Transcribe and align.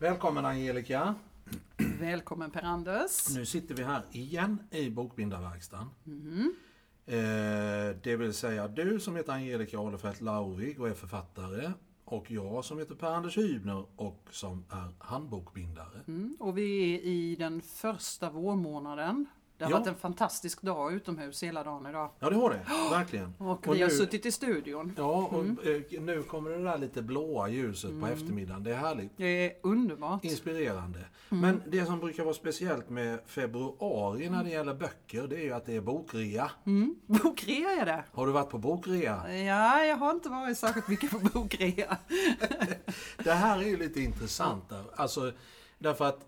Välkommen 0.00 0.44
Angelica. 0.44 1.14
Välkommen 2.00 2.50
Per-Anders. 2.50 3.34
Nu 3.34 3.46
sitter 3.46 3.74
vi 3.74 3.82
här 3.82 4.02
igen 4.12 4.58
i 4.70 4.90
Bokbindarverkstan. 4.90 5.90
Mm. 6.06 6.54
Eh, 7.06 7.96
det 8.02 8.16
vill 8.16 8.34
säga 8.34 8.68
du 8.68 9.00
som 9.00 9.16
heter 9.16 9.32
Angelica 9.32 9.78
Adlerfeldt 9.78 10.20
Laurvig 10.20 10.80
och 10.80 10.88
är 10.88 10.94
författare. 10.94 11.72
Och 12.04 12.30
jag 12.30 12.64
som 12.64 12.78
heter 12.78 12.94
Per-Anders 12.94 13.38
Hybner 13.38 13.84
och 13.96 14.28
som 14.30 14.64
är 14.70 14.94
handbokbindare. 14.98 16.00
Mm. 16.08 16.36
Och 16.40 16.58
vi 16.58 16.94
är 16.94 17.00
i 17.00 17.36
den 17.36 17.62
första 17.62 18.30
vårmånaden. 18.30 19.26
Det 19.60 19.64
har 19.66 19.70
Ja. 19.72 19.78
varit 19.78 19.88
en 19.88 19.94
fantastisk 19.94 20.62
dag 20.62 20.92
utomhus 20.92 21.42
hela 21.42 21.64
dagen 21.64 21.86
idag. 21.86 22.10
Ja 22.18 22.30
det 22.30 22.36
har 22.36 22.50
det, 22.50 22.60
verkligen. 22.90 23.34
Och, 23.38 23.68
Och 23.68 23.74
vi 23.76 23.82
har 23.82 23.88
nu- 23.88 23.94
suttit 23.94 24.26
i 24.26 24.32
studion. 24.32 24.92
Ja, 24.96 25.28
och 25.32 25.66
eh, 25.66 26.00
nu 26.02 26.22
kommer 26.22 26.50
det 26.50 26.62
där 26.64 26.78
lite 26.78 27.02
blåa 27.02 27.48
ljuset 27.48 28.00
på 28.00 28.06
eftermiddagen. 28.06 28.64
Det 28.64 28.70
är 28.70 28.76
härligt. 28.76 29.12
Det 29.16 29.24
är 29.46 29.52
underbart. 29.62 30.24
Inspirerande. 30.24 30.98
Men 31.28 31.62
det 31.66 31.84
som 31.86 32.00
brukar 32.00 32.24
vara 32.24 32.34
speciellt 32.34 32.90
med 32.90 33.18
februari 33.26 34.30
när 34.30 34.44
det 34.44 34.50
gäller 34.50 34.74
böcker, 34.74 35.26
det 35.28 35.36
är 35.36 35.42
ju 35.44 35.52
att 35.52 35.66
det 35.66 35.76
är 35.76 35.80
bokrea. 35.80 36.50
Mm. 36.66 36.94
Bokrea 37.06 37.70
är 37.70 37.86
det. 37.86 38.04
Har 38.12 38.26
du 38.26 38.32
varit 38.32 38.50
på 38.50 38.58
bokrea? 38.58 39.34
Ja, 39.44 39.84
jag 39.84 39.96
har 39.96 40.10
inte 40.10 40.28
varit 40.28 40.58
särskilt 40.58 40.88
mycket 40.88 41.10
på 41.10 41.18
bokrea. 41.18 41.96
Det 43.24 43.32
här 43.32 43.58
är 43.58 43.64
ju 43.66 43.76
lite 43.76 44.00
intressant. 44.00 44.64
Alltså, 44.96 45.32
därför 45.78 46.04
att 46.04 46.26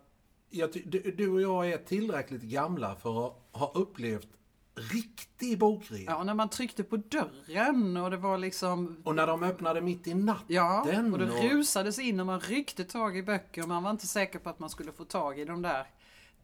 jag, 0.53 0.71
du, 0.85 1.01
du 1.17 1.29
och 1.29 1.41
jag 1.41 1.69
är 1.69 1.79
tillräckligt 1.79 2.43
gamla 2.43 2.95
för 2.95 3.27
att 3.27 3.33
ha 3.53 3.73
upplevt 3.75 4.29
riktig 4.75 5.59
bokrea. 5.59 6.05
Ja, 6.07 6.25
när 6.25 6.35
man 6.35 6.49
tryckte 6.49 6.85
på 6.85 6.97
dörren 6.97 7.97
och 7.97 8.11
det 8.11 8.17
var 8.17 8.39
liksom 8.39 8.97
Och 9.05 9.15
när 9.15 9.27
de 9.27 9.43
öppnade 9.43 9.81
mitt 9.81 10.07
i 10.07 10.15
natten. 10.15 10.47
Ja, 10.49 10.81
och 11.13 11.19
det 11.19 11.27
rusades 11.27 11.99
in 11.99 12.21
och 12.21 12.27
man 12.27 12.41
ryckte 12.41 12.85
tag 12.85 13.17
i 13.17 13.23
böcker 13.23 13.63
och 13.63 13.69
man 13.69 13.83
var 13.83 13.91
inte 13.91 14.07
säker 14.07 14.39
på 14.39 14.49
att 14.49 14.59
man 14.59 14.71
skulle 14.71 14.93
få 14.93 15.05
tag 15.05 15.41
i 15.41 15.45
de 15.45 15.63
där 15.63 15.87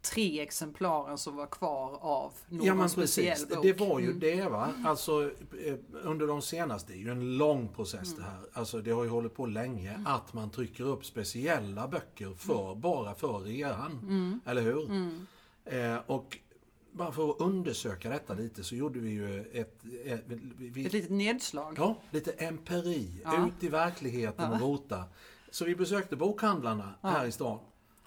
tre 0.03 0.41
exemplaren 0.41 1.19
som 1.19 1.37
var 1.37 1.47
kvar 1.47 1.99
av 2.01 2.33
någon 2.49 2.67
Ja 2.67 2.75
men 2.75 2.89
speciell 2.91 3.33
precis, 3.33 3.49
bok. 3.49 3.63
det 3.63 3.73
var 3.73 4.01
ju 4.01 4.13
det 4.13 4.49
va. 4.49 4.73
Alltså 4.85 5.31
eh, 5.65 5.75
under 6.03 6.27
de 6.27 6.43
senaste, 6.43 6.93
det 6.93 6.99
är 6.99 7.03
ju 7.03 7.11
en 7.11 7.37
lång 7.39 7.69
process 7.69 8.15
det 8.17 8.23
här. 8.23 8.41
Alltså 8.53 8.81
det 8.81 8.91
har 8.91 9.05
ju 9.05 9.11
hållit 9.11 9.35
på 9.35 9.47
länge 9.47 10.03
att 10.07 10.33
man 10.35 10.51
trycker 10.51 10.85
upp 10.85 11.05
speciella 11.05 11.89
böcker 11.89 12.35
för, 12.35 12.75
bara 12.75 13.15
för 13.15 13.39
rean. 13.39 14.41
Eller 14.47 14.63
hur? 14.63 14.91
Eh, 15.65 15.99
och 16.07 16.39
bara 16.93 17.13
för 17.13 17.31
att 17.31 17.41
undersöka 17.41 18.11
detta 18.11 18.35
lite 18.35 18.65
så 18.65 18.75
gjorde 18.75 18.99
vi 18.99 19.11
ju 19.11 19.41
ett... 19.53 19.85
ett, 20.05 20.25
vi, 20.59 20.87
Ett 20.87 20.93
litet 20.93 21.11
nedslag. 21.11 21.75
Ja, 21.79 21.97
lite 22.11 22.33
empiri. 22.33 23.21
Ja. 23.25 23.47
Ut 23.47 23.65
i 23.65 23.69
verkligheten 23.69 24.53
och 24.53 24.61
rota. 24.61 25.05
Så 25.51 25.65
vi 25.65 25.77
besökte 25.77 26.17
bokhandlarna 26.17 26.95
här 27.03 27.27
i 27.27 27.33
stan. 27.33 27.59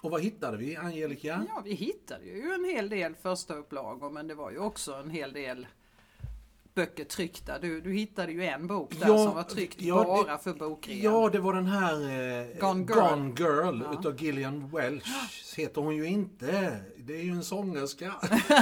Och 0.02 0.10
vad 0.10 0.22
hittade 0.22 0.56
vi, 0.56 0.76
Angelica? 0.76 1.44
Ja, 1.48 1.62
vi 1.64 1.74
hittade 1.74 2.24
ju 2.24 2.52
en 2.52 2.64
hel 2.64 2.88
del 2.88 3.14
första 3.14 3.54
upplagor 3.54 4.10
men 4.10 4.26
det 4.28 4.34
var 4.34 4.50
ju 4.50 4.58
också 4.58 4.94
en 4.94 5.10
hel 5.10 5.32
del 5.32 5.66
böcker 6.74 7.04
tryckta. 7.04 7.58
Du, 7.58 7.80
du 7.80 7.92
hittade 7.92 8.32
ju 8.32 8.44
en 8.44 8.66
bok 8.66 8.94
där 9.00 9.08
Ja, 9.08 9.18
som 9.24 9.34
var 9.34 9.42
tryckt 9.42 9.80
ja, 9.82 10.04
bara 10.04 10.32
det- 10.36 10.42
för 10.42 10.52
bokrean. 10.54 11.00
Ja, 11.02 11.28
det 11.32 11.38
var 11.38 11.54
den 11.54 11.66
här 11.66 11.94
eh, 11.94 12.58
Gone 12.60 12.84
Girl. 12.84 13.38
Girl 13.38 13.82
utav 13.98 14.22
Gillian 14.22 14.70
Welch. 14.70 15.06
Heter 15.56 15.80
hon 15.80 15.96
ju 15.96 16.06
inte. 16.06 16.76
Det 16.96 17.14
är 17.16 17.22
ju 17.22 17.30
en 17.30 17.44
sångerska. 17.44 18.14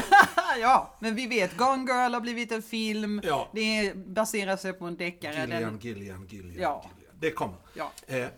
ja, 0.60 0.96
men 1.00 1.14
vi 1.14 1.26
vet, 1.26 1.56
Gone 1.56 1.82
Girl 1.92 2.14
har 2.14 2.20
blivit 2.20 2.52
en 2.52 2.62
film. 2.62 3.20
Ja. 3.24 3.48
Det 3.54 3.94
baserar 3.96 4.56
sig 4.56 4.72
på 4.72 4.84
en 4.86 4.96
deckare. 4.96 5.40
Gillian, 5.40 5.62
Den, 5.62 5.78
Gillian, 5.78 6.26
Gillian, 6.30 6.62
Ja. 6.62 6.84
Gillian. 6.84 6.99
Det 7.20 7.30
kommer. 7.30 7.56
ja. 7.74 7.92
Eh, 8.06 8.28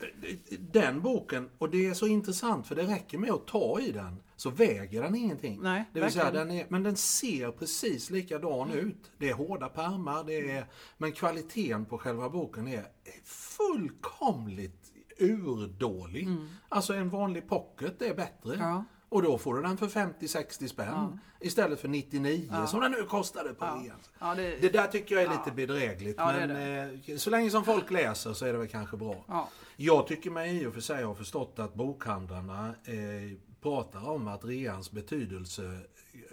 den 0.58 1.00
boken, 1.00 1.50
och 1.58 1.70
det 1.70 1.86
är 1.86 1.94
så 1.94 2.06
intressant 2.06 2.66
för 2.66 2.74
det 2.74 2.82
räcker 2.82 3.18
med 3.18 3.30
att 3.30 3.46
ta 3.46 3.80
i 3.80 3.92
den 3.92 4.22
så 4.36 4.50
väger 4.50 5.02
den 5.02 5.14
ingenting. 5.14 5.58
Nej, 5.62 5.84
det 5.92 6.00
vill 6.00 6.12
säga, 6.12 6.30
den 6.30 6.50
är, 6.50 6.66
men 6.68 6.82
den 6.82 6.96
ser 6.96 7.50
precis 7.50 8.10
likadan 8.10 8.70
ut. 8.70 9.10
Det 9.18 9.28
är 9.28 9.34
hårda 9.34 9.68
pärmar, 9.68 10.24
det 10.24 10.50
är, 10.50 10.66
men 10.98 11.12
kvaliteten 11.12 11.84
på 11.84 11.98
själva 11.98 12.28
boken 12.28 12.68
är 12.68 12.86
fullkomligt 13.24 14.92
urdålig. 15.18 16.28
Alltså 16.68 16.94
en 16.94 17.10
vanlig 17.10 17.48
pocket 17.48 18.02
är 18.02 18.14
bättre. 18.14 18.54
Mm. 18.54 18.68
Ja. 18.68 18.84
Och 19.12 19.22
då 19.22 19.38
får 19.38 19.54
du 19.54 19.62
den 19.62 19.76
för 19.76 19.86
50-60 19.86 20.66
spänn 20.66 21.20
istället 21.40 21.80
för 21.80 21.88
99 21.88 22.66
som 22.66 22.80
den 22.80 22.92
nu 22.92 23.02
kostade 23.02 23.54
på 23.54 23.64
rean. 23.64 23.96
Ja, 24.18 24.34
det, 24.34 24.56
Det 24.60 24.68
där 24.68 24.86
tycker 24.86 25.14
jag 25.14 25.24
är 25.24 25.28
lite 25.30 25.50
bedrägligt. 25.50 26.16
Ja, 26.18 26.32
det 26.32 26.46
men 26.46 27.00
Eh, 27.08 27.16
så 27.16 27.30
länge 27.30 27.50
som 27.50 27.64
folk 27.64 27.90
läser 27.90 28.32
så 28.32 28.46
är 28.46 28.52
det 28.52 28.58
väl 28.58 28.68
kanske 28.68 28.96
bra. 28.96 29.24
Ja. 29.28 29.48
Jag 29.76 30.06
tycker 30.06 30.30
mig 30.30 30.62
i 30.62 30.66
och 30.66 30.74
för 30.74 30.80
sig 30.80 31.04
ha 31.04 31.14
förstått 31.14 31.58
att 31.58 31.74
bokhandlarna 31.74 32.68
eh, 32.68 33.38
pratar 33.62 34.08
om 34.08 34.28
att 34.28 34.44
reans 34.44 34.90
betydelse 34.90 35.78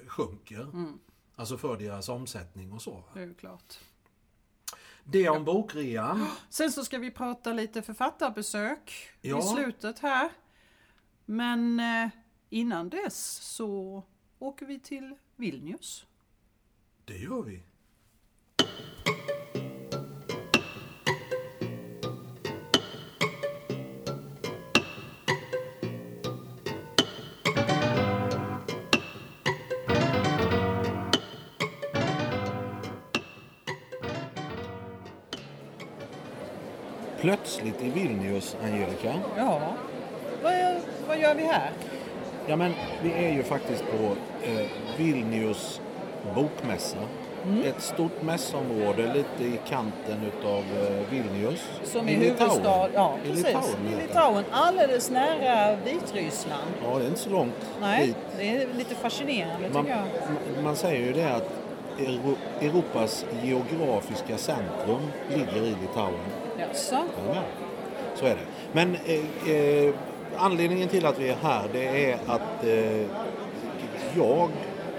sjunker. 0.08 0.62
Mm. 0.62 1.00
Alltså 1.36 1.58
för 1.58 1.78
deras 1.78 2.10
omsättning 2.10 2.74
och 2.74 2.82
så. 2.82 3.04
det 3.14 3.22
är 3.22 3.34
klart. 3.34 3.80
Det 5.04 5.30
om 5.30 5.46
bokrean. 5.46 6.28
Sen 6.50 6.72
så 6.72 6.86
ska 6.86 6.98
vi 6.98 7.12
prata 7.12 7.54
lite 7.54 7.82
författarbesök 7.82 9.10
Ja. 9.22 9.40
i 9.40 9.42
slutet 9.42 10.00
här. 10.00 10.30
Men 11.26 11.80
eh, 11.80 12.10
innan 12.50 12.90
dess 12.90 13.36
så 13.42 14.04
åker 14.40 14.66
vi 14.66 14.80
till 14.80 15.16
Vilnius. 15.36 16.06
Det 17.06 17.18
gör 17.18 17.42
vi. 17.42 17.62
Plötsligt 37.22 37.82
i 37.82 37.90
Vilnius, 37.90 38.56
Angelica. 38.64 39.20
Ja, 39.38 39.76
vad, 40.44 40.82
vad 41.08 41.20
gör 41.20 41.36
vi 41.36 41.44
här? 41.44 41.72
Ja, 42.50 42.56
men 42.56 42.72
vi 43.04 43.12
är 43.14 43.32
ju 43.34 43.44
faktiskt 43.44 43.84
på 43.92 44.16
eh, 44.48 44.66
Vilnius 44.98 45.82
bokmässa. 46.36 46.98
Mm. 47.46 47.64
Ett 47.66 47.82
stort 47.82 48.22
mässområde 48.22 49.14
lite 49.14 49.44
i 49.44 49.60
kanten 49.70 50.18
utav 50.38 50.58
eh, 50.60 51.10
Vilnius. 51.12 51.70
Som 51.84 52.06
Litauen. 52.06 52.22
huvudstad, 52.40 52.88
ja 52.94 53.16
I 53.24 53.28
precis. 53.28 53.46
Litauen, 53.46 53.88
I. 54.00 54.02
Litauen, 54.08 54.44
alldeles 54.52 55.12
nära 55.12 55.76
Vitryssland. 55.86 56.72
Ja, 56.84 56.98
det 56.98 57.04
är 57.04 57.08
inte 57.08 57.20
så 57.20 57.30
långt 57.30 57.56
Nej, 57.82 58.08
dit. 58.08 58.16
det 58.38 58.50
är 58.50 58.68
lite 58.78 58.96
fascinerande 58.96 59.70
Man, 59.74 59.84
tycker 59.86 59.98
jag. 60.56 60.64
man 60.64 60.76
säger 60.76 61.06
ju 61.06 61.14
det 61.14 61.36
att 61.36 61.50
Euro- 62.00 62.38
Europas 62.62 63.26
geografiska 63.44 64.38
centrum 64.38 65.02
ligger 65.30 65.62
i 65.68 65.76
Litauen. 65.82 66.20
Jaså? 66.60 66.96
Ja, 67.34 67.42
så 68.16 68.26
är 68.26 68.30
det. 68.36 68.42
Men 68.72 68.96
eh, 69.06 69.54
eh, 69.56 69.94
anledningen 70.38 70.90
till 70.90 71.06
att 71.06 71.20
vi 71.20 71.30
är 71.30 71.36
här 71.36 71.70
det 71.74 72.12
är 72.12 72.20
att 72.28 72.64
eh, 72.64 73.08
jag 74.18 74.50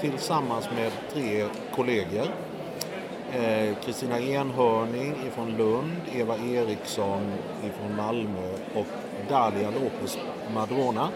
tillsammans 0.00 0.68
med 0.76 0.92
tre 1.12 1.46
kollegor 1.74 2.26
eh, 3.32 3.74
Kristina 3.84 4.20
Enhörning 4.20 5.14
ifrån 5.26 5.56
Lund, 5.56 5.96
Eva 6.14 6.36
Eriksson 6.36 7.32
ifrån 7.64 7.96
Malmö 7.96 8.52
och 8.74 8.86
Dalia 9.28 9.70
Lopez 9.70 10.18
Madrona 10.54 11.08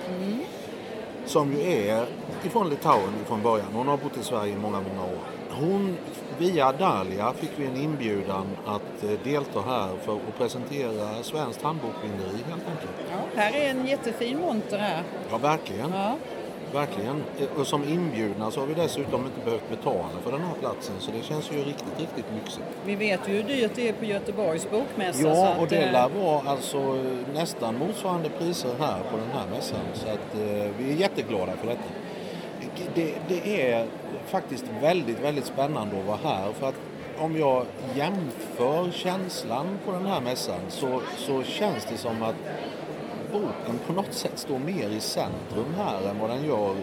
som 1.27 1.53
ju 1.53 1.61
är 1.63 2.07
ifrån 2.45 2.71
Litauen 2.71 3.13
från 3.27 3.43
början. 3.43 3.67
Hon 3.73 3.89
har 3.89 3.97
bott 3.97 4.17
i 4.17 4.23
Sverige 4.23 4.53
i 4.53 4.57
många, 4.57 4.81
många 4.81 5.03
år. 5.03 5.19
Hon, 5.61 5.97
via 6.39 6.73
Dalia 6.73 7.33
fick 7.33 7.51
vi 7.57 7.67
en 7.67 7.77
inbjudan 7.77 8.47
att 8.67 9.05
eh, 9.05 9.11
delta 9.25 9.61
här 9.61 9.89
för 10.05 10.13
att 10.15 10.39
presentera 10.39 11.23
svenskt 11.23 11.63
handbokbinderi 11.63 12.37
helt 12.49 12.69
enkelt. 12.69 12.93
Ja, 13.11 13.17
här 13.43 13.53
är 13.61 13.71
en 13.71 13.87
jättefin 13.87 14.39
monter 14.41 14.79
här. 14.79 15.03
Ja, 15.31 15.39
verkligen. 15.39 15.93
Ja. 15.93 16.17
Verkligen. 16.73 17.23
Eh, 17.41 17.61
Och 17.61 17.67
som 17.67 17.85
inbjudna 17.85 18.51
så 18.51 18.61
har 18.61 18.67
vi 18.67 18.75
dessutom 18.75 19.21
inte 19.27 19.45
behövt 19.45 19.71
betala 19.71 20.09
för 20.25 20.33
den 20.33 20.41
här 20.41 20.55
platsen 20.61 20.95
så 20.99 21.11
det 21.11 21.23
känns 21.23 21.53
ju 21.53 21.57
riktigt, 21.59 21.99
riktigt 22.01 22.25
lyxigt. 22.35 22.65
Vi 22.85 22.95
vet 22.97 23.29
ju 23.29 23.33
hur 23.33 23.43
dyrt 23.43 23.71
det 23.75 23.89
är 23.89 23.93
på 23.93 24.05
Göteborgs 24.05 24.71
bokmässa. 24.71 25.29
Ja, 25.29 25.49
att, 25.49 25.59
och 25.61 25.69
det 25.69 25.77
eh, 25.83 25.93
lär 25.93 26.09
vara 26.09 26.49
alltså 26.51 26.99
nästan 27.35 27.79
motsvarande 27.79 28.29
priser 28.29 28.71
här 28.79 28.99
på 29.11 29.17
den 29.17 29.31
här 29.35 29.47
mässan. 29.57 29.81
Så 29.95 30.09
att 30.09 30.35
eh, 30.35 30.71
vi 30.79 30.93
är 30.93 30.97
jätteglada 30.97 31.53
för 31.53 31.67
detta. 31.67 31.83
Det, 32.95 33.15
det 33.29 33.71
är 33.73 33.87
faktiskt 34.27 34.65
väldigt, 34.83 35.21
väldigt 35.21 35.47
spännande 35.47 35.99
att 36.01 36.07
vara 36.07 36.19
här 36.25 36.53
för 36.53 36.69
att 36.69 36.75
om 37.19 37.37
jag 37.37 37.67
jämför 37.95 38.91
känslan 38.91 39.67
på 39.87 39.93
den 39.93 40.07
här 40.07 40.21
mässan 40.21 40.61
så, 40.69 41.01
så 41.17 41.43
känns 41.43 41.85
det 41.85 41.97
som 41.97 42.23
att 42.23 42.35
boken 43.33 43.79
på 43.87 43.93
något 43.93 44.13
sätt 44.15 44.39
står 44.39 44.59
mer 44.59 44.89
i 44.89 45.01
centrum 45.01 45.75
här 45.79 46.09
än 46.11 46.19
vad 46.21 46.31
den 46.31 46.45
gör 46.45 46.75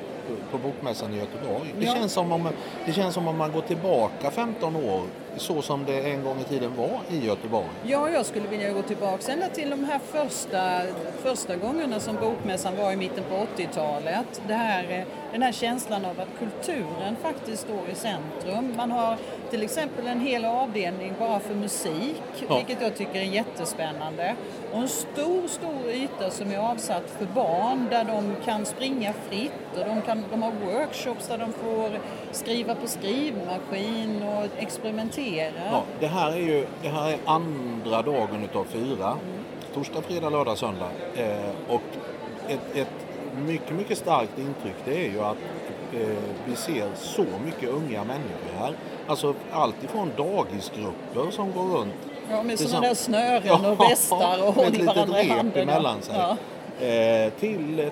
på 0.51 0.57
Bokmässan 0.57 1.13
i 1.13 1.17
Göteborg. 1.17 1.73
Det, 1.79 1.85
Ja. 1.85 1.93
känns 1.95 2.13
som 2.13 2.31
om, 2.31 2.47
det 2.85 2.93
känns 2.93 3.13
som 3.13 3.27
om 3.27 3.37
man 3.37 3.51
går 3.51 3.61
tillbaka 3.61 4.31
15 4.31 4.75
år 4.75 5.01
så 5.37 5.61
som 5.61 5.85
det 5.85 5.99
en 6.11 6.23
gång 6.23 6.39
i 6.39 6.43
tiden 6.43 6.71
var 6.77 6.99
i 7.09 7.25
Göteborg. 7.25 7.65
Ja, 7.83 8.09
jag 8.09 8.25
skulle 8.25 8.47
vilja 8.47 8.73
gå 8.73 8.81
tillbaka 8.81 9.31
ända 9.31 9.47
till 9.47 9.69
de 9.69 9.83
här 9.83 9.99
första, 9.99 10.81
första 11.23 11.55
gångerna 11.55 11.99
som 11.99 12.15
Bokmässan 12.15 12.77
var 12.77 12.91
i 12.91 12.95
mitten 12.95 13.23
på 13.29 13.35
80-talet. 13.61 14.41
Det 14.47 14.53
här, 14.53 14.83
eh, 14.99 15.03
den 15.31 15.41
här 15.41 15.51
känslan 15.51 16.05
av 16.05 16.19
att 16.19 16.39
kulturen 16.39 17.15
faktiskt 17.21 17.61
står 17.63 17.89
i 17.91 17.95
centrum. 17.95 18.73
Man 18.77 18.91
har 18.91 19.17
till 19.49 19.63
exempel 19.63 20.07
en 20.07 20.19
hel 20.19 20.45
avdelning 20.45 21.13
bara 21.19 21.39
för 21.39 21.55
musik, 21.55 22.21
Ja. 22.47 22.55
vilket 22.57 22.81
jag 22.81 22.95
tycker 22.95 23.15
är 23.19 23.23
jättespännande. 23.23 24.35
Och 24.71 24.77
en 24.79 24.87
stor, 24.89 25.47
stor 25.47 25.89
yta 25.93 26.29
som 26.29 26.51
är 26.51 26.57
avsatt 26.57 27.03
för 27.17 27.25
barn 27.25 27.87
där 27.89 28.03
de 28.03 28.35
kan 28.45 28.65
springa 28.65 29.13
fritt 29.29 29.51
och 29.79 29.85
de, 29.85 30.01
kan, 30.01 30.23
de 30.31 30.43
har 30.43 30.51
workshops 30.51 31.27
där 31.27 31.37
de 31.37 31.53
får 31.53 31.89
skriva 32.31 32.75
på 32.75 32.87
skrivmaskin 32.87 34.23
och 34.23 34.45
experimentera. 34.63 35.20
Ja, 35.71 35.83
det 35.99 36.07
här 36.07 36.31
är 36.31 36.37
ju 36.37 36.65
det 36.83 36.89
här 36.89 37.09
är 37.09 37.17
andra 37.25 38.01
dagen 38.01 38.43
utav 38.43 38.65
fyra. 38.65 39.17
Torsdag, 39.73 40.01
fredag, 40.01 40.29
lördag, 40.29 40.57
söndag. 40.57 40.89
Eh, 41.15 41.49
och 41.67 41.81
ett, 42.47 42.75
ett 42.75 42.87
mycket, 43.45 43.75
mycket 43.75 43.97
starkt 43.97 44.39
intryck 44.39 44.75
det 44.85 45.05
är 45.05 45.11
ju 45.11 45.21
att 45.21 45.37
eh, 45.93 46.17
vi 46.45 46.55
ser 46.55 46.89
så 46.95 47.25
mycket 47.45 47.69
unga 47.69 48.03
människor 48.03 48.59
här. 48.59 48.73
Alltså 49.07 49.33
allt 49.51 49.83
ifrån 49.83 50.11
dagisgrupper 50.17 51.31
som 51.31 51.51
går 51.51 51.77
runt. 51.77 51.93
Ja, 52.29 52.43
med 52.43 52.59
sådana 52.59 52.87
där 52.87 52.95
snören 52.95 53.65
och 53.65 53.79
västar 53.89 54.47
och 54.47 54.53
håller 54.53 54.85
varandra 54.85 55.21
i 55.21 55.29
handen. 55.29 55.69
emellan 55.69 56.01
sig. 56.01 56.15
Ja. 56.17 56.37
Eh, 56.85 57.33
till 57.39 57.79
eh, 57.79 57.87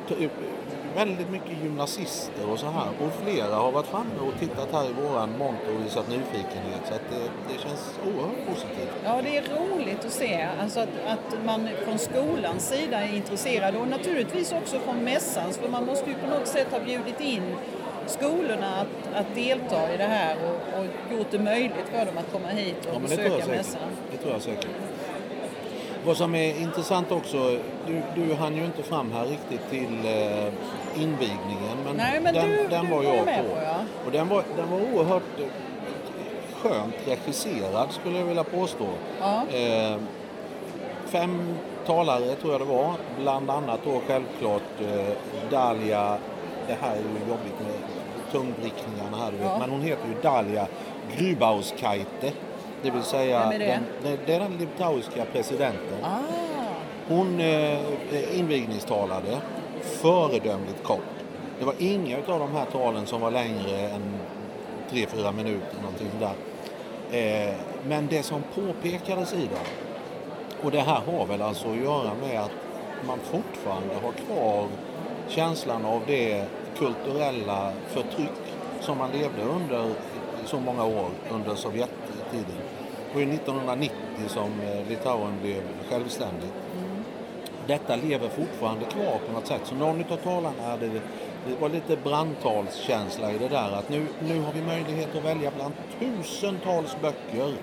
väldigt 0.99 1.29
mycket 1.29 1.63
gymnasister 1.63 2.49
och 2.51 2.59
så 2.59 2.65
här. 2.65 2.89
Och 3.01 3.11
flera 3.23 3.55
har 3.55 3.71
varit 3.71 3.85
framme 3.85 4.19
och 4.27 4.39
tittat 4.39 4.69
här 4.71 4.85
i 4.89 4.93
våran 4.93 5.29
monter 5.37 5.75
och 5.75 5.85
visat 5.85 6.07
nyfikenhet. 6.09 6.81
Så 6.87 6.93
att 6.93 7.05
det, 7.09 7.23
det 7.49 7.61
känns 7.61 7.99
oerhört 8.05 8.47
positivt. 8.47 8.93
ja, 9.03 9.21
det 9.21 9.37
är 9.37 9.43
roligt 9.59 10.05
att 10.05 10.11
se 10.11 10.47
alltså 10.61 10.79
att, 10.79 10.89
att 11.07 11.45
man 11.45 11.69
från 11.85 11.99
skolans 11.99 12.69
sida 12.69 12.97
är 13.01 13.15
intresserad 13.15 13.75
och 13.75 13.87
naturligtvis 13.87 14.51
också 14.51 14.79
från 14.79 15.03
mässans 15.03 15.57
för 15.57 15.69
man 15.69 15.85
måste 15.85 16.09
ju 16.09 16.15
på 16.15 16.27
något 16.27 16.47
sätt 16.47 16.67
ha 16.71 16.79
bjudit 16.79 17.21
in 17.21 17.55
skolorna 18.07 18.75
att, 18.81 19.19
att 19.19 19.35
delta 19.35 19.93
i 19.93 19.97
det 19.97 20.03
här 20.03 20.35
och, 20.47 20.79
och 20.79 20.85
gjort 21.17 21.31
det 21.31 21.39
möjligt 21.39 21.89
för 21.91 22.05
dem 22.05 22.17
att 22.17 22.31
komma 22.31 22.47
hit 22.47 22.85
och 22.85 22.95
Ja, 22.95 22.99
besöka 22.99 23.47
mässan. 23.47 23.81
Det 24.11 24.17
tror 24.17 24.33
jag 24.33 24.41
säkert. 24.41 24.67
Vad 26.05 26.17
som 26.17 26.35
är 26.35 26.61
intressant 26.61 27.11
också, 27.11 27.57
du, 27.87 28.01
du 28.15 28.33
hann 28.33 28.55
ju 28.55 28.65
inte 28.65 28.83
fram 28.83 29.11
här 29.11 29.25
riktigt 29.25 29.69
till 29.69 30.05
eh, 30.05 30.53
invigningen. 30.95 31.77
Men, 31.85 31.95
Nej, 31.97 32.19
men 32.21 32.33
den, 32.33 32.49
du- 32.49 32.67
den 32.67 32.85
du 32.85 32.91
var 32.91 32.97
var 32.97 33.03
jag 33.13 33.25
på. 33.25 33.25
på, 33.25 33.61
ja. 33.63 33.75
Och 34.05 34.11
den 34.11 34.27
var, 34.27 34.43
den 34.57 34.71
var 34.71 34.79
oerhört 34.93 35.39
eh, 35.39 35.45
skönt 36.61 36.95
regisserad 37.07 37.91
skulle 37.91 38.17
jag 38.19 38.25
vilja 38.25 38.43
påstå. 38.43 38.87
Ja. 39.21 39.43
Eh, 39.57 39.97
fem 41.05 41.55
talare 41.85 42.35
tror 42.35 42.51
jag 42.51 42.61
det 42.61 42.65
var, 42.65 42.91
bland 43.21 43.49
annat 43.49 43.79
då 43.85 44.01
självklart 44.07 44.61
eh, 44.81 45.05
Dalia, 45.51 46.17
det 46.67 46.77
här 46.81 46.91
är 46.91 46.95
ju 46.99 47.29
jobbigt 47.29 47.59
med 47.63 47.73
tungvrickningarna 48.31 49.17
här 49.17 49.31
du 49.31 49.37
vet, 49.37 49.45
Ja. 49.45 49.57
men 49.59 49.69
hon 49.69 49.81
heter 49.81 50.07
ju 50.07 50.21
Dalia 50.21 50.67
Grubauskaite. 51.17 52.31
Det 52.81 52.89
vill 52.91 53.03
säga, 53.03 53.39
Vem 53.39 53.51
är 53.51 53.59
det? 53.59 53.79
Den, 54.03 54.17
det 54.25 54.33
är 54.33 54.39
den 54.39 54.57
litauiska 54.57 55.25
presidenten. 55.33 55.97
Ah, 56.03 56.07
Hon 57.07 57.39
eh, 57.39 58.39
invigningstalade 58.39 59.37
föredömligt 59.81 60.83
kort. 60.83 60.99
Det 61.59 61.65
var 61.65 61.75
inga 61.79 62.17
av 62.17 62.39
de 62.39 62.51
här 62.51 62.65
talen 62.65 63.05
som 63.05 63.21
var 63.21 63.31
längre 63.31 63.89
än 63.89 64.19
3-4 64.89 65.33
minuter. 65.33 65.75
Någonting 65.81 66.11
där. 66.19 66.33
Eh, 67.11 67.55
men 67.87 68.07
det 68.07 68.23
som 68.23 68.43
påpekades 68.55 69.33
i 69.33 69.41
dem, 69.41 69.65
och 70.63 70.71
det 70.71 70.79
här 70.79 71.01
har 71.01 71.25
väl 71.25 71.41
alltså 71.41 71.71
att 71.71 71.77
göra 71.77 72.11
med 72.21 72.41
att 72.41 72.51
man 73.07 73.19
fortfarande 73.19 73.95
har 73.95 74.11
kvar 74.11 74.67
känslan 75.27 75.85
av 75.85 76.01
det 76.07 76.45
kulturella 76.77 77.73
förtryck 77.87 78.29
som 78.81 78.97
man 78.97 79.11
levde 79.11 79.41
under 79.41 79.91
så 80.45 80.59
många 80.59 80.83
år 80.85 81.09
under 81.31 81.55
Sovjettiden. 81.55 82.59
Det 83.07 83.13
var 83.13 83.21
ju 83.21 83.33
1990 83.33 83.95
som 84.27 84.51
eh, 84.61 84.89
Litauen 84.89 85.33
blev 85.41 85.61
självständigt. 85.89 86.53
Detta 87.69 87.95
lever 87.95 88.29
fortfarande 88.29 88.85
kvar 88.85 89.19
på 89.27 89.33
något 89.33 89.47
sätt. 89.47 89.61
Så 89.63 89.75
någon 89.75 90.03
av 90.11 90.17
talarna 90.17 90.63
hade, 90.63 90.87
det 90.87 91.61
var 91.61 91.69
lite 91.69 91.97
brandtalskänsla 91.97 93.31
i 93.31 93.37
det 93.37 93.47
där 93.47 93.71
att 93.71 93.89
nu, 93.89 94.05
nu 94.19 94.41
har 94.41 94.53
vi 94.53 94.61
möjlighet 94.61 95.15
att 95.15 95.25
välja 95.25 95.51
bland 95.55 95.73
tusentals 95.99 96.97
böcker. 97.01 97.53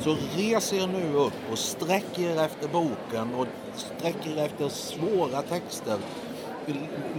Så 0.00 0.16
res 0.36 0.72
er 0.72 0.86
nu 0.86 1.14
upp 1.14 1.50
och 1.52 1.58
sträck 1.58 2.18
er 2.18 2.44
efter 2.44 2.68
boken 2.68 3.34
och 3.34 3.46
sträck 3.74 4.26
er 4.26 4.44
efter 4.44 4.68
svåra 4.68 5.42
texter. 5.42 5.98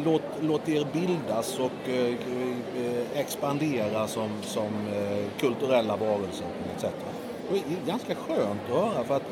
Låt, 0.05 0.23
låt 0.41 0.69
er 0.69 0.87
bildas 0.93 1.59
och 1.59 1.89
eh, 1.89 3.19
expandera 3.19 4.07
som, 4.07 4.29
som 4.41 4.87
eh, 4.93 5.39
kulturella 5.39 5.95
varelser 5.95 6.45
på 6.45 6.73
något 6.73 6.81
sätt. 6.81 6.95
Det 7.49 7.57
är 7.57 7.87
ganska 7.87 8.15
skönt 8.15 8.61
att 8.69 8.93
höra 8.93 9.03
för 9.03 9.15
att 9.15 9.23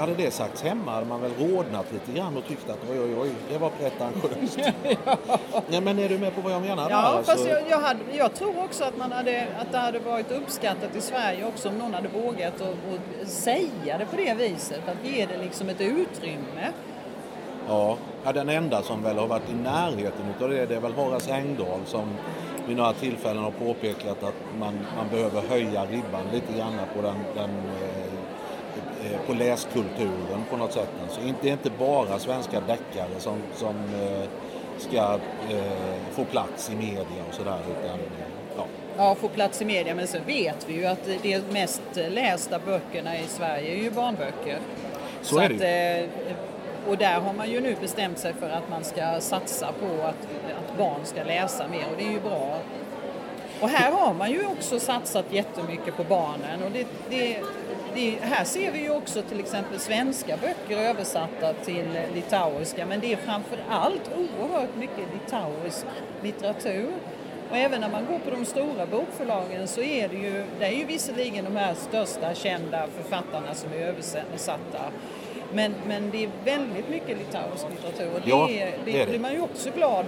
hade 0.00 0.14
det 0.14 0.30
sagts 0.30 0.62
hemma 0.62 0.92
hade 0.92 1.06
man 1.06 1.20
väl 1.20 1.30
rodnat 1.38 1.92
lite 1.92 2.12
grann 2.12 2.36
och 2.36 2.46
tyckt 2.46 2.70
att 2.70 2.78
oj, 2.90 3.00
oj, 3.00 3.14
oj, 3.20 3.30
det 3.50 3.58
var 3.58 3.70
pretentiöst. 3.70 4.58
Nej, 5.68 5.80
men 5.80 5.98
är 5.98 6.08
du 6.08 6.18
med 6.18 6.34
på 6.34 6.40
vad 6.40 6.52
jag 6.52 6.62
menar? 6.62 6.84
där? 6.84 6.90
Ja, 6.90 6.96
Alltså, 6.96 7.32
fast 7.32 7.48
jag, 7.48 7.62
jag, 7.70 7.78
hade, 7.78 8.00
jag 8.12 8.34
tror 8.34 8.64
också 8.64 8.84
att, 8.84 8.96
man 8.96 9.12
hade, 9.12 9.46
att 9.60 9.72
det 9.72 9.78
hade 9.78 9.98
varit 9.98 10.30
uppskattat 10.30 10.96
i 10.96 11.00
Sverige 11.00 11.44
också 11.44 11.68
om 11.68 11.74
någon 11.78 11.94
hade 11.94 12.08
vågat 12.08 12.60
att, 12.60 12.74
att 13.22 13.28
säga 13.28 13.98
det 13.98 14.06
på 14.06 14.16
det 14.16 14.34
viset. 14.34 14.82
Att 14.88 15.08
ge 15.08 15.26
det 15.26 15.38
liksom 15.38 15.68
ett 15.68 15.80
utrymme. 15.80 16.72
ja, 17.68 17.96
ja, 18.24 18.32
den 18.32 18.48
enda 18.48 18.82
som 18.82 19.02
väl 19.02 19.18
har 19.18 19.26
varit 19.26 19.50
i 19.50 19.54
närheten 19.54 20.34
utav 20.36 20.50
det, 20.50 20.66
det 20.66 20.76
är 20.76 20.80
väl 20.80 20.92
Horace 20.92 21.32
Engdahl 21.32 21.80
som 21.84 22.08
vid 22.66 22.76
några 22.76 22.92
tillfällen 22.92 23.42
har 23.42 23.50
påpekat 23.50 24.22
att 24.22 24.34
man, 24.58 24.78
man 24.96 25.08
behöver 25.10 25.42
höja 25.48 25.84
ribban 25.84 26.22
lite 26.32 26.58
grann 26.58 26.72
på 26.94 27.02
den, 27.02 27.16
den 27.34 27.50
eh, 27.50 28.19
på 29.26 29.34
läskulturen 29.34 30.44
på 30.50 30.56
något 30.56 30.72
sätt. 30.72 30.88
Alltså 31.02 31.20
inte, 31.20 31.38
det 31.42 31.48
är 31.48 31.52
inte 31.52 31.70
bara 31.78 32.18
svenska 32.18 32.60
deckare 32.60 33.18
som, 33.18 33.36
som 33.54 33.74
eh, 33.76 34.28
ska 34.78 35.18
eh, 35.50 36.12
få 36.12 36.24
plats 36.24 36.70
i 36.70 36.76
media 36.76 37.24
och 37.28 37.34
sådär 37.34 37.58
utan 37.70 37.94
eh, 37.94 38.06
ja, 38.56 38.64
Ja, 38.96 39.14
få 39.14 39.28
plats 39.28 39.62
i 39.62 39.64
media. 39.64 39.94
Men 39.94 40.06
så 40.06 40.18
vet 40.26 40.68
vi 40.68 40.74
ju 40.74 40.86
att 40.86 41.08
de 41.22 41.40
mest 41.50 41.82
lästa 41.94 42.58
böckerna 42.58 43.18
i 43.18 43.24
Sverige 43.28 43.72
är 43.72 43.82
ju 43.82 43.90
barnböcker. 43.90 44.58
Så 45.22 45.38
är 45.38 45.48
det 45.48 45.54
att, 45.54 46.30
eh, 46.30 46.36
Och 46.88 46.98
där 46.98 47.20
har 47.20 47.32
man 47.32 47.50
ju 47.50 47.60
nu 47.60 47.76
bestämt 47.80 48.18
sig 48.18 48.32
för 48.34 48.50
att 48.50 48.70
man 48.70 48.84
ska 48.84 49.20
satsa 49.20 49.66
på 49.66 50.06
att, 50.06 50.28
att 50.58 50.78
barn 50.78 51.00
ska 51.04 51.24
läsa 51.24 51.68
mer 51.68 51.84
och 51.90 51.96
det 51.98 52.06
är 52.06 52.12
ju 52.12 52.20
bra. 52.20 52.58
Och 53.60 53.68
här 53.68 53.92
har 53.92 54.14
man 54.14 54.30
ju 54.30 54.46
också 54.46 54.80
satsat 54.80 55.24
jättemycket 55.30 55.96
på 55.96 56.04
barnen 56.04 56.62
och 56.64 56.70
det, 56.70 56.86
det, 57.10 57.40
det, 57.94 58.18
här 58.20 58.44
ser 58.44 58.72
vi 58.72 58.78
ju 58.82 58.90
också 58.90 59.22
till 59.22 59.40
exempel 59.40 59.78
svenska 59.80 60.36
böcker 60.36 60.82
översatta 60.82 61.52
till 61.52 61.98
litauiska 62.14 62.86
men 62.86 63.00
det 63.00 63.12
är 63.12 63.16
framför 63.16 63.58
allt 63.70 64.10
oerhört 64.16 64.76
mycket 64.76 65.04
litauisk 65.14 65.86
litteratur. 66.22 66.88
Och 67.50 67.56
även 67.56 67.80
när 67.80 67.90
man 67.90 68.06
går 68.06 68.18
på 68.18 68.30
de 68.30 68.44
stora 68.44 68.86
bokförlagen 68.90 69.68
så 69.68 69.80
är 69.82 70.08
det 70.08 70.16
ju, 70.16 70.44
det 70.58 70.64
är 70.64 70.72
ju 70.72 70.84
visserligen 70.84 71.44
de 71.44 71.56
här 71.56 71.74
största 71.74 72.34
kända 72.34 72.86
författarna 72.96 73.54
som 73.54 73.72
är 73.72 73.76
översatta. 73.76 74.80
Men, 75.52 75.74
men 75.86 76.10
det 76.10 76.24
är 76.24 76.30
väldigt 76.44 76.88
mycket 76.88 77.18
litauisk 77.18 77.66
litteratur 77.70 78.14
och 78.14 78.20
det, 78.24 78.30
Ja, 78.30 78.48
är, 78.50 78.66
det, 78.84 78.92
det 78.92 78.98
det. 78.98 79.06
blir 79.06 79.18
man 79.18 79.32
ju 79.32 79.40
också 79.40 79.70
glad 79.76 80.04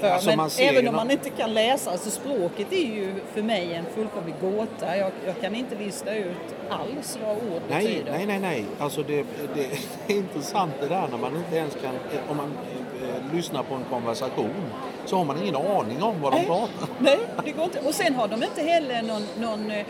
för. 0.00 0.10
Alltså, 0.10 0.36
men 0.36 0.50
även 0.58 0.88
om 0.88 0.96
man 0.96 1.10
inte 1.10 1.30
kan 1.30 1.54
läsa, 1.54 1.90
alltså 1.90 2.10
språket 2.10 2.72
är 2.72 2.86
ju 2.86 3.14
för 3.34 3.42
mig 3.42 3.74
en 3.74 3.84
fullkomlig 3.94 4.34
gåta. 4.40 4.96
Jag, 4.96 5.12
jag 5.26 5.40
kan 5.40 5.54
inte 5.54 5.74
lista 5.74 6.14
ut 6.14 6.54
alls 6.70 7.18
vad 7.24 7.36
ord 7.36 7.62
Nej, 7.70 7.84
betyder. 7.84 8.12
nej, 8.12 8.26
nej, 8.26 8.40
nej. 8.40 8.64
Alltså 8.78 9.02
det, 9.02 9.16
det, 9.16 9.24
det 9.54 9.64
är 10.14 10.16
intressant 10.16 10.72
det 10.80 10.88
där 10.88 11.08
när 11.10 11.18
man 11.18 11.36
inte 11.36 11.56
ens 11.56 11.74
kan, 11.74 11.94
om 12.28 12.36
man 12.36 12.52
eh, 13.02 13.34
lyssnar 13.36 13.62
på 13.62 13.74
en 13.74 13.84
konversation 13.90 14.64
så 15.06 15.16
har 15.16 15.24
man 15.24 15.42
ingen 15.42 15.56
aning 15.56 16.02
om 16.02 16.20
vad 16.20 16.32
de 16.32 16.36
Nej. 16.36 16.46
pratar. 16.46 16.88
Nej, 16.98 17.18
det 17.44 17.50
går 17.50 17.64
inte. 17.64 17.80
Och 17.80 17.94
sen 17.94 18.14
har 18.14 18.28
de 18.28 18.42
inte 18.42 18.62
heller 18.62 19.02
någon, 19.02 19.22
någon 19.40 19.70
eh, 19.70 19.86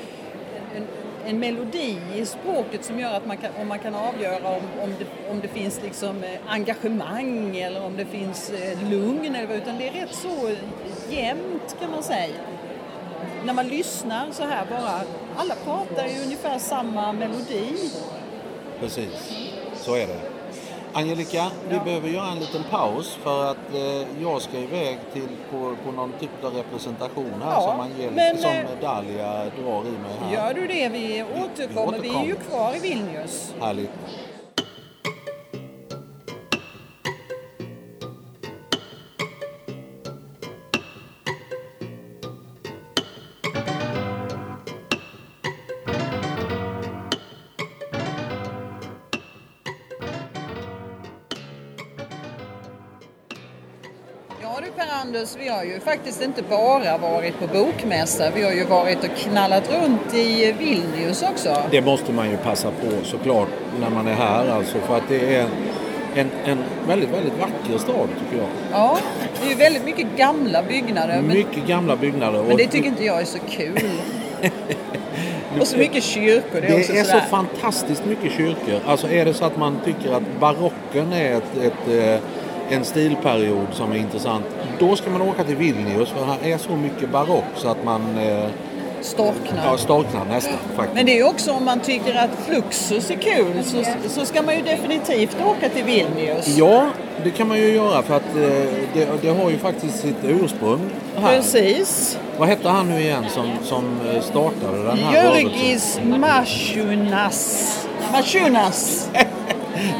en, 0.76 0.87
en 1.27 1.39
melodi 1.39 1.99
i 2.15 2.27
språket 2.27 2.85
som 2.85 2.99
gör 2.99 3.15
att 3.15 3.27
man 3.27 3.37
kan, 3.37 3.50
om 3.61 3.69
man 3.69 3.79
kan 3.79 3.95
avgöra 3.95 4.49
om, 4.49 4.62
om, 4.83 4.95
det, 4.99 5.31
om 5.31 5.41
det 5.41 5.49
finns 5.49 5.81
liksom 5.83 6.25
eh, 6.25 6.31
engagemang 6.47 7.57
eller 7.57 7.85
om 7.85 7.97
det 7.97 8.05
finns 8.05 8.50
eh, 8.50 8.91
lugn. 8.91 9.35
Eller, 9.35 9.55
utan 9.55 9.79
det 9.79 9.89
är 9.89 9.93
rätt 9.93 10.15
så 10.15 10.50
jämnt 11.11 11.77
kan 11.81 11.91
man 11.91 12.03
säga. 12.03 12.35
När 13.45 13.53
man 13.53 13.69
lyssnar 13.69 14.31
så 14.33 14.43
här 14.45 14.67
bara, 14.71 15.00
alla 15.37 15.55
pratar 15.55 16.07
ju 16.07 16.23
ungefär 16.25 16.59
samma 16.59 17.12
melodi. 17.12 17.91
Precis, 18.81 19.33
så 19.75 19.95
är 19.95 20.07
det. 20.07 20.21
Angelica, 20.92 21.50
vi 21.68 21.78
behöver 21.78 22.09
göra 22.09 22.26
en 22.26 22.38
liten 22.38 22.64
paus 22.70 23.18
för 23.23 23.50
att 23.50 23.75
eh, 23.75 24.23
jag 24.23 24.42
ska 24.42 24.59
iväg 24.59 24.99
till 25.12 25.28
på, 25.50 25.76
på 25.85 25.92
någon 25.92 26.12
typ 26.12 26.44
av 26.44 26.54
representation 26.54 27.42
här 27.44 27.52
Ja, 27.52 27.61
som, 27.61 27.80
Angel, 27.80 28.12
men, 28.14 28.38
som 28.38 28.50
eh, 28.50 28.66
Dalia 28.80 29.32
drar 29.32 29.80
i 29.80 29.90
mig 29.90 30.12
här. 30.20 30.32
Gör 30.32 30.54
du 30.54 30.66
det? 30.66 30.88
Vi 30.88 31.25
återkommer. 31.44 31.99
Vi 31.99 32.09
är 32.09 32.12
ju 32.12 32.32
återkommer. 32.32 32.35
kvar 32.35 32.76
i 32.76 32.78
Vilnius. 32.78 33.54
Härligt. 33.61 33.90
Per-Anders, 55.21 55.37
vi 55.39 55.49
har 55.49 55.65
ju 55.65 55.81
faktiskt 55.81 56.23
inte 56.23 56.43
bara 56.43 56.99
varit 56.99 57.39
på 57.39 57.47
bokmässa. 57.47 58.31
Vi 58.35 58.43
har 58.43 58.53
ju 58.53 58.65
varit 58.65 58.99
och 59.05 59.17
knallat 59.17 59.71
runt 59.73 60.15
i 60.15 60.53
Vilnius 60.59 61.23
också. 61.23 61.62
Det 61.71 61.81
måste 61.81 62.12
man 62.12 62.31
ju 62.31 62.37
passa 62.37 62.71
på 62.71 63.05
såklart 63.05 63.49
när 63.81 63.91
man 63.91 64.07
är 64.07 64.15
här 64.15 64.49
alltså 64.49 64.79
för 64.79 64.97
att 64.97 65.09
det 65.09 65.37
är 65.37 65.47
en, 66.15 66.31
en 66.45 66.59
väldigt, 66.89 67.11
väldigt 67.11 67.39
vacker 67.39 67.79
stad 67.79 68.09
tycker 68.21 68.43
jag. 68.43 68.49
Ja, 68.73 68.99
det 69.41 69.47
är 69.47 69.50
ju 69.50 69.57
väldigt 69.57 69.85
mycket 69.85 70.07
gamla 70.17 70.62
byggnader. 70.62 71.23
Men, 71.23 71.37
Mycket 71.37 71.67
gamla 71.67 71.97
byggnader. 71.97 72.43
men 72.43 72.57
det 72.57 72.67
tycker 72.67 72.89
inte 72.89 73.05
jag 73.05 73.21
är 73.21 73.25
så 73.25 73.39
kul. 73.39 73.79
och 75.61 75.67
så 75.67 75.77
mycket 75.77 76.05
kyrkor. 76.05 76.61
Det 76.61 76.67
är, 76.67 76.93
Det 76.93 76.99
är 76.99 77.05
så 77.05 77.21
fantastiskt 77.21 78.05
mycket 78.05 78.33
kyrkor. 78.33 78.81
Alltså 78.87 79.09
är 79.09 79.25
det 79.25 79.35
så 79.35 79.45
att 79.45 79.57
man 79.57 79.81
tycker 79.85 80.12
att 80.12 80.41
barocken 80.41 81.12
är 81.12 81.37
ett, 81.37 81.57
ett, 81.62 81.89
eh, 81.89 82.21
en 82.71 82.85
stilperiod 82.85 83.67
som 83.73 83.93
är 83.93 83.97
intressant. 83.97 84.45
Då 84.79 84.97
ska 84.97 85.11
man 85.11 85.23
åka 85.23 85.45
till 85.45 85.57
Vilnius 85.57 86.09
för 86.09 86.25
här 86.25 86.39
är 86.43 86.59
så 86.59 86.77
mycket 86.77 87.11
barock 87.11 87.45
så 87.57 87.69
att 87.69 87.85
man 87.85 88.19
eh, 88.19 88.47
Storknar. 89.03 89.65
ja, 89.65 89.77
storknar 89.77 90.25
nästan 90.25 90.59
faktiskt. 90.77 90.95
Men 90.95 91.07
det 91.07 91.12
är 91.12 91.17
ju 91.17 91.25
också 91.25 91.53
om 91.53 91.65
man 91.65 91.81
tycker 91.81 92.15
att 92.15 92.31
Fluxus 92.47 93.11
är 93.11 93.15
kul 93.15 93.65
så, 93.65 93.85
så 94.09 94.25
ska 94.25 94.43
man 94.43 94.57
ju 94.57 94.62
definitivt 94.62 95.37
åka 95.45 95.69
till 95.69 95.85
Vilnius. 95.85 96.57
Ja, 96.57 96.91
det 97.25 97.31
kan 97.31 97.49
man 97.49 97.59
ju 97.59 97.73
göra 97.75 98.03
för 98.03 98.17
att 98.17 98.37
eh, 98.37 98.43
det, 98.95 99.09
det 99.23 99.29
har 99.29 99.50
ju 99.50 99.59
faktiskt 99.59 100.00
sitt 100.00 100.25
ursprung 100.25 100.81
här. 101.17 101.37
Precis. 101.37 102.19
Vad 102.39 102.49
hette 102.49 102.69
han 102.69 102.89
nu 102.89 103.00
igen 103.00 103.25
som, 103.29 103.50
som 103.62 103.85
eh, 104.15 104.23
startade 104.23 104.85
den 104.85 104.99
här? 104.99 105.15
Jörgis 105.25 106.00
Mashunas. 106.05 107.87
Mashunas. 108.12 109.09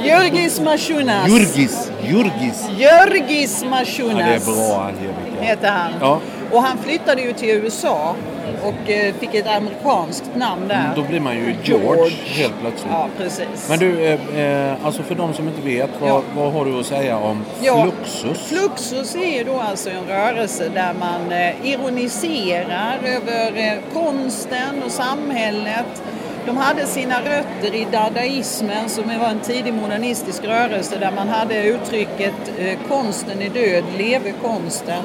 Jörgis 0.05 0.61
Mashunas. 0.61 1.29
Jurgis. 1.29 1.91
Jurgis. 2.03 2.69
Jörgis 2.79 3.61
Ja, 3.63 3.69
Mashunas. 3.69 4.17
det 4.47 4.53
är 4.53 4.55
bra 4.55 4.83
Angelica. 4.85 5.41
Heter 5.43 5.71
han. 5.71 5.93
Ja. 6.01 6.21
Och 6.53 6.63
han 6.63 6.79
flyttade 6.79 7.23
ju 7.23 7.33
till 7.33 7.49
USA 7.51 8.15
och 8.63 8.91
eh, 8.91 9.15
fick 9.15 9.35
ett 9.35 9.47
amerikanskt 9.47 10.31
namn 10.37 10.69
där. 10.69 10.75
Mm, 10.81 10.91
Då 10.97 11.03
blir 11.03 11.21
man 11.21 11.35
ju 11.37 11.55
George, 11.65 12.13
helt 12.27 12.61
plötsligt. 12.61 12.93
Ja, 12.93 13.09
precis. 13.19 13.67
Men 13.69 13.79
du, 13.79 14.05
eh, 14.05 14.39
eh, 14.71 14.85
alltså 14.85 15.03
för 15.03 15.15
de 15.15 15.35
som 15.35 15.49
inte 15.49 15.61
vet, 15.63 15.91
vad, 16.01 16.11
Ja. 16.11 16.23
vad 16.37 16.53
har 16.53 16.65
du 16.65 16.81
att 16.81 16.87
säga 16.87 17.19
om 17.19 17.45
Ja, 17.63 17.83
Fluxus? 17.83 18.47
Fluxus 18.49 19.15
är 19.15 19.39
ju 19.39 19.45
då 19.45 19.61
alltså 19.61 19.91
en 19.91 20.07
rörelse 20.09 20.69
där 20.75 20.95
man 21.01 21.33
eh, 21.33 21.71
ironiserar 21.73 22.99
över 23.05 23.81
konsten 23.95 24.83
och 24.87 24.91
samhället. 24.93 26.03
De 26.47 26.57
hade 26.57 26.87
sina 26.87 27.21
rötter 27.21 27.75
i 27.75 27.87
dadaismen 27.93 28.89
som 28.89 29.05
var 29.21 29.29
en 29.29 29.41
tidig 29.41 29.75
modernistisk 29.75 30.45
rörelse 30.45 30.97
där 31.01 31.13
man 31.13 31.29
hade 31.29 31.63
uttrycket 31.63 32.35
eh, 32.59 32.79
konsten 32.89 33.43
är 33.43 33.49
död, 33.51 33.85
leve 33.99 34.33
konsten. 34.43 35.03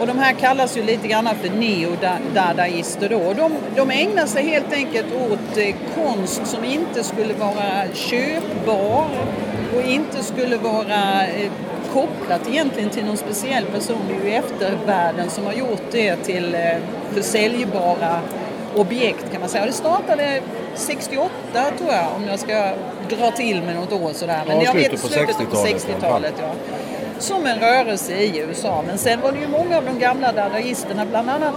Och 0.00 0.06
de 0.06 0.18
här 0.18 0.32
kallas 0.32 0.76
ju 0.76 0.82
lite 0.82 1.08
grann 1.08 1.28
för 1.42 1.50
neodadaister 1.50 3.08
då. 3.08 3.32
De, 3.32 3.52
de 3.76 3.90
ägnar 3.90 4.26
sig 4.26 4.44
helt 4.44 4.72
enkelt 4.72 5.06
åt 5.30 5.56
eh, 5.58 5.74
konst 5.94 6.46
som 6.46 6.64
inte 6.64 7.04
skulle 7.04 7.34
vara 7.34 7.94
köpbar 7.94 9.06
och 9.74 9.82
inte 9.82 10.24
skulle 10.24 10.56
vara 10.56 11.26
eh, 11.26 11.50
kopplat 11.92 12.48
egentligen 12.48 12.90
till 12.90 13.04
någon 13.04 13.16
speciell 13.16 13.64
person. 13.64 14.02
Det 14.08 14.14
är 14.14 14.30
ju 14.30 14.36
eftervärlden 14.36 15.30
som 15.30 15.46
har 15.46 15.52
gjort 15.52 15.82
det 15.90 16.16
till 16.16 16.56
försäljbara 17.14 18.20
objekt 18.78 19.32
kan 19.32 19.40
man 19.40 19.48
säga. 19.50 19.62
Och 19.62 19.66
det 19.70 19.72
startade 19.76 20.40
68 20.74 21.30
tror 21.78 21.92
jag 21.92 22.06
om 22.16 22.24
jag 22.28 22.38
ska 22.38 22.72
dra 23.10 23.30
till 23.30 23.62
med 23.62 23.74
något 23.76 23.92
år 23.92 24.10
sådär. 24.12 24.40
Ja, 24.48 24.62
jag 24.62 24.74
slutet 24.76 25.00
på 25.02 25.08
60-talet 25.08 25.40
i 25.40 25.42
alla 25.42 25.50
fall. 25.50 26.22
60-talet 26.22 26.34
ja. 26.40 26.50
Som 27.18 27.46
en 27.46 27.58
rörelse 27.58 28.14
i 28.16 28.38
USA. 28.38 28.84
Men 28.86 28.98
sen 28.98 29.20
var 29.20 29.32
det 29.32 29.38
ju 29.38 29.48
många 29.48 29.76
av 29.76 29.84
de 29.84 29.98
gamla 29.98 30.32
dadaisterna, 30.32 31.06
bland 31.06 31.30
annat 31.30 31.54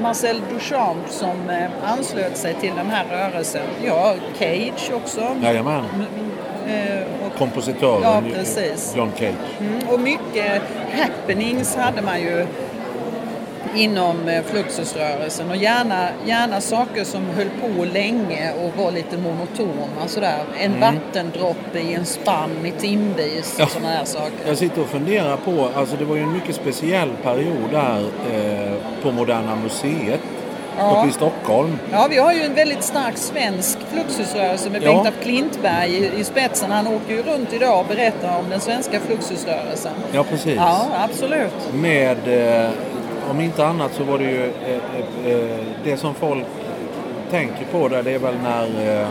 Marcel- 0.00 0.40
Duchamp 0.52 1.08
som 1.10 1.50
eh, 1.50 1.90
anslöt 1.92 2.36
sig 2.36 2.54
till 2.54 2.72
den 2.76 2.90
här 2.90 3.04
rörelsen. 3.10 3.62
Ja, 3.86 4.14
Cage 4.38 4.90
också. 4.94 5.36
Jajamän. 5.42 5.84
Eh, 6.68 7.26
och 7.26 7.38
Kompositören 7.38 8.02
Ja, 8.02 8.22
precis. 8.34 8.94
John 8.96 9.12
Cage. 9.18 9.34
Mm, 9.60 9.88
och 9.88 10.00
mycket 10.00 10.62
happenings 10.92 11.76
hade 11.76 12.02
man 12.02 12.20
ju 12.20 12.46
inom 13.76 14.28
eh, 14.28 14.42
Fluxusrörelsen 14.44 15.50
och 15.50 15.56
gärna, 15.56 16.08
gärna 16.26 16.60
saker 16.60 17.04
som 17.04 17.22
höll 17.36 17.48
på 17.60 17.84
länge 17.84 18.52
och 18.52 18.82
var 18.82 18.90
lite 18.90 19.16
monotona 19.18 20.06
sådär. 20.06 20.38
En 20.58 20.80
vattendroppe 20.80 21.78
i 21.78 21.94
en 21.94 22.04
spann 22.06 22.66
i 22.66 22.70
timvis 22.70 23.54
och 23.54 23.60
Ja. 23.60 23.66
sådana 23.66 23.88
här 23.88 24.04
saker. 24.04 24.48
Jag 24.48 24.58
sitter 24.58 24.80
och 24.80 24.88
funderar 24.88 25.36
på, 25.36 25.68
alltså 25.74 25.96
det 25.96 26.04
var 26.04 26.16
ju 26.16 26.22
en 26.22 26.32
mycket 26.32 26.54
speciell 26.54 27.08
period 27.22 27.70
där 27.72 27.98
eh, 28.32 28.72
på 29.02 29.12
Moderna 29.12 29.56
Museet 29.62 30.20
Ja. 30.78 30.98
uppe 30.98 31.08
i 31.08 31.12
Stockholm. 31.12 31.78
Ja, 31.92 32.06
vi 32.10 32.18
har 32.18 32.32
ju 32.32 32.42
en 32.42 32.54
väldigt 32.54 32.82
stark 32.82 33.16
svensk 33.16 33.78
Fluxusrörelse 33.92 34.70
med 34.70 34.82
Ja. 34.82 34.92
Bengt 34.92 35.06
af 35.06 35.14
Klintberg 35.22 35.90
i, 35.90 36.10
i 36.20 36.24
spetsen. 36.24 36.70
Han 36.70 36.86
åker 36.86 37.14
ju 37.14 37.22
runt 37.22 37.52
idag 37.52 37.80
och 37.80 37.86
berättar 37.86 38.38
om 38.38 38.50
den 38.50 38.60
svenska 38.60 39.00
Fluxusrörelsen. 39.00 39.92
Ja, 40.12 40.24
precis. 40.24 40.54
Ja, 40.56 40.86
absolut. 41.10 41.52
Med, 41.74 42.16
eh, 42.64 42.70
om 43.30 43.40
inte 43.40 43.66
annat 43.66 43.94
så 43.94 44.04
var 44.04 44.18
det 44.18 44.24
ju 44.24 44.44
eh, 44.44 45.26
eh, 45.26 45.32
eh, 45.32 45.56
det 45.84 45.96
som 45.96 46.14
folk 46.14 46.44
tänker 47.30 47.64
på 47.72 47.88
där, 47.88 48.02
det 48.02 48.10
är 48.10 48.18
väl 48.18 48.34
när 48.42 48.62
eh, 48.64 49.08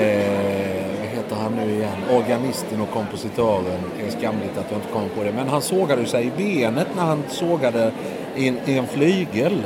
eh, 0.00 0.84
vad 1.00 1.08
heter 1.08 1.36
han 1.42 1.52
nu 1.56 1.72
igen? 1.74 1.96
Organisten 2.12 2.80
och 2.80 2.90
kompositören. 2.90 3.80
Det 3.98 4.06
är 4.06 4.10
skamligt 4.10 4.58
att 4.58 4.66
jag 4.70 4.78
inte 4.78 4.92
kommer 4.92 5.08
på 5.08 5.22
det. 5.24 5.32
Men 5.32 5.48
han 5.48 5.62
sågade 5.62 6.06
sig 6.06 6.26
i 6.26 6.30
benet 6.36 6.86
när 6.96 7.02
han 7.02 7.22
sågade 7.28 7.92
i 8.36 8.48
en, 8.48 8.58
i 8.66 8.78
en 8.78 8.86
flygel. 8.86 9.62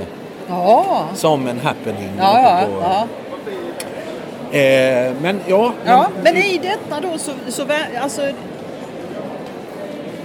Ja, 0.49 1.05
Som 1.15 1.47
en 1.47 1.61
happening. 1.61 2.11
ja, 2.19 2.61
på- 2.67 2.83
ja. 2.83 3.07
Eh, 4.59 5.13
men 5.23 5.41
ja, 5.47 5.73
Ja, 5.85 6.07
men 6.23 6.37
i 6.37 6.59
detta 6.63 7.01
då 7.01 7.19
så, 7.19 7.31
så 7.49 7.63
alltså 8.03 8.23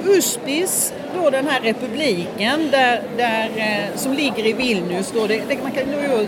Uspis, 0.05 0.93
då 1.15 1.29
den 1.29 1.47
här 1.47 1.61
republiken 1.61 2.71
där, 2.71 3.01
där, 3.17 3.49
eh, 3.55 3.95
som 3.95 4.13
ligger 4.13 4.45
i 4.45 4.53
Vilnius, 4.53 5.11
då, 5.11 5.27
det, 5.27 5.41
det, 5.49 5.57
man 5.63 5.71
kan 5.71 5.85
nog 5.85 6.27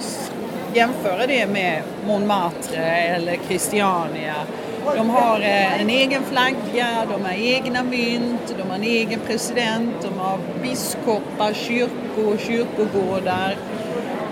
jämföra 0.74 1.28
det 1.28 1.48
med 1.48 1.82
Montmartre 2.06 2.86
eller 2.86 3.38
Christiania. 3.48 4.36
De 4.96 5.10
har 5.10 5.40
eh, 5.40 5.82
en 5.82 5.90
egen 5.90 6.24
flagga, 6.24 6.88
de 7.12 7.26
har 7.26 7.34
egna 7.34 7.84
mynt, 7.84 8.56
de 8.58 8.70
har 8.70 8.76
en 8.76 8.84
egen 8.84 9.20
president, 9.20 9.96
de 10.02 10.20
har 10.20 10.40
biskopar, 10.62 11.54
kyrkor, 11.54 12.38
kyrkogårdar. 12.38 13.56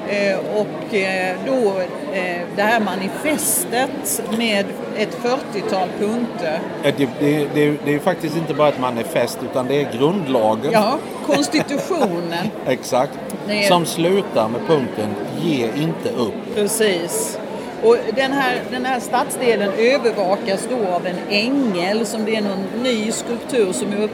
Eh, 0.10 0.38
och 0.56 0.94
eh, 0.96 1.36
då 1.46 1.80
eh, 2.14 2.42
det 2.56 2.62
här 2.62 2.80
manifestet 2.80 4.22
med 4.38 4.66
ett 4.98 5.18
40-tal 5.24 5.88
punkter. 6.00 6.60
Det, 6.84 6.92
det, 7.20 7.48
det, 7.54 7.78
det 7.86 7.96
är 7.96 8.00
faktiskt 8.00 8.38
inte 8.38 8.54
bara 8.54 8.70
ett 8.70 8.80
manifest 8.80 9.40
utan 9.52 9.68
det 9.68 9.82
är 9.82 9.98
grundlagen. 9.98 10.72
Ja, 10.72 10.98
konstitutionen. 11.26 12.48
Exakt. 12.68 13.12
Är- 13.50 13.62
Som 13.68 13.86
slutar 13.86 14.50
med 14.50 14.62
punkten 14.68 15.10
Ge 15.42 15.66
inte 15.78 16.10
upp. 16.18 16.56
Precis. 16.56 17.40
Och 17.84 17.98
den 18.16 18.32
här, 18.32 18.62
den 18.72 18.86
här 18.86 19.00
stadsdelen 19.00 19.72
övervakas 19.78 20.68
då 20.70 20.88
av 20.94 21.08
en 21.08 21.16
ängel 21.30 22.06
som 22.06 22.26
det 22.26 22.36
är 22.36 22.42
någon 22.42 22.84
ny 22.84 23.12
skulptur 23.12 23.72
som 23.74 23.94
är 23.94 24.04
upp, 24.04 24.12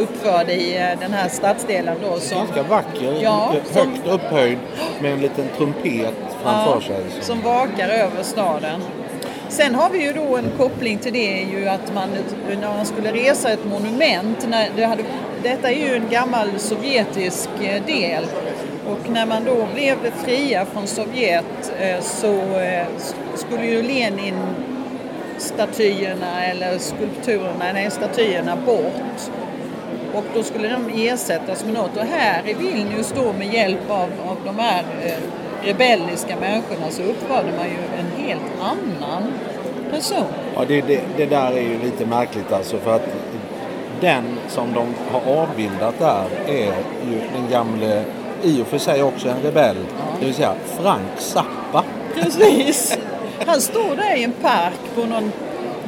uppförd 0.00 0.48
i 0.50 0.76
eh, 0.76 1.00
den 1.00 1.12
här 1.12 1.28
stadsdelen 1.28 1.96
då. 2.02 2.20
Som, 2.20 2.38
Ganska 2.38 2.62
vacker, 2.62 3.18
Ja, 3.22 3.50
högt 3.52 3.72
som- 3.74 4.12
upphöjd 4.12 4.58
med 5.00 5.12
en 5.12 5.20
liten 5.20 5.44
trumpet 5.56 6.14
framför 6.42 6.74
Ja, 6.74 6.80
sig. 6.80 7.04
som 7.20 7.40
vakar 7.42 7.88
över 7.88 8.22
staden. 8.22 8.80
Sen 9.48 9.74
har 9.74 9.90
vi 9.90 10.02
ju 10.04 10.12
då 10.12 10.36
en 10.36 10.50
koppling 10.58 10.98
till 10.98 11.12
det 11.12 11.40
ju 11.52 11.68
att 11.68 11.94
man 11.94 12.08
när 12.60 12.68
man 12.76 12.86
skulle 12.86 13.12
resa 13.12 13.48
ett 13.50 13.64
monument, 13.64 14.46
när 14.48 14.68
det 14.76 14.84
hade, 14.84 15.02
detta 15.42 15.70
är 15.70 15.76
ju 15.88 15.94
en 15.96 16.08
gammal 16.10 16.48
sovjetisk 16.58 17.48
eh, 17.62 17.82
del 17.86 18.24
och 18.88 19.10
när 19.10 19.26
man 19.26 19.44
då 19.44 19.66
blev 19.74 19.96
fria 20.24 20.64
från 20.72 20.86
Sovjet 20.86 21.72
eh, 21.80 22.00
så 22.00 22.40
skulle 23.34 23.66
ju 23.66 23.82
Lenin 23.82 24.34
statyerna 25.38 26.44
eller 26.44 26.78
skulpturerna, 26.78 27.72
nej 27.74 27.90
statyerna 27.90 28.56
bort. 28.66 29.30
Och 30.14 30.24
då 30.34 30.42
skulle 30.42 30.68
de 30.68 31.08
ersättas 31.08 31.64
med 31.64 31.74
något. 31.74 31.96
Och 31.96 32.04
här 32.04 32.42
i 32.48 32.54
Vilnius 32.54 33.12
då 33.16 33.32
med 33.32 33.54
hjälp 33.54 33.90
av, 33.90 34.08
av 34.28 34.36
de 34.44 34.58
här 34.58 34.84
eh, 35.04 35.12
rebelliska 35.66 36.36
människorna 36.40 36.90
så 36.90 37.02
uppförde 37.02 37.52
man 37.56 37.66
ju 37.66 37.76
en 37.98 38.24
helt 38.24 38.60
annan 38.60 39.32
person. 39.90 40.26
Ja, 40.54 40.64
det, 40.68 40.80
det, 40.80 41.00
det 41.16 41.26
där 41.26 41.52
är 41.52 41.62
ju 41.62 41.78
lite 41.82 42.06
märkligt 42.06 42.52
alltså 42.52 42.78
för 42.78 42.96
att 42.96 43.08
den 44.00 44.24
som 44.48 44.72
de 44.74 44.94
har 45.12 45.42
avbildat 45.42 45.98
där 45.98 46.24
är 46.46 46.74
ju 47.10 47.20
den 47.34 47.50
gamle, 47.50 48.04
i 48.42 48.62
och 48.62 48.66
för 48.66 48.78
sig 48.78 49.02
också 49.02 49.28
en 49.28 49.42
rebell, 49.42 49.76
det 50.20 50.26
vill 50.26 50.34
säga 50.34 50.54
Frank 50.80 51.18
Zappa. 51.18 51.84
Precis. 52.14 52.98
Han 53.46 53.60
står 53.60 53.96
där 53.96 54.16
i 54.16 54.24
en 54.24 54.32
park 54.32 54.80
på 54.94 55.00
någon, 55.00 55.32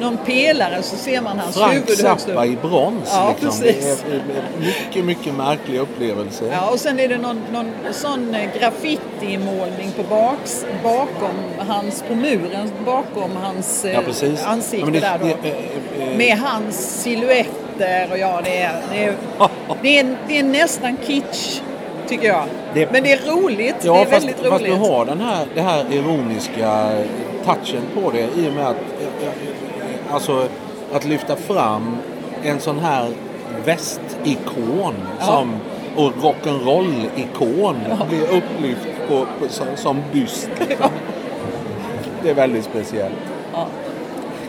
någon 0.00 0.16
pelare 0.16 0.83
så 0.83 0.97
ser 0.97 1.21
man 1.21 1.38
hans 1.38 1.57
Frank 1.59 1.73
huvud 1.75 1.90
upp. 1.90 2.21
Zappa 2.21 2.47
i 2.47 2.57
brons. 2.62 3.11
Ja, 3.14 3.28
liksom. 3.40 3.61
precis. 3.61 4.04
Det 4.11 4.14
är 4.16 4.66
mycket, 4.66 5.04
mycket 5.04 5.35
märklig 5.35 5.78
upplevelse. 5.78 6.45
Ja, 6.52 6.71
och 6.71 6.80
sen 6.80 7.00
är 7.00 7.09
det 7.09 7.19
någon, 7.19 7.40
någon 7.52 7.71
sån 7.92 8.35
eh, 8.35 8.49
graffitimålning 8.61 9.90
på 9.97 10.02
baks, 10.02 10.64
bakom 10.83 11.35
hans, 11.69 12.04
på 12.09 12.14
muren 12.14 12.71
bakom 12.85 13.30
hans 13.42 13.85
eh, 13.85 13.92
Ja, 13.92 14.00
precis. 14.07 14.45
ansikte 14.45 14.87
Ja, 14.87 14.92
det- 14.92 15.00
där 15.00 15.19
då. 15.19 15.26
det- 15.42 15.49
eh, 15.49 16.09
eh, 16.11 16.16
Med 16.16 16.38
hans 16.38 17.02
silhuetter 17.02 18.09
och 18.12 18.19
ja, 18.19 18.40
det 18.45 18.59
är, 18.61 18.83
det 18.92 19.04
är, 19.04 19.14
det 19.83 19.99
är, 19.99 20.16
det 20.28 20.38
är 20.38 20.42
nästan 20.42 20.97
kitsch 21.07 21.61
tycker 22.09 22.28
jag. 22.28 22.45
Det- 22.75 22.92
Men 22.92 23.02
det 23.02 23.12
är 23.12 23.19
roligt. 23.37 23.75
Ja, 23.83 23.92
det 23.95 24.00
är 24.00 24.04
fast, 24.04 24.12
väldigt 24.12 24.37
fast 24.37 24.62
roligt. 24.64 24.66
du 24.66 24.73
har 24.90 25.04
den 25.04 25.21
här, 25.21 25.47
det 25.54 25.61
här 25.61 25.85
ironiska 25.92 26.90
touchen 27.45 27.83
på 27.95 28.11
det 28.11 28.21
i 28.42 28.49
och 28.49 28.52
med 28.52 28.66
att 28.66 28.76
alltså, 30.12 30.49
att 30.93 31.05
lyfta 31.05 31.37
fram 31.37 31.97
en 32.43 32.61
sån 32.61 32.79
här 32.79 33.11
västikon 33.64 34.95
Ja. 35.19 35.26
som, 35.26 35.57
och 35.97 36.12
rock'n'roll-ikon 36.12 37.76
blir 38.09 38.23
upplyft 38.23 38.88
på, 39.09 39.26
på, 39.38 39.49
som, 39.49 39.67
som 39.76 40.02
byst. 40.12 40.50
Liksom. 40.69 40.90
Det 42.23 42.31
är 42.31 42.35
väldigt 42.35 42.64
speciellt. 42.64 43.14
Ja. 43.52 43.67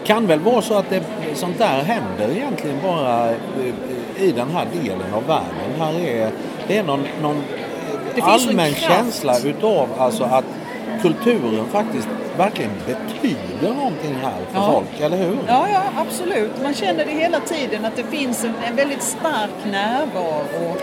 Kan 0.05 0.27
väl 0.27 0.39
vara 0.39 0.61
så 0.61 0.73
att 0.73 0.89
det, 0.89 1.03
sånt 1.33 1.57
där 1.57 1.83
händer 1.83 2.35
egentligen 2.35 2.77
bara 2.83 3.29
eh, 3.29 3.35
i 4.17 4.31
den 4.31 4.49
här 4.49 4.67
delen 4.83 5.13
av 5.13 5.27
världen. 5.27 5.79
Här 5.79 5.99
är, 5.99 6.31
det 6.67 6.77
är 6.77 6.83
någon, 6.83 7.03
någon 7.21 7.43
allmän 8.21 8.73
känsla 8.73 9.39
utav 9.39 9.89
alltså 9.97 10.23
att 10.23 10.45
kulturen 11.01 11.65
faktiskt 11.71 12.07
verkligen 12.37 12.71
betyder 12.85 13.73
någonting 13.75 14.15
här 14.21 14.39
för 14.51 14.59
Ja. 14.59 14.71
folk, 14.73 15.01
eller 15.01 15.17
hur? 15.17 15.37
Ja, 15.47 15.67
ja, 15.73 15.83
absolut. 15.97 16.51
Man 16.63 16.73
känner 16.73 17.05
det 17.05 17.11
hela 17.11 17.39
tiden 17.39 17.85
att 17.85 17.95
det 17.95 18.03
finns 18.03 18.43
en, 18.43 18.53
en 18.69 18.75
väldigt 18.75 19.03
stark 19.03 19.65
närvaro 19.71 20.75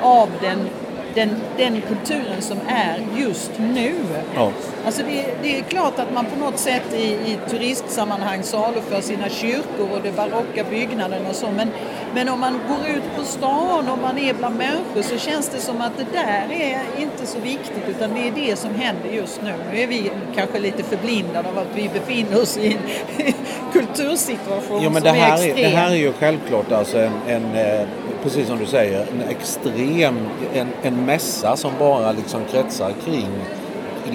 av 0.00 0.28
den, 0.40 0.68
den, 1.14 1.30
den 1.56 1.80
kulturen 1.80 2.42
som 2.42 2.58
är 2.68 3.06
just 3.16 3.50
nu. 3.58 3.94
Ja. 4.34 4.50
Alltså 4.86 5.02
det, 5.02 5.24
det 5.42 5.58
är 5.58 5.62
klart 5.62 5.98
att 5.98 6.14
man 6.14 6.24
på 6.24 6.38
något 6.38 6.58
sätt 6.58 6.94
i, 6.94 7.02
i 7.04 7.38
turistsammanhang 7.50 8.42
saluför 8.42 9.00
sina 9.00 9.28
kyrkor 9.28 9.88
och 9.92 10.02
de 10.02 10.10
barocka 10.10 10.64
byggnaderna 10.70 11.28
och 11.28 11.36
så. 11.36 11.50
Men, 11.50 11.68
men 12.14 12.28
om 12.28 12.40
man 12.40 12.60
går 12.68 12.96
ut 12.96 13.16
på 13.16 13.24
stan 13.24 13.88
och 13.88 13.98
man 13.98 14.18
är 14.18 14.34
bland 14.34 14.56
människor 14.56 15.02
så 15.02 15.18
känns 15.18 15.48
det 15.48 15.58
som 15.58 15.80
att 15.80 15.92
det 15.98 16.06
där 16.12 16.46
är 16.52 16.80
inte 16.98 17.26
så 17.26 17.38
viktigt 17.38 17.88
utan 17.88 18.14
det 18.14 18.28
är 18.28 18.48
det 18.48 18.56
som 18.56 18.74
händer 18.74 19.10
just 19.10 19.42
nu. 19.42 19.52
Nu 19.72 19.80
är 19.80 19.86
vi 19.86 20.10
kanske 20.34 20.58
lite 20.58 20.82
förblindade 20.82 21.48
av 21.48 21.58
att 21.58 21.68
vi 21.74 21.90
befinner 21.94 22.42
oss 22.42 22.58
i 22.58 22.66
en 22.72 23.32
kultursituation 23.72 24.82
Jo, 24.82 24.90
men 24.90 25.02
som 25.02 25.02
det 25.02 25.10
här, 25.10 25.38
är 25.38 25.42
är, 25.42 25.46
extrem. 25.46 25.70
det 25.70 25.76
här 25.76 25.90
är 25.90 25.94
ju 25.96 26.12
självklart 26.12 26.72
alltså 26.72 26.98
en, 26.98 27.12
en 27.26 27.54
eh, 27.54 27.86
precis 28.24 28.46
som 28.48 28.58
du 28.58 28.66
säger, 28.66 29.00
en 29.00 29.28
extrem, 29.28 30.18
en, 30.54 30.68
en 30.82 31.04
mässa 31.06 31.56
som 31.56 31.72
bara 31.78 32.12
liksom 32.12 32.40
kretsar 32.50 32.92
kring 33.04 33.28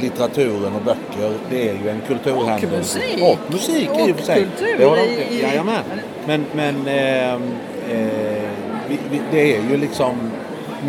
litteraturen 0.02 0.74
och 0.76 0.82
böcker. 0.86 1.34
Det 1.50 1.70
är 1.70 1.74
ju 1.74 1.90
en 1.90 2.02
kulturhändelse. 2.08 3.00
musik. 3.00 3.24
Och 3.24 3.54
musik 3.54 3.90
i 4.08 4.12
och 4.12 4.16
för 4.18 4.24
sig. 4.26 4.42
Och 4.46 4.58
kultur 4.58 4.76
Det 4.78 4.84
har 4.86 4.96
de- 4.96 5.02
i- 5.36 5.42
Jajamän. 5.42 5.84
Men, 6.28 6.46
men 6.54 6.76
ehm, 6.88 7.42
eh, 7.92 7.98
vi, 8.90 9.00
vi, 9.12 9.22
det 9.32 9.56
är 9.56 9.62
ju 9.70 9.78
liksom 9.78 10.32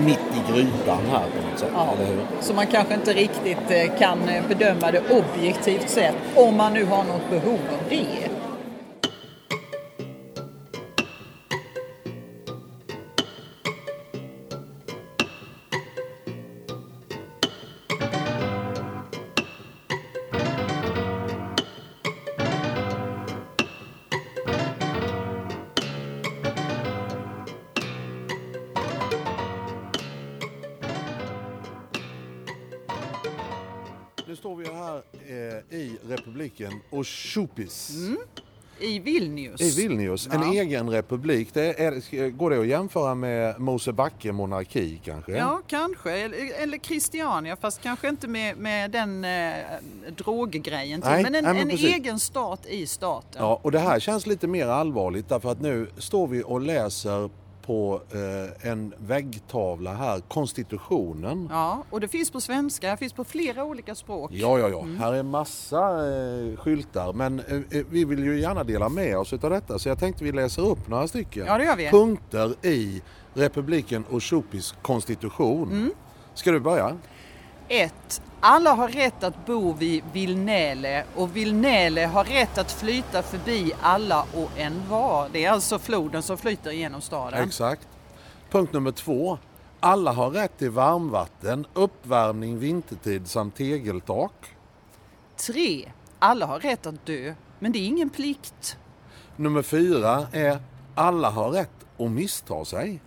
mitt 0.04 0.18
i 0.18 0.52
grytan 0.52 0.98
här 1.10 1.20
på 1.20 1.50
något 1.50 1.58
sätt, 1.58 1.68
Ja. 1.74 1.86
eller 1.98 2.10
hur? 2.10 2.20
Så 2.40 2.54
man 2.54 2.66
kanske 2.66 2.94
inte 2.94 3.12
riktigt 3.12 3.70
eh, 3.70 3.98
kan 3.98 4.18
eh, 4.28 4.42
bedöma 4.48 4.90
det 4.90 5.00
objektivt 5.10 5.88
sett 5.90 6.14
om 6.34 6.56
man 6.56 6.72
nu 6.74 6.84
har 6.84 7.04
något 7.04 7.30
behov 7.30 7.58
av 7.72 7.78
det. 7.88 8.29
Republiken 37.00 37.40
Oshupis. 37.40 37.90
I 38.82 38.98
Vilnius. 38.98 39.60
I 39.60 39.82
Vilnius, 39.82 40.26
en 40.32 40.42
Ja. 40.42 40.52
egen 40.52 40.90
republik. 40.90 41.48
Det 41.52 41.80
är, 41.80 42.28
går 42.30 42.50
det 42.50 42.60
att 42.60 42.66
jämföra 42.66 43.14
med 43.14 43.60
Mosebacke 43.60 44.32
monarki 44.32 45.00
kanske? 45.04 45.32
Ja, 45.32 45.60
kanske. 45.66 46.10
Eller, 46.12 46.62
eller 46.62 46.78
Christiania, 46.78 47.56
fast 47.56 47.82
kanske 47.82 48.08
inte 48.08 48.28
med, 48.28 48.56
med 48.56 48.90
den 48.90 49.24
eh, 49.24 49.52
droggrejen. 50.16 51.00
till. 51.02 51.10
Nej, 51.10 51.22
men 51.22 51.34
en, 51.34 51.44
nej, 51.44 51.54
men 51.54 51.70
en 51.70 51.76
egen 51.76 52.20
stat 52.20 52.66
i 52.66 52.86
staten. 52.86 53.42
Ja, 53.42 53.60
och 53.62 53.72
det 53.72 53.78
här 53.78 54.00
känns 54.00 54.26
lite 54.26 54.46
mer 54.46 54.66
allvarligt 54.66 55.28
därför 55.28 55.52
att 55.52 55.60
nu 55.60 55.86
står 55.98 56.26
vi 56.28 56.42
och 56.46 56.60
läser 56.60 57.30
på 57.70 58.00
eh, 58.12 58.70
en 58.70 58.94
väggtavla 58.98 59.94
här, 59.94 60.20
konstitutionen. 60.20 61.48
Ja, 61.50 61.84
och 61.90 62.00
det 62.00 62.08
finns 62.08 62.30
på 62.30 62.40
svenska, 62.40 62.90
det 62.90 62.96
finns 62.96 63.12
på 63.12 63.24
flera 63.24 63.64
olika 63.64 63.94
språk. 63.94 64.30
Ja, 64.34 64.58
ja, 64.58 64.68
ja. 64.68 64.82
Mm. 64.82 64.98
Här 64.98 65.12
är 65.12 65.22
massa 65.22 65.78
eh, 65.78 66.56
skyltar 66.56 67.12
men 67.12 67.40
eh, 67.40 67.56
eh, 67.70 67.84
vi 67.90 68.04
vill 68.04 68.24
ju 68.24 68.40
gärna 68.40 68.64
dela 68.64 68.88
med 68.88 69.18
oss 69.18 69.32
av 69.32 69.50
detta 69.50 69.78
så 69.78 69.88
jag 69.88 69.98
tänkte 69.98 70.24
vi 70.24 70.32
läser 70.32 70.68
upp 70.68 70.88
några 70.88 71.08
stycken 71.08 71.46
Ja, 71.46 71.58
det 71.58 71.64
gör 71.64 71.76
vi. 71.76 71.90
punkter 71.90 72.66
i 72.66 73.02
republiken 73.34 74.04
Oshupis 74.10 74.74
konstitution. 74.82 75.70
Mm. 75.70 75.90
Ska 76.34 76.50
du 76.50 76.60
börja? 76.60 76.96
1. 77.72 78.22
Alla 78.40 78.72
har 78.72 78.88
rätt 78.88 79.24
att 79.24 79.46
bo 79.46 79.72
vid 79.72 80.04
Vilnäle 80.12 81.04
och 81.14 81.36
Vilnäle 81.36 82.06
har 82.06 82.24
rätt 82.24 82.58
att 82.58 82.72
flyta 82.72 83.22
förbi 83.22 83.72
alla 83.82 84.22
och 84.34 84.58
en 84.58 84.88
var. 84.88 85.28
Det 85.32 85.44
är 85.44 85.50
alltså 85.50 85.78
floden 85.78 86.22
som 86.22 86.38
flyter 86.38 86.70
genom 86.70 87.00
staden. 87.00 87.44
Exakt. 87.44 87.88
Punkt 88.50 88.72
nummer 88.72 88.92
två. 88.92 89.38
Alla 89.80 90.12
har 90.12 90.30
rätt 90.30 90.58
till 90.58 90.70
varmvatten, 90.70 91.66
uppvärmning 91.74 92.58
vintertid 92.58 93.28
samt 93.28 93.56
tegeltak. 93.56 94.32
3. 95.36 95.92
Alla 96.18 96.46
har 96.46 96.60
rätt 96.60 96.86
att 96.86 97.06
dö, 97.06 97.34
men 97.58 97.72
det 97.72 97.78
är 97.78 97.86
ingen 97.86 98.10
plikt. 98.10 98.76
Nummer 99.36 99.62
fyra 99.62 100.26
är 100.32 100.58
alla 100.94 101.30
har 101.30 101.50
rätt 101.50 101.86
att 101.98 102.10
missta 102.10 102.64
sig. 102.64 103.00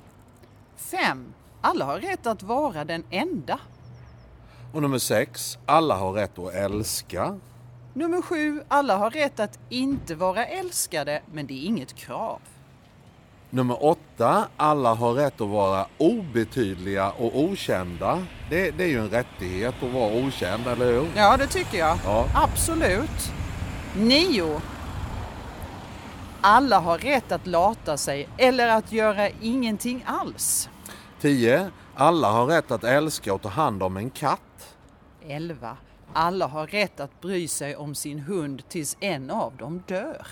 5. 0.76 1.34
Alla 1.62 1.86
har 1.86 2.00
rätt 2.00 2.28
att 2.28 2.44
vara 2.44 2.86
den 2.86 3.04
enda. 3.10 3.60
Och 4.74 4.82
nummer 4.82 4.98
sex, 4.98 5.58
alla 5.66 5.96
har 5.96 6.14
rätt 6.14 6.40
att 6.40 6.54
älska. 6.54 7.40
Nummer 7.94 8.22
7. 8.22 8.64
Alla 8.68 8.98
har 8.98 9.10
rätt 9.10 9.40
att 9.40 9.60
inte 9.70 10.16
vara 10.16 10.46
älskade, 10.46 11.22
men 11.32 11.48
det 11.48 11.54
är 11.54 11.66
inget 11.66 11.96
krav. 11.96 12.40
Nummer 13.50 13.86
åtta, 13.86 14.48
alla 14.58 14.94
har 14.94 15.14
rätt 15.14 15.42
att 15.42 15.48
vara 15.48 15.86
obetydliga 15.98 17.12
och 17.12 17.40
okända. 17.40 18.26
Det, 18.50 18.72
det 18.72 18.84
är 18.84 18.88
ju 18.88 19.00
en 19.00 19.10
rättighet 19.10 19.76
att 19.84 19.94
vara 19.94 20.26
okänd, 20.26 20.68
eller 20.68 20.86
hur? 20.86 21.08
Ja, 21.16 21.38
det 21.38 21.48
tycker 21.48 21.78
jag. 21.78 21.98
Ja. 22.06 22.28
Absolut. 22.36 23.32
9. 23.98 24.62
Alla 26.42 26.80
har 26.80 26.98
rätt 26.98 27.32
att 27.32 27.48
lata 27.48 27.98
sig 27.98 28.30
eller 28.38 28.68
att 28.68 28.92
göra 28.92 29.30
ingenting 29.30 30.04
alls. 30.08 30.70
10. 31.22 31.72
Alla 31.96 32.32
har 32.32 32.46
rätt 32.46 32.72
att 32.72 32.84
älska 32.84 33.34
och 33.34 33.42
ta 33.42 33.50
hand 33.50 33.84
om 33.84 33.98
en 33.98 34.10
katt. 34.10 34.76
11. 35.28 35.78
Alla 36.14 36.48
har 36.48 36.68
rätt 36.68 37.00
att 37.00 37.22
bry 37.22 37.48
sig 37.48 37.76
om 37.76 37.96
sin 37.96 38.20
hund 38.20 38.64
tills 38.70 38.98
en 39.00 39.32
av 39.32 39.56
dem 39.58 39.84
dör. 39.88 40.28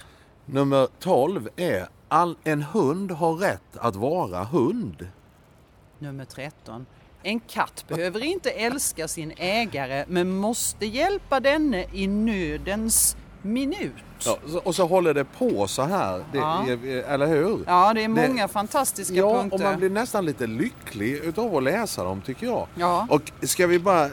Nummer 0.46 0.88
12 1.00 1.50
är 1.56 1.88
all, 2.08 2.38
en 2.44 2.62
hund 2.62 3.12
har 3.12 3.34
rätt 3.34 3.78
att 3.78 3.96
vara 3.96 4.44
hund. 4.44 5.08
Nummer 6.00 6.26
13. 6.26 6.86
En 7.24 7.40
katt 7.40 7.86
behöver 7.88 8.24
inte 8.24 8.52
älska 8.52 9.08
sin 9.08 9.34
ägare 9.38 10.06
men 10.08 10.32
måste 10.38 10.86
hjälpa 10.86 11.40
denne 11.40 11.86
i 11.92 12.08
nödens 12.08 13.18
minut. 13.42 13.94
Ja, 14.26 14.38
och 14.64 14.76
så 14.76 14.88
håller 14.88 15.14
det 15.14 15.24
på 15.26 15.68
så 15.68 15.82
här, 15.82 16.24
det, 16.32 16.38
Ja. 16.38 16.66
eller 17.08 17.28
hur? 17.28 17.60
Ja, 17.68 17.94
det 17.94 18.04
är 18.04 18.08
många 18.08 18.48
fantastiska 18.48 19.14
Ja, 19.14 19.34
punkter. 19.34 19.56
och 19.56 19.62
man 19.62 19.78
blir 19.80 19.90
nästan 19.90 20.26
lite 20.26 20.48
lycklig 20.48 21.14
utav 21.14 21.56
att 21.56 21.64
läsa 21.64 22.04
dem 22.04 22.22
tycker 22.22 22.46
jag. 22.46 22.68
Ja. 22.76 23.08
Och 23.10 23.32
ska 23.42 23.68
vi 23.68 23.80
bara 23.80 24.06
eh, 24.06 24.10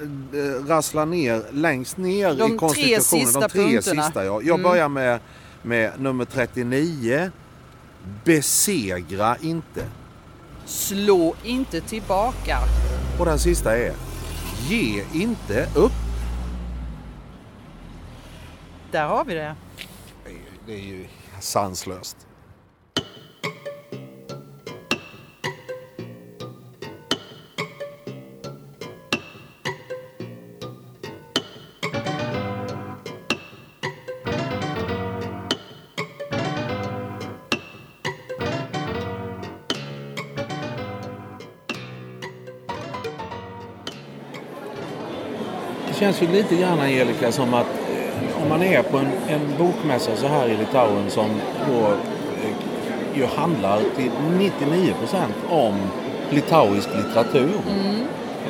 rassla 0.67 1.05
ner 1.05 1.43
längst 1.53 1.97
ner 1.97 2.35
De 2.35 2.55
i 2.55 2.59
konstitutionen, 2.59 3.33
de 3.33 3.49
tre 3.49 3.63
punkterna. 3.63 3.93
Mm. 3.93 4.05
sista. 4.05 4.25
Ja. 4.25 4.41
Jag 4.43 4.63
börjar 4.63 4.89
med, 4.89 5.21
med 5.63 5.93
nummer 5.99 6.25
39. 6.25 7.31
Besegra 8.25 9.37
inte. 9.41 9.85
Slå 10.65 11.35
inte 11.45 11.81
tillbaka. 11.81 12.59
Och 13.19 13.27
den 13.27 13.39
sista 13.39 13.77
är 13.79 13.93
Ge 14.69 15.05
inte 15.13 15.67
upp. 15.75 15.93
Där 18.91 19.07
har 19.07 19.25
vi 19.25 19.35
det. 19.35 19.55
Det 20.67 20.73
är 20.73 20.79
ju- 20.79 21.07
sanslöst. 21.41 22.17
Det 45.89 45.95
känns 45.95 46.23
ju 46.23 46.27
lite 46.27 46.57
grann 46.57 46.81
Angelica 46.81 47.33
som 47.33 47.55
att 47.55 47.67
man 48.49 48.63
är 48.63 48.83
på 48.83 48.99
en, 48.99 49.07
en 49.29 49.41
bokmässa 49.59 50.17
så 50.17 50.27
här 50.27 50.49
i 50.49 50.57
Litauen 50.57 51.11
som 51.11 51.27
då 51.71 51.79
eh, 51.87 52.51
ju 53.15 53.27
handlar 53.37 53.79
till 53.97 54.11
99 54.39 54.95
procent 55.01 55.35
om 55.51 55.75
litauisk 56.31 56.89
litteratur. 56.97 57.51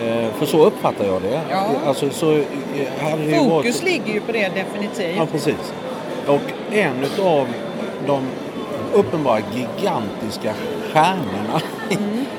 Eh, 0.03 0.31
för 0.39 0.47
så 0.47 0.65
uppfattar 0.65 1.05
jag 1.07 1.23
det. 1.23 1.41
Ja. 1.51 1.65
Alltså, 1.87 2.11
så, 2.11 2.33
eh, 2.33 2.39
ju 2.39 3.31
varit- 3.31 3.49
Fokus 3.49 3.83
ligger 3.85 4.13
ju 4.15 4.21
på 4.21 4.33
det 4.33 4.49
definitivt. 4.55 5.17
Ja, 5.17 5.27
precis. 5.33 5.73
Och 6.27 6.41
en 6.73 7.05
av 7.27 7.47
de 8.07 8.23
uppenbara 8.95 9.39
gigantiska 9.55 10.55
stjärnorna 10.93 11.61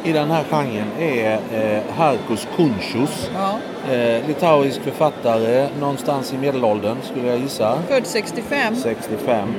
i 0.03 0.11
den 0.11 0.31
här 0.31 0.43
genren 0.43 0.87
är 0.99 1.33
eh, 1.53 1.81
Harkus 1.97 2.47
Kunchus. 2.55 3.29
Ja. 3.35 3.57
Eh, 3.93 4.27
litauisk 4.27 4.81
författare, 4.81 5.67
någonstans 5.79 6.33
i 6.33 6.37
medelåldern 6.37 6.97
skulle 7.11 7.27
jag 7.27 7.39
gissa. 7.39 7.77
Född 7.87 8.05
65. 8.05 8.75
65. 8.75 9.49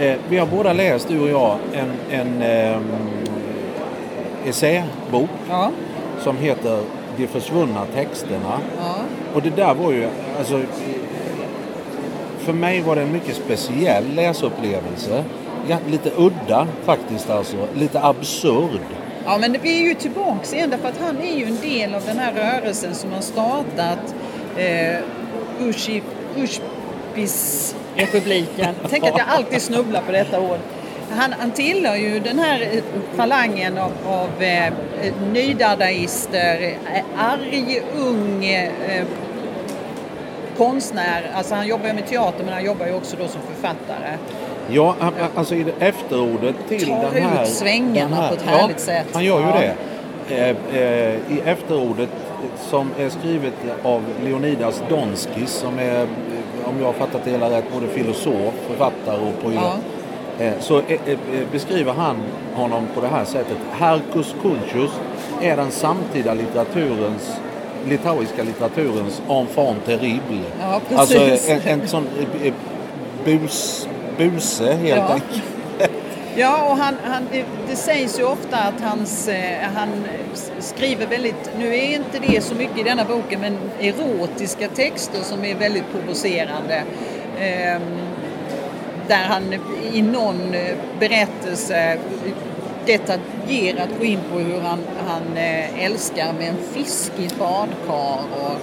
Eh, 0.00 0.14
vi 0.28 0.38
har 0.38 0.46
båda 0.46 0.72
läst, 0.72 1.08
du 1.08 1.20
och 1.20 1.28
jag, 1.30 1.56
en, 1.72 1.92
en 2.20 2.42
eh, 2.42 2.80
essäbok 4.48 5.30
Ja. 5.50 5.70
som 6.20 6.36
heter 6.36 6.80
De 7.16 7.26
försvunna 7.26 7.84
texterna. 7.94 8.58
ja. 8.78 8.94
Och 9.34 9.42
det 9.42 9.50
där 9.50 9.74
var 9.74 9.92
ju, 9.92 10.08
alltså, 10.38 10.60
för 12.38 12.52
mig 12.52 12.80
var 12.80 12.96
det 12.96 13.02
en 13.02 13.12
mycket 13.12 13.36
speciell 13.36 14.04
läsupplevelse. 14.14 15.24
Ja, 15.68 15.78
lite 15.90 16.10
udda 16.16 16.68
faktiskt 16.84 17.30
alltså, 17.30 17.56
lite 17.74 18.00
absurd. 18.00 18.80
Ja, 19.24 19.38
men 19.38 19.56
vi 19.62 19.78
är 19.78 19.82
ju 19.88 19.94
tillbaks 19.94 20.54
igen 20.54 20.70
därför 20.70 20.88
att 20.88 21.00
han 21.00 21.22
är 21.22 21.36
ju 21.36 21.44
en 21.44 21.60
del 21.60 21.94
av 21.94 22.02
den 22.06 22.18
här 22.18 22.32
rörelsen 22.32 22.94
som 22.94 23.12
har 23.12 23.20
startat 23.20 24.14
eh, 24.56 24.96
Ushi, 25.60 26.02
Ushpis-republiken. 26.36 28.74
Tänk 28.90 29.04
att 29.04 29.18
jag 29.18 29.28
alltid 29.28 29.62
snubblar 29.62 30.02
på 30.02 30.12
detta 30.12 30.40
ord. 30.40 30.58
Han, 31.10 31.34
han 31.38 31.50
tillhör 31.50 31.96
ju 31.96 32.20
den 32.20 32.38
här 32.38 32.60
eh, 32.60 32.82
falangen 33.14 33.78
av, 33.78 33.92
av 34.06 34.42
eh, 34.42 34.66
eh, 34.66 34.72
nydadaister, 35.32 36.76
eh, 36.94 37.02
arg, 37.16 37.82
ung 37.96 38.44
eh, 38.44 39.04
konstnär. 40.56 41.30
Alltså 41.34 41.54
han 41.54 41.66
jobbar 41.66 41.86
ju 41.86 41.92
med 41.92 42.06
teater 42.06 42.44
men 42.44 42.54
han 42.54 42.64
jobbar 42.64 42.86
ju 42.86 42.94
också 42.94 43.16
då 43.16 43.28
som 43.28 43.40
författare. 43.42 44.16
Ja, 44.70 44.94
han- 45.00 45.12
alltså 45.34 45.54
i 45.54 45.62
det 45.62 45.72
efterordet 45.78 46.54
till 46.68 46.86
Tar 46.86 47.10
den 47.14 47.22
här... 47.22 47.42
ut 47.42 47.48
svängarna 47.48 48.16
här, 48.16 48.28
på 48.28 48.34
ett 48.34 48.42
härligt 48.42 48.80
sätt. 48.80 49.06
han 49.12 49.24
gör 49.24 49.40
ju 49.40 49.46
Ja. 49.46 49.54
det. 49.60 49.74
Eh, 50.36 50.56
eh, 50.82 51.14
I 51.36 51.40
efterordet 51.44 52.08
som 52.70 52.90
är 52.98 53.08
skrivet 53.08 53.52
av 53.82 54.02
Leonidas 54.24 54.82
Donskis 54.88 55.50
som 55.50 55.78
är, 55.78 56.00
eh, 56.02 56.08
om 56.68 56.74
jag 56.78 56.86
har 56.86 56.92
fattat 56.92 57.20
det 57.24 57.30
hela 57.30 57.50
rätt, 57.50 57.64
både 57.74 57.86
filosof, 57.88 58.54
författare 58.68 59.16
och 59.28 59.42
poet. 59.42 59.54
Ja. 60.38 60.44
Eh, 60.44 60.52
så 60.60 60.78
eh, 60.78 60.92
eh, 61.06 61.18
beskriver 61.52 61.92
han 61.92 62.16
honom 62.54 62.86
på 62.94 63.00
det 63.00 63.08
här 63.08 63.24
sättet. 63.24 63.56
Harkus 63.72 64.34
Kulchus 64.42 64.90
är 65.42 65.56
den 65.56 65.70
samtida 65.70 66.34
litteraturens 66.34 67.32
litauiska 67.88 68.42
litteraturens 68.42 69.22
enfant 69.28 69.84
terrible. 69.86 70.40
Ja, 70.60 70.80
alltså 70.96 71.18
precis. 71.18 71.50
en, 71.66 71.80
en 71.80 71.88
sån 71.88 72.06
bus, 73.24 73.88
buse 74.18 74.64
helt 74.74 74.88
Ja. 74.88 75.12
enkelt. 75.12 75.42
Ja, 76.36 76.70
och 76.70 76.76
han, 76.76 76.94
han, 77.04 77.28
det, 77.68 77.76
sägs 77.76 78.18
ju 78.18 78.24
ofta 78.24 78.56
att 78.56 78.80
hans, 78.80 79.28
eh, 79.28 79.68
han 79.74 79.88
skriver 80.58 81.06
väldigt, 81.06 81.50
nu 81.58 81.76
är 81.76 81.94
inte 81.94 82.18
det 82.28 82.44
så 82.44 82.54
mycket 82.54 82.78
i 82.78 82.82
denna 82.82 83.04
boken, 83.04 83.40
men 83.40 83.56
erotiska 83.80 84.68
texter 84.68 85.20
som 85.22 85.44
är 85.44 85.54
väldigt 85.54 85.84
provocerande. 85.92 86.82
Ehm, 87.40 87.82
där 89.08 89.24
han 89.24 89.54
i 89.92 90.02
någon 90.02 90.54
eh, 90.54 90.76
berättelse 91.00 91.98
detaljerat 92.86 93.88
går 93.98 94.06
in 94.06 94.20
på 94.32 94.38
hur 94.38 94.60
han, 94.60 94.78
han 95.06 95.36
eh, 95.36 95.84
älskar 95.84 96.32
med 96.32 96.48
en 96.48 96.56
fisk 96.74 97.12
i 97.18 97.26
ett 97.26 97.38
badkar 97.38 98.18
och, 98.40 98.56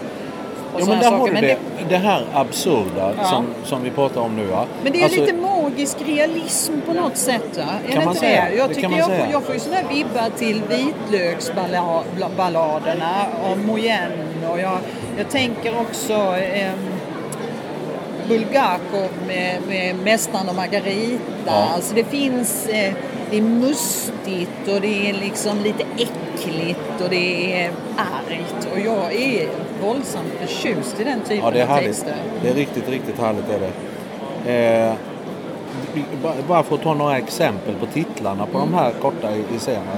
och 0.74 0.82
Ja, 0.82 0.86
men 0.86 1.00
där 1.00 1.12
har 1.12 1.28
du 1.28 1.34
det, 1.34 1.42
det, 1.42 1.58
det 1.90 1.98
här 1.98 2.26
absurda 2.34 3.14
Ja. 3.18 3.24
som, 3.24 3.46
som 3.64 3.84
vi 3.84 3.90
pratar 3.90 4.22
om 4.22 4.36
nu. 4.36 4.46
Va? 4.46 4.66
Men 4.84 4.92
det 4.94 5.00
är 5.00 5.04
Alltså, 5.04 5.22
lite 5.22 5.34
magisk 5.34 5.98
realism 6.06 6.74
på 6.88 6.94
något 6.94 7.18
sätt 7.18 7.58
va? 7.58 7.64
Är 7.88 7.92
Kan 7.92 8.00
det 8.00 8.06
man 8.06 8.16
inte 8.16 8.20
säga. 8.28 8.46
det? 8.50 8.56
Jag 8.56 8.70
Det 8.70 8.76
tycker 8.76 8.90
jag, 8.98 9.06
säga. 9.06 9.24
får, 9.24 9.32
jag 9.34 9.44
får 9.44 9.54
ju 9.54 9.60
sådana 9.60 9.82
här 9.82 9.90
vibbar 9.96 10.30
till 10.38 10.62
vitlöksballaderna 10.70 13.26
av 13.52 13.58
Moyen 13.58 14.12
och 14.52 14.60
jag, 14.60 14.78
jag 15.18 15.30
tänker 15.30 15.80
också 15.82 16.14
eh, 16.38 16.72
Bulgakov 18.28 19.10
med, 19.28 19.58
med 19.68 19.96
Mästaren 19.96 20.50
och 20.50 20.56
Margarita. 20.56 21.20
Ja. 21.46 21.70
Alltså 21.76 21.96
det 21.96 22.04
finns, 22.04 22.68
eh, 22.68 22.94
det 23.32 23.38
är 23.38 23.42
mustigt 23.42 24.68
och 24.68 24.82
det 24.82 25.10
är 25.10 25.14
liksom 25.14 25.58
lite 25.64 25.84
äckligt 25.98 27.02
och 27.04 27.10
det 27.10 27.62
är 27.64 27.72
argt 27.98 28.68
och 28.74 28.80
jag 28.80 29.14
är 29.14 29.48
våldsamt 29.82 30.28
förtjust 30.40 31.00
i 31.00 31.04
den 31.04 31.20
typen 31.22 31.38
Ja, 31.46 31.52
det 31.52 31.60
är 31.60 31.64
av 31.64 31.70
härligt. 31.70 31.88
texter. 31.92 32.16
Det 32.44 32.50
är 32.50 32.54
riktigt, 32.54 32.90
riktigt 32.90 33.20
härligt 33.20 33.46
är 33.50 33.60
det. 33.60 33.72
Eh, 34.54 34.94
bara 36.48 36.64
för 36.64 36.76
att 36.76 36.82
ta 36.84 36.94
några 36.94 37.18
exempel 37.18 37.76
på 37.76 37.86
titlarna 37.86 38.46
på 38.46 38.58
Mm. 38.58 38.72
de 38.72 38.78
här 38.78 38.92
korta 39.02 39.28
essäerna. 39.56 39.92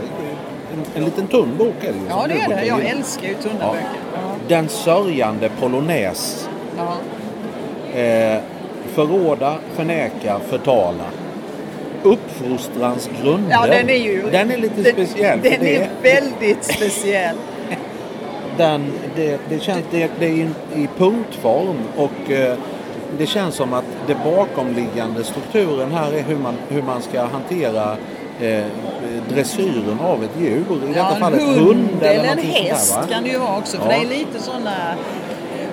En, 0.74 0.86
en 0.96 1.06
liten 1.06 1.28
tunn 1.28 1.58
bok 1.58 1.74
är 1.82 1.92
det 1.94 2.00
ju. 2.00 2.06
Ja, 2.10 2.26
det 2.28 2.34
är 2.42 2.50
det. 2.50 2.66
Jag 2.66 2.86
älskar 2.86 3.28
ju 3.28 3.34
tunna 3.34 3.56
Ja. 3.60 3.72
böcker. 3.72 3.88
Ja. 4.14 4.20
Den 4.48 4.70
sörjande 4.70 5.50
polonäs. 5.60 6.50
Ja. 6.78 6.94
Eh, 8.00 8.40
förråda, 8.94 9.56
förneka, 9.76 10.40
förtala. 10.50 11.04
Uppfostrans 12.04 13.10
grunder. 13.22 13.52
ja, 13.52 13.66
den 13.68 13.90
är 13.90 13.96
ju... 13.96 14.24
Den 14.32 14.52
är 14.52 14.58
lite 14.58 14.82
den, 14.82 14.94
speciell. 14.94 15.40
Den 15.42 15.54
det 15.60 15.76
är 15.76 15.90
väldigt 16.04 16.64
speciell. 16.64 17.36
Den, 18.62 18.92
det, 19.16 19.40
det, 19.50 19.60
känns, 19.60 19.84
det, 19.92 20.12
det 20.20 20.26
är 20.26 20.50
i, 20.76 20.88
punktform 20.98 21.78
och 21.98 22.32
eh, 22.32 22.58
det 23.18 23.26
känns 23.26 23.56
som 23.56 23.74
att 23.74 23.86
det 24.08 24.16
bakomliggande 24.24 25.24
strukturen 25.24 25.92
här 25.92 26.14
är 26.14 26.22
hur 26.22 26.38
man, 26.38 26.54
hur 26.70 26.82
man 26.82 27.02
ska 27.02 27.22
hantera 27.26 27.98
eh, 28.42 28.66
dressyren 29.30 30.00
av 30.00 30.24
ett 30.24 30.42
djur. 30.42 30.66
I 30.84 30.88
detta 30.88 31.00
Ja, 31.00 31.14
en 31.14 31.20
fallet 31.20 31.42
hund, 31.42 31.58
hund 31.60 31.90
eller 32.02 32.24
en 32.24 32.30
sånt 32.30 32.42
där, 32.42 32.64
häst 32.64 32.96
va? 32.96 33.04
kan 33.14 33.24
det 33.24 33.30
ju 33.30 33.38
vara 33.38 33.58
också. 33.58 33.78
För 33.78 33.92
Ja. 33.92 33.98
det 34.00 34.06
är 34.06 34.10
lite 34.20 34.40
sådana... 34.40 34.76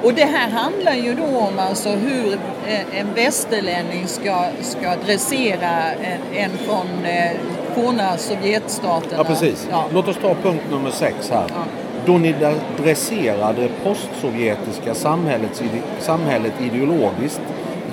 Och 0.03 0.15
det 0.15 0.25
här 0.25 0.49
handlar 0.51 0.95
ju 0.95 1.15
då 1.15 1.39
om 1.39 1.59
alltså 1.59 1.89
hur 1.89 2.33
eh, 2.67 3.01
en 3.01 3.15
västerlänning 3.15 4.07
ska, 4.07 4.45
ska 4.61 4.97
dressera 5.07 5.71
en, 5.93 6.37
en 6.37 6.51
från 6.51 7.05
eh, 7.05 7.31
forna 7.75 8.17
Sovjetstaterna. 8.17 9.17
Ja, 9.17 9.25
precis. 9.25 9.69
Ja. 9.71 9.85
Låt 9.93 10.09
oss 10.09 10.17
ta 10.23 10.35
punkt 10.35 10.65
nummer 10.71 10.91
sex 10.91 11.31
här. 11.31 11.45
Ja. 11.49 11.63
Då 12.09 12.19
ni 12.19 12.35
dresserar 12.83 13.53
det 13.53 13.69
postsovjetiska 13.85 14.95
samhällets, 14.95 15.63
ide- 15.63 16.01
samhället 16.01 16.53
ideologiskt 16.61 17.41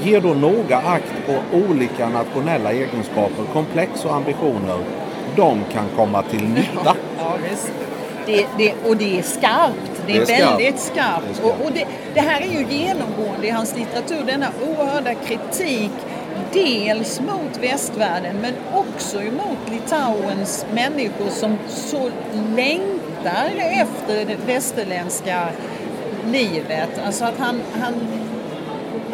ger 0.04 0.22
då 0.22 0.34
noga 0.34 0.78
akt 0.78 1.14
på 1.28 1.58
olika 1.58 2.10
nationella 2.10 2.72
egenskaper, 2.72 3.44
komplex 3.54 4.06
och 4.06 4.16
ambitioner. 4.16 4.78
De 5.36 5.60
kan 5.74 5.86
komma 5.96 6.22
till 6.22 6.44
nytta. 6.48 6.96
Ja. 7.18 7.38
Det, 8.26 8.46
det, 8.58 8.74
och 8.90 8.98
det 8.98 9.20
är 9.20 9.24
skarpt 9.24 10.02
Det 10.08 10.18
är, 10.18 10.26
Det 10.26 10.34
är 10.34 10.46
väldigt 10.46 10.80
skarpt. 10.80 11.26
Skarpt. 11.36 11.44
Och, 11.44 11.66
och 11.66 11.72
det, 12.14 12.22
här 12.22 12.42
är 12.42 12.46
ju 12.46 12.66
genomgående 12.78 13.48
i 13.48 13.50
hans 13.50 13.76
litteratur, 13.78 14.24
denna 14.26 14.48
oerhörda 14.68 15.14
kritik 15.14 15.92
dels 16.54 17.22
mot 17.22 17.58
västvärlden 17.62 18.36
men 18.42 18.54
också 18.74 19.22
emot 19.22 19.58
Litauens 19.72 20.66
människor 20.74 21.30
som 21.30 21.58
så 21.68 22.10
längtar 23.26 23.82
efter 23.82 24.26
det 24.26 24.54
västerländska 24.54 25.48
livet. 26.26 26.90
Alltså 27.06 27.26
att 27.26 27.38
han, 27.38 27.62
han 27.82 27.94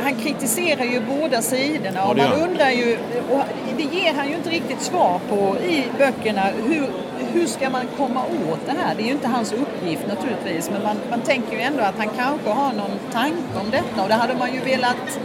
han 0.03 0.15
kritiserar 0.15 0.83
ju 0.83 1.01
båda 1.19 1.41
sidorna 1.41 1.91
Ja, 1.95 2.09
och 2.09 2.17
man 2.17 2.33
undrar 2.33 2.69
ju, 2.69 2.97
och 3.31 3.43
det 3.77 3.83
ger 3.83 4.13
han 4.13 4.29
ju 4.29 4.35
inte 4.35 4.49
riktigt 4.49 4.81
svar 4.81 5.19
på 5.29 5.57
i 5.57 5.83
böckerna, 5.97 6.41
hur, 6.41 6.87
hur 7.33 7.45
ska 7.47 7.69
man 7.69 7.81
komma 7.97 8.23
åt 8.51 8.59
det 8.65 8.71
här? 8.71 8.95
Det 8.95 9.03
är 9.03 9.05
ju 9.05 9.11
inte 9.11 9.27
hans 9.27 9.53
uppgift 9.53 10.07
naturligtvis, 10.07 10.69
men 10.69 10.83
man, 10.83 10.97
man 11.09 11.21
tänker 11.21 11.53
ju 11.53 11.61
ändå 11.61 11.83
att 11.83 11.97
han 11.97 12.09
kanske 12.17 12.49
har 12.49 12.73
någon 12.73 12.99
tanke 13.11 13.59
om 13.61 13.71
detta 13.71 14.03
och 14.03 14.09
det 14.09 14.15
hade 14.15 14.35
man 14.35 14.53
ju 14.53 14.59
velat 14.59 15.19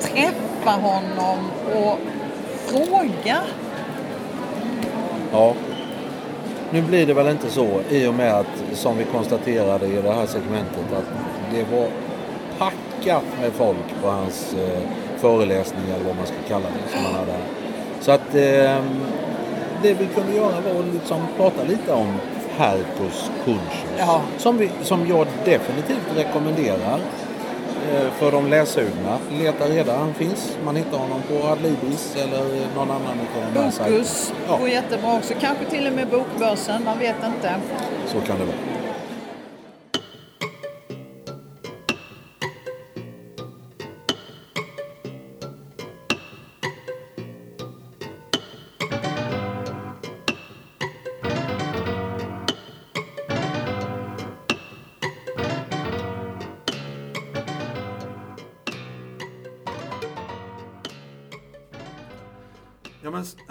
träffa 0.00 0.70
honom 0.70 1.38
och 1.74 1.98
fråga. 2.66 3.38
Ja. 5.32 5.54
Nu 6.74 6.82
blir 6.82 7.06
det 7.06 7.14
väl 7.14 7.28
inte 7.28 7.50
så 7.50 7.80
i 7.90 8.06
och 8.06 8.14
med 8.14 8.34
att, 8.34 8.62
som 8.72 8.98
vi 8.98 9.04
konstaterade 9.04 9.86
i 9.86 10.02
det 10.02 10.12
här 10.12 10.26
segmentet, 10.26 10.92
att 10.92 11.04
det 11.52 11.76
var 11.76 11.88
packat 12.58 13.24
med 13.40 13.52
folk 13.52 14.02
på 14.02 14.08
hans 14.08 14.54
eh, 14.54 14.80
föreläsning 15.16 15.84
eller 15.94 16.04
vad 16.04 16.16
man 16.16 16.26
ska 16.26 16.36
kalla 16.48 16.66
det 16.66 16.96
som 16.96 17.04
han 17.04 17.14
hade. 17.14 17.32
här. 17.32 17.40
Så 18.00 18.12
att 18.12 18.34
eh, 18.34 18.84
det 19.82 19.94
vi 19.94 20.06
kunde 20.14 20.34
göra 20.36 20.60
var 20.60 20.80
att 20.80 20.94
liksom 20.94 21.20
prata 21.36 21.64
lite 21.64 21.92
om 21.92 22.12
Herkus 22.56 23.30
Kunschus. 23.44 23.98
Ja. 23.98 24.20
Som, 24.38 24.58
vi, 24.58 24.70
som 24.82 25.06
jag 25.08 25.26
definitivt 25.44 26.16
rekommenderar 26.16 26.98
för 28.18 28.32
de 28.32 28.46
läsugna. 28.50 29.18
Leta 29.30 29.64
reda, 29.68 29.96
han 29.96 30.14
finns. 30.14 30.56
Man 30.64 30.76
hittar 30.76 30.98
honom 30.98 31.20
på 31.28 31.46
Adlibris 31.48 32.16
eller 32.16 32.44
någon 32.76 32.90
annan 32.90 33.18
av 33.36 33.52
de 33.54 33.60
här. 33.60 33.90
Bokus 33.90 34.32
Ja. 34.48 34.56
går 34.56 34.68
jättebra 34.68 35.16
också, 35.16 35.34
kanske 35.40 35.64
till 35.64 35.86
och 35.86 35.92
med 35.92 36.08
Bokbörsen, 36.08 36.84
man 36.84 36.98
vet 36.98 37.16
inte. 37.26 37.54
Så 38.06 38.20
kan 38.20 38.38
det 38.38 38.44
vara. 38.44 38.56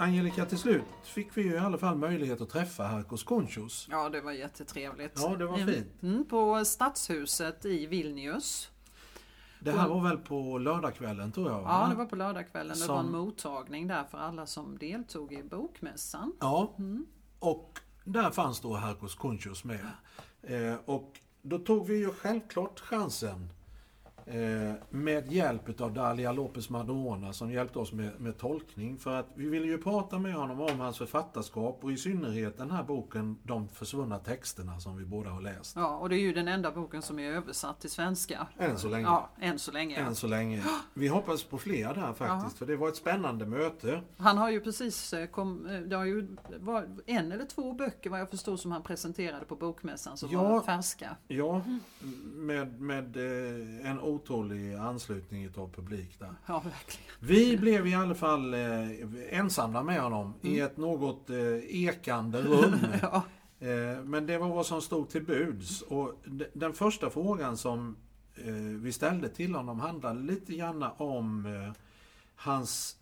Angelica, 0.04 0.44
till 0.46 0.58
slut 0.58 0.84
fick 1.04 1.36
vi 1.36 1.42
ju 1.42 1.54
i 1.54 1.58
alla 1.58 1.78
fall 1.78 1.96
möjlighet 1.96 2.40
att 2.40 2.50
träffa 2.50 2.82
Herkos 2.84 3.22
Konchos. 3.24 3.86
Ja, 3.90 4.08
det 4.08 4.20
var 4.20 4.32
jättetrevligt. 4.32 5.12
Ja, 5.22 5.36
det 5.36 5.46
var 5.46 5.58
Mm. 5.58 5.74
fint. 5.74 6.02
Mm, 6.02 6.24
på 6.28 6.64
Stadshuset 6.64 7.64
i 7.64 7.86
Vilnius. 7.86 8.70
Det 9.60 9.72
här 9.72 9.88
var 9.88 10.00
väl 10.02 10.16
på 10.18 10.58
lördagskvällen 10.58 11.32
tror 11.32 11.50
jag? 11.50 11.62
va? 11.62 11.80
Ja, 11.82 11.88
det 11.90 11.94
var 11.96 12.06
på 12.06 12.16
lördagskvällen. 12.16 12.76
Det 12.80 12.86
var 12.86 12.98
en 12.98 13.04
Som- 13.04 13.12
mottagning 13.12 13.86
där 13.86 14.04
för 14.04 14.18
alla 14.18 14.46
som 14.46 14.78
deltog 14.78 15.32
i 15.32 15.42
bokmässan. 15.42 16.32
Ja, 16.40 16.74
och 17.38 17.78
där 18.04 18.30
fanns 18.30 18.60
då 18.60 18.74
Herkos 18.74 19.14
Konchos 19.14 19.64
med. 19.64 19.86
Eh, 20.42 20.74
och 20.84 21.20
då 21.42 21.58
tog 21.58 21.86
vi 21.86 21.96
ju 21.98 22.10
självklart 22.10 22.80
chansen 22.80 23.48
med 24.90 25.32
hjälp 25.32 25.80
av 25.80 25.92
Dalia 25.94 26.32
Lopez 26.32 26.70
Madrona 26.70 27.32
som 27.32 27.50
hjälpte 27.50 27.78
oss 27.78 27.92
med, 27.92 28.20
med 28.20 28.38
tolkning. 28.38 28.98
För 28.98 29.14
att 29.20 29.26
vi 29.34 29.48
ville 29.48 29.66
ju 29.66 29.78
prata 29.78 30.18
med 30.18 30.34
honom 30.34 30.60
om 30.60 30.80
hans 30.80 30.98
författarskap 30.98 31.78
och 31.82 31.92
i 31.92 31.96
synnerhet 31.96 32.58
den 32.58 32.70
här 32.70 32.82
boken 32.82 33.38
De 33.42 33.68
försvunna 33.68 34.18
texterna 34.18 34.80
som 34.80 34.96
vi 34.96 35.04
båda 35.04 35.30
har 35.30 35.40
läst. 35.40 35.76
Ja, 35.76 35.96
och 35.98 36.08
det 36.08 36.16
är 36.16 36.20
ju 36.20 36.32
den 36.32 36.48
enda 36.48 36.70
boken 36.70 37.02
som 37.02 37.18
är 37.18 37.30
översatt 37.30 37.80
till 37.80 37.90
svenska. 37.90 38.46
Än 38.58 38.78
så 38.78 38.88
länge. 38.88 39.04
Ja, 39.06 39.30
än 39.40 39.58
så 39.58 39.72
länge. 39.72 39.96
Än 39.96 40.14
så 40.14 40.26
länge. 40.26 40.62
Vi 40.94 41.08
hoppas 41.08 41.44
på 41.44 41.58
fler 41.58 41.94
där 41.94 42.12
faktiskt, 42.12 42.58
för 42.58 42.66
det 42.66 42.76
var 42.76 42.88
ett 42.88 42.96
spännande 42.96 43.46
möte. 43.46 44.00
Han 44.16 44.38
har 44.38 44.50
ju 44.50 44.60
precis 44.60 45.12
eh, 45.12 45.26
kom, 45.26 45.66
eh, 45.66 45.80
det 45.80 45.96
har 45.96 46.04
ju 46.04 46.36
var 46.58 46.88
en 47.06 47.32
eller 47.32 47.44
två 47.44 47.72
böcker 47.72 48.10
vad 48.10 48.20
jag 48.20 48.30
förstod 48.30 48.60
som 48.60 48.72
han 48.72 48.82
presenterade 48.82 49.44
på 49.44 49.56
bokmässan 49.56 50.16
som 50.16 50.28
Ja. 50.32 50.42
var 50.42 50.60
färska. 50.60 51.16
Ja, 51.28 51.62
med, 52.34 52.80
med 52.80 53.16
eh, 53.16 53.90
en 53.90 53.98
otålig 54.14 54.74
anslutning 54.74 55.48
av 55.56 55.72
publik 55.72 56.18
där. 56.18 56.34
Ja, 56.46 56.54
verkligen. 56.54 57.10
Vi 57.20 57.56
blev 57.56 57.86
i 57.86 57.94
alla 57.94 58.14
fall 58.14 58.54
eh, 58.54 58.90
ensamma 59.30 59.82
med 59.82 60.00
honom 60.00 60.34
i 60.42 60.60
ett 60.60 60.76
något 60.76 61.30
eh, 61.30 61.36
ekande 61.68 62.42
rum. 62.42 62.74
Ja. 63.02 63.22
Eh, 63.58 64.04
men 64.04 64.26
det 64.26 64.38
var 64.38 64.48
vad 64.48 64.66
som 64.66 64.82
stod 64.82 65.08
till 65.08 65.24
buds. 65.24 65.82
Och 65.82 66.22
den 66.52 66.72
första 66.72 67.10
frågan 67.10 67.56
som 67.56 67.96
eh, 68.34 68.52
vi 68.54 68.92
ställde 68.92 69.28
till 69.28 69.54
honom 69.54 69.80
handlade 69.80 70.20
lite 70.20 70.54
grann 70.54 70.82
om 70.96 71.46
hans 72.36 72.96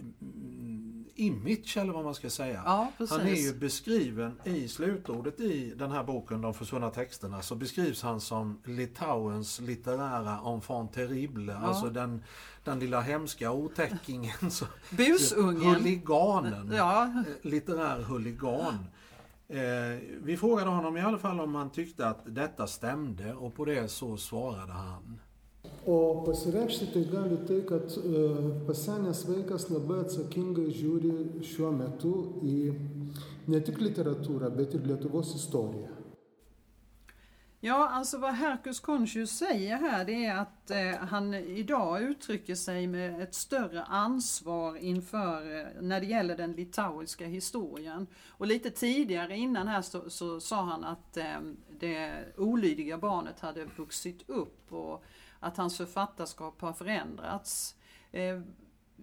mm, 0.00 0.87
image 1.20 1.76
eller 1.76 1.92
vad 1.92 2.04
man 2.04 2.14
ska 2.14 2.30
säga. 2.30 2.62
Ja. 2.66 2.92
Han 3.10 3.20
är 3.20 3.34
ju 3.52 3.54
beskriven 3.58 4.40
i 4.44 4.68
slutordet 4.68 5.40
i 5.40 5.74
den 5.76 5.90
här 5.90 6.04
boken, 6.04 6.40
De 6.40 6.54
försvunna 6.54 6.90
texterna, 6.90 7.42
så 7.42 7.54
beskrivs 7.54 8.02
han 8.02 8.20
som 8.20 8.60
Litauens 8.64 9.60
litterära 9.60 10.52
enfant 10.54 10.92
terrible. 10.92 11.56
Alltså 11.56 11.86
den, 11.90 12.22
den 12.64 12.78
lilla 12.78 13.00
hemska 13.00 13.52
otäckingen. 13.52 14.50
så- 14.50 14.66
Busungen. 14.90 15.74
Huliganen. 15.74 16.72
Ja, 16.76 17.02
Eh, 17.04 17.48
Litterär 17.50 18.02
huligan. 18.02 18.86
Eh, 19.48 19.58
vi 20.22 20.36
frågade 20.36 20.70
honom 20.70 20.96
i 20.96 21.00
alla 21.00 21.18
fall 21.18 21.40
om 21.40 21.54
han 21.54 21.70
tyckte 21.70 22.08
att 22.08 22.34
detta 22.34 22.66
stämde 22.66 23.34
och 23.34 23.54
på 23.54 23.64
det 23.64 23.88
så 23.90 24.16
svarade 24.16 24.72
han. 24.72 25.20
O 25.88 26.22
pasireikšti 26.24 26.86
tai 26.92 27.04
gali 27.08 27.36
tai, 27.48 27.62
kad 27.68 27.94
e, 27.96 28.24
pasenęs 28.68 29.22
vaikas 29.24 29.70
labai 29.72 30.02
atsakingai 30.02 30.66
žiūri 30.76 31.12
šiuo 31.48 31.70
metu 31.72 32.12
į 32.44 32.58
ne 33.48 33.60
tik 33.64 33.80
literatūrą, 33.80 34.50
bet 34.58 34.76
ir 34.76 34.84
Lietuvos 34.84 35.32
istoriją. 35.38 35.94
Ja, 37.60 37.88
alltså 37.88 38.18
vad 38.18 38.34
Herkus 38.34 38.80
Konchius 38.80 39.30
säger 39.30 39.76
här 39.76 40.04
det 40.04 40.24
är 40.24 40.36
att 40.36 40.70
eh, 40.70 41.06
han 41.08 41.34
idag 41.34 42.02
uttrycker 42.02 42.54
sig 42.54 42.86
med 42.86 43.22
ett 43.22 43.34
större 43.34 43.82
ansvar 43.82 44.76
inför 44.76 45.58
eh, 45.58 45.66
när 45.80 46.00
det 46.00 46.06
gäller 46.06 46.36
den 46.36 46.52
litauiska 46.52 47.26
historien. 47.26 48.06
Och 48.28 48.46
lite 48.46 48.70
tidigare 48.70 49.36
innan 49.36 49.68
här 49.68 49.82
så, 49.82 50.10
så 50.10 50.40
sa 50.40 50.62
han 50.62 50.84
att 50.84 51.16
eh, 51.16 51.40
det 51.80 52.24
olydiga 52.36 52.98
barnet 52.98 53.40
hade 53.40 53.64
vuxit 53.76 54.30
upp 54.30 54.72
och 54.72 55.04
att 55.40 55.56
hans 55.56 55.76
författarskap 55.76 56.60
har 56.60 56.72
förändrats. 56.72 57.74
Eh, 58.12 58.40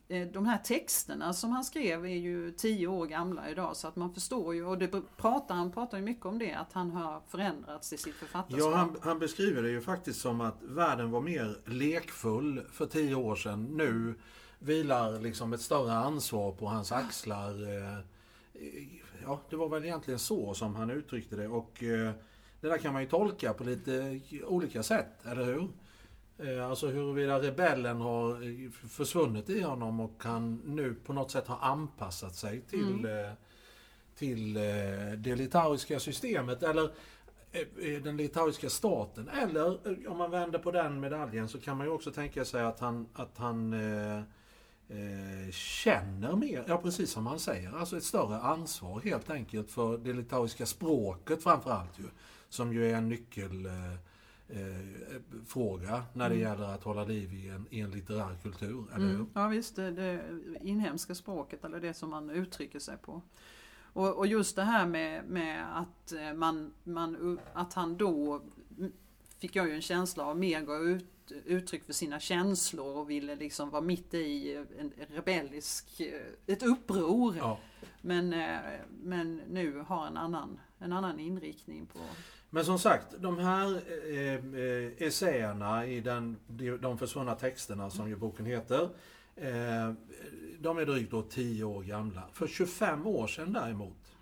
eh, 0.07 0.27
de 0.27 0.45
här 0.45 0.57
texterna 0.57 1.33
som 1.33 1.51
han 1.51 1.63
skrev 1.63 2.05
är 2.05 2.09
ju 2.09 2.51
tio 2.51 2.87
år 2.87 3.05
gamla 3.05 3.49
idag 3.49 3.77
så 3.77 3.87
att 3.87 3.95
man 3.95 4.13
förstår 4.13 4.55
ju, 4.55 4.65
och 4.65 4.77
det 4.77 4.87
pratar, 5.17 5.55
han 5.55 5.71
pratar 5.71 5.97
ju 5.97 6.03
mycket 6.03 6.25
om 6.25 6.39
det, 6.39 6.53
att 6.53 6.73
han 6.73 6.91
har 6.91 7.21
förändrats 7.27 7.93
i 7.93 7.97
sitt 7.97 8.15
författarskap. 8.15 8.59
Ja, 8.59 8.75
han, 8.75 8.97
han 9.01 9.19
beskriver 9.19 9.63
det 9.63 9.69
ju 9.69 9.81
faktiskt 9.81 10.21
som 10.21 10.41
att 10.41 10.57
världen 10.61 11.11
var 11.11 11.21
mer 11.21 11.57
lekfull 11.65 12.61
för 12.71 12.85
tio 12.85 13.15
år 13.15 13.35
sedan. 13.35 13.63
Nu 13.63 14.15
vilar 14.59 15.19
liksom 15.19 15.53
ett 15.53 15.61
större 15.61 15.93
ansvar 15.93 16.51
på 16.51 16.65
hans 16.65 16.91
axlar. 16.91 17.77
Eh, 17.77 17.99
ja, 19.23 19.41
det 19.49 19.55
var 19.55 19.69
väl 19.69 19.85
egentligen 19.85 20.19
så 20.19 20.53
som 20.53 20.75
han 20.75 20.89
uttryckte 20.89 21.35
det. 21.35 21.47
Och 21.47 21.83
det 22.61 22.69
där 22.69 22.77
kan 22.77 22.93
man 22.93 23.01
ju 23.01 23.07
tolka 23.07 23.53
på 23.53 23.63
lite 23.63 24.21
olika 24.45 24.83
sätt, 24.83 25.25
eller 25.25 25.45
hur? 25.45 25.67
Eh, 26.39 26.69
Alltså 26.69 26.87
huruvida 26.87 27.39
rebellen 27.41 28.01
har 28.01 28.69
försvunnit 28.87 29.49
i 29.49 29.61
honom 29.61 29.99
och 29.99 30.23
han 30.23 30.61
nu 30.65 30.93
på 31.05 31.13
något 31.13 31.31
sätt 31.31 31.47
har 31.47 31.59
anpassat 31.71 32.35
sig 32.35 32.61
till, 32.61 33.05
eh, 33.05 33.31
till 34.15 34.57
eh, 34.57 34.63
det 35.17 35.35
litauiska 35.35 35.99
systemet 35.99 36.63
eller 36.63 36.89
den 38.03 38.17
litauiska 38.17 38.69
staten. 38.69 39.29
Eller 39.29 39.79
om 40.09 40.17
man 40.17 40.31
vänder 40.31 40.59
på 40.59 40.71
den 40.71 40.99
medaljen 40.99 41.47
så 41.47 41.59
kan 41.59 41.77
man 41.77 41.87
ju 41.87 41.93
också 41.93 42.11
tänka 42.11 42.45
sig 42.45 42.63
att 42.63 42.79
han, 42.79 43.07
att 43.13 43.37
han 43.37 43.73
eh, 43.73 44.17
eh, 44.89 45.51
känner 45.51 46.35
mer, 46.35 46.63
ja 46.67 46.77
precis 46.77 47.11
som 47.11 47.27
han 47.27 47.39
säger, 47.39 47.77
alltså 47.77 47.97
ett 47.97 48.03
större 48.03 48.39
ansvar 48.39 48.99
helt 49.01 49.29
enkelt 49.29 49.71
för 49.71 49.97
det 49.97 50.13
litauiska 50.13 50.65
språket 50.65 51.43
framförallt 51.43 51.99
ju. 51.99 52.03
Som 52.49 52.73
ju 52.73 52.91
är 52.91 52.95
en 52.95 53.09
nyckelfråga 53.09 53.91
eh, 53.91 53.97
fråga 55.47 56.03
när 56.13 56.29
det 56.29 56.35
gäller 56.35 56.73
att 56.73 56.83
hålla 56.83 57.03
liv 57.03 57.33
i 57.33 57.49
en, 57.49 57.67
i 57.69 57.79
en 57.79 57.91
litterär 57.91 58.37
kultur, 58.43 58.85
eller 58.95 59.05
hur? 59.05 59.15
Mm, 59.15 59.29
ja 59.33 59.47
visst, 59.47 59.75
det, 59.75 59.91
det 59.91 60.21
inhemska 60.61 61.15
språket 61.15 61.65
eller 61.65 61.79
det 61.79 61.93
som 61.93 62.09
man 62.09 62.29
uttrycker 62.29 62.79
sig 62.79 62.97
på. 62.97 63.21
Och, 63.93 64.17
och 64.17 64.27
just 64.27 64.55
det 64.55 64.63
här 64.63 64.87
med, 64.87 65.25
med 65.25 65.77
att, 65.77 66.11
eh, 66.11 66.33
man, 66.33 66.73
man, 66.83 67.39
att 67.53 67.73
han 67.73 67.97
då 67.97 68.41
fick 69.39 69.55
jag 69.55 69.67
ju 69.67 69.75
en 69.75 69.81
känsla 69.81 70.25
av 70.25 70.37
mer 70.37 70.61
gav 70.61 70.81
ut, 70.81 71.31
uttryck 71.45 71.85
för 71.85 71.93
sina 71.93 72.19
känslor 72.19 72.97
och 72.97 73.09
ville 73.09 73.35
liksom 73.35 73.69
vara 73.69 73.81
mitt 73.81 74.13
i 74.13 74.55
en 74.79 74.91
rebellisk, 75.07 76.01
ett 76.45 76.63
uppror. 76.63 77.35
Ja. 77.37 77.59
Men, 78.01 78.33
eh, 78.33 78.59
men 79.03 79.41
nu 79.49 79.79
har 79.87 80.07
en 80.07 80.17
annan, 80.17 80.59
en 80.79 80.93
annan 80.93 81.19
inriktning 81.19 81.85
på... 81.85 81.99
Men 82.55 82.65
som 82.65 82.79
sagt, 82.79 83.07
de 83.19 83.37
här 83.37 83.81
eh, 84.09 84.61
eh, 84.61 84.91
essäerna 84.97 85.85
i 85.87 86.01
den, 86.01 86.37
de, 86.47 86.77
de 86.77 86.97
försvunna 86.97 87.35
texterna 87.35 87.89
som 87.89 88.09
ju 88.09 88.15
boken 88.15 88.45
heter. 88.45 88.89
Eh, 89.35 89.93
de 90.59 90.77
är 90.77 90.85
drygt 90.85 91.11
då 91.11 91.21
10 91.21 91.63
år 91.63 91.83
gamla. 91.83 92.23
För 92.33 92.47
25 92.47 93.07
år 93.07 93.27
sedan 93.27 93.53
däremot, 93.53 94.15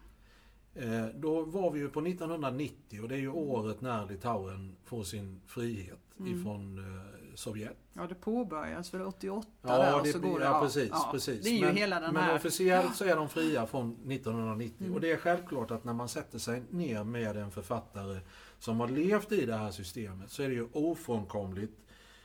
eh, 0.76 1.06
då 1.15 1.41
var 1.41 1.72
vi 1.72 1.80
ju 1.80 1.89
på 1.89 2.02
1990 2.02 3.02
och 3.02 3.10
det 3.10 3.15
är 3.15 3.19
ju 3.19 3.30
året 3.30 3.82
när 3.82 4.08
Litauen 4.08 4.76
får 4.84 5.04
sin 5.04 5.41
frihet 5.48 6.00
Mm. 6.19 6.39
ifrån 6.39 6.78
eh, 6.78 7.36
Sovjet. 7.36 7.78
Ja, 7.93 8.08
det 8.08 8.15
påbörjas 8.15 8.93
väl 8.93 9.01
88 9.01 9.47
Ja, 9.62 9.77
där 9.77 9.95
och 9.95 10.03
det, 10.03 10.12
så 10.12 10.19
går 10.19 10.39
det... 10.39 10.45
ja, 10.45 10.62
precis, 10.62 10.89
ja, 10.91 11.10
precis. 11.12 11.43
Det 11.43 11.49
är 11.49 11.53
ju 11.53 11.65
men, 11.65 11.75
hela 11.75 11.99
den 11.99 12.13
men 12.13 12.23
här... 12.23 12.36
officiellt 12.36 12.95
så 12.95 13.06
är 13.06 13.15
de 13.15 13.29
fria 13.29 13.65
från 13.65 13.91
1990. 13.91 14.75
Mm. 14.79 14.93
Och 14.93 15.01
det 15.01 15.12
är 15.12 15.17
självklart 15.17 15.71
att 15.71 15.84
när 15.84 15.93
man 15.93 16.10
sätter 16.10 16.39
sig 16.39 16.63
ner 16.69 17.03
med 17.03 17.38
en 17.38 17.51
författare 17.51 18.19
som 18.60 18.79
har 18.79 18.88
levt 18.88 19.32
i 19.32 19.45
det 19.45 19.56
här 19.56 19.71
systemet 19.71 20.32
så 20.32 20.43
är 20.43 20.47
det 20.47 20.53
ju 20.53 20.67
ofrånkomligt 20.73 21.79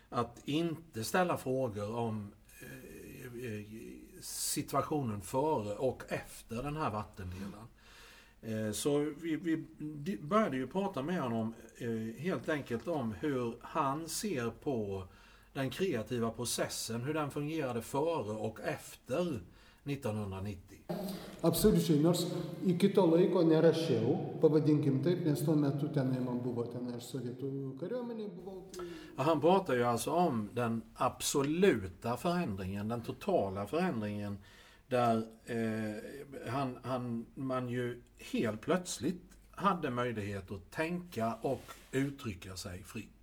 att 0.09 0.41
inte 0.45 1.05
ställa 1.05 1.37
frågor 1.37 1.95
om 1.97 2.33
eh, 2.61 3.53
eh, 3.53 3.65
situationen 4.21 5.21
före 5.21 5.75
och 5.75 6.03
efter 6.09 6.63
den 6.63 6.77
här 6.77 6.91
vattendelaren. 6.91 7.69
Eh, 8.43 8.73
Så 8.73 8.99
vi, 8.99 9.37
vi 9.37 10.19
började 10.23 10.57
ju 10.57 10.67
prata 10.67 11.03
med 11.03 11.21
honom 11.21 11.55
eh, 11.79 12.21
helt 12.23 12.49
enkelt 12.49 12.89
om 12.89 13.13
hur 13.21 13.57
han 13.61 14.09
ser 14.09 14.51
på 14.51 15.05
den 15.53 15.71
kreativa 15.71 16.31
processen, 16.31 17.01
hur 17.01 17.15
den 17.15 17.31
fungerade 17.31 17.83
före 17.83 18.33
och 18.33 18.61
efter 18.61 19.41
1990. 19.85 20.79
Absoliučiai, 21.41 22.03
nors 22.03 22.27
iki 22.67 22.89
to 22.89 23.07
laiko 23.07 23.43
nerašiau, 23.43 24.17
pavadinkim 24.41 25.03
taip, 25.05 25.25
nes 25.25 25.45
tuo 25.45 25.55
metu 25.55 25.89
tenai 25.95 26.21
man 26.21 26.41
buvo 26.43 26.65
tenai 26.67 26.97
aš 26.99 27.13
sovietų 27.13 27.51
kariuomeniai 27.81 28.31
buvau. 28.35 28.63
Han 29.17 29.41
pratar 29.41 29.75
ju 29.75 29.85
alltså 29.85 30.11
om 30.11 30.49
den 30.55 30.83
absoluta 30.95 32.17
förändringen, 32.17 32.89
den 32.89 33.03
totala 33.03 33.67
förändringen 33.67 34.39
där 34.89 35.17
eh, 35.45 36.51
han, 36.53 36.79
han, 36.83 37.27
man 37.35 37.69
ju 37.69 38.03
helt 38.33 38.61
plötsligt 38.61 39.23
hade 39.51 39.91
möjlighet 39.91 40.51
att 40.51 40.71
tänka 40.71 41.35
och 41.35 41.63
uttrycka 41.93 42.57
sig 42.57 42.83
fritt. 42.83 43.18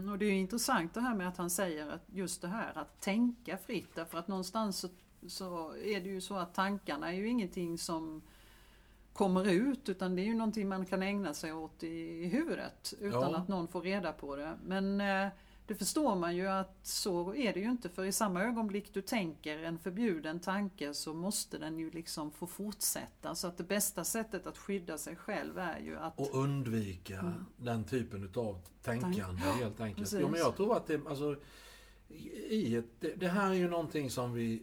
Mm, 0.00 0.12
och 0.12 0.18
det 0.18 0.24
är 0.24 0.30
ju 0.30 0.38
intressant 0.38 0.94
det 0.94 1.00
här 1.00 1.14
med 1.14 1.28
att 1.28 1.36
han 1.36 1.50
säger 1.50 1.88
att 1.90 2.02
just 2.12 2.42
det 2.42 2.48
här 2.48 2.78
att 2.78 3.00
tänka 3.00 3.56
fritt 3.56 3.94
därför 3.94 4.18
att 4.18 4.28
någonstans 4.28 4.78
så, 4.78 4.88
så 5.28 5.76
är 5.76 6.00
det 6.00 6.08
ju 6.08 6.20
så 6.20 6.36
att 6.36 6.54
tankarna 6.54 7.08
är 7.12 7.16
ju 7.16 7.28
ingenting 7.28 7.78
som 7.78 8.22
kommer 9.12 9.50
ut 9.50 9.88
utan 9.88 10.16
det 10.16 10.22
är 10.22 10.26
ju 10.26 10.34
någonting 10.34 10.68
man 10.68 10.86
kan 10.86 11.02
ägna 11.02 11.34
sig 11.34 11.52
åt 11.52 11.82
i, 11.82 11.88
i 12.24 12.26
huvudet 12.28 12.94
utan 13.00 13.20
Ja. 13.32 13.36
att 13.36 13.48
någon 13.48 13.68
får 13.68 13.82
reda 13.82 14.12
på 14.12 14.36
det. 14.36 14.58
Men 14.64 15.00
eh, 15.00 15.28
det 15.66 15.74
förstår 15.74 16.16
man 16.16 16.36
ju 16.36 16.46
att 16.46 16.78
så 16.82 17.34
är 17.34 17.52
det 17.52 17.60
ju 17.60 17.70
inte 17.70 17.88
för 17.88 18.04
i 18.04 18.12
samma 18.12 18.42
ögonblick 18.42 18.94
du 18.94 19.02
tänker 19.02 19.58
en 19.58 19.78
förbjuden 19.78 20.40
tanke 20.40 20.94
så 20.94 21.14
måste 21.14 21.58
den 21.58 21.78
ju 21.78 21.90
liksom 21.90 22.30
få 22.30 22.46
fortsätta. 22.46 23.34
Så 23.34 23.46
att 23.46 23.58
det 23.58 23.64
bästa 23.64 24.04
sättet 24.04 24.46
att 24.46 24.58
skydda 24.58 24.98
sig 24.98 25.16
själv 25.16 25.58
är 25.58 25.78
ju 25.78 25.98
att 25.98 26.20
Och 26.20 26.34
undvika 26.34 27.34
den 27.56 27.84
typen 27.84 28.24
utav 28.24 28.60
tänkande 28.82 29.42
helt 29.42 29.80
enkelt. 29.80 29.98
Precis. 29.98 30.18
Jo, 30.20 30.28
men 30.28 30.40
jag 30.40 30.56
tror 30.56 30.76
att 30.76 30.86
det, 30.86 31.00
alltså, 31.08 31.36
i 32.48 32.76
ett, 32.76 33.00
det, 33.00 33.14
det 33.16 33.28
här 33.28 33.50
är 33.50 33.54
ju 33.54 33.68
någonting 33.68 34.10
som 34.10 34.32
vi 34.32 34.62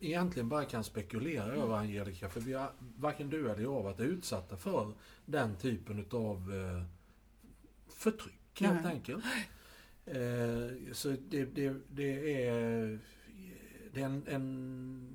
egentligen 0.00 0.48
bara 0.48 0.64
kan 0.64 0.84
spekulera 0.84 1.54
över 1.54 1.74
Angelica. 1.74 2.28
För 2.28 2.40
vi 2.40 2.52
har, 2.52 2.72
varken 2.78 3.30
du 3.30 3.50
eller 3.50 3.62
jag 3.62 3.72
har 3.72 3.82
varit 3.82 4.00
utsatta 4.00 4.56
för 4.56 4.92
den 5.26 5.56
typen 5.56 5.98
utav 5.98 6.36
eh, 6.36 6.82
förtryck 7.94 8.60
helt 8.60 8.84
Nej. 8.84 8.92
enkelt. 8.92 9.24
Eh, 10.06 10.92
så 10.92 11.08
det, 11.08 11.44
det, 11.44 11.74
det 11.88 12.44
är, 12.46 12.98
det 13.92 14.00
är 14.00 14.04
en, 14.04 14.22
en 14.28 15.08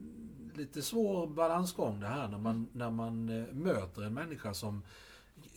lite 0.56 0.82
svår 0.82 1.28
balansgång 1.28 2.00
det 2.00 2.08
här 2.08 2.28
när 2.28 2.38
man, 2.38 2.68
när 2.74 2.92
man 2.92 3.30
eh, 3.30 3.54
möter 3.54 4.02
en 4.02 4.14
människa 4.14 4.54
som 4.54 4.84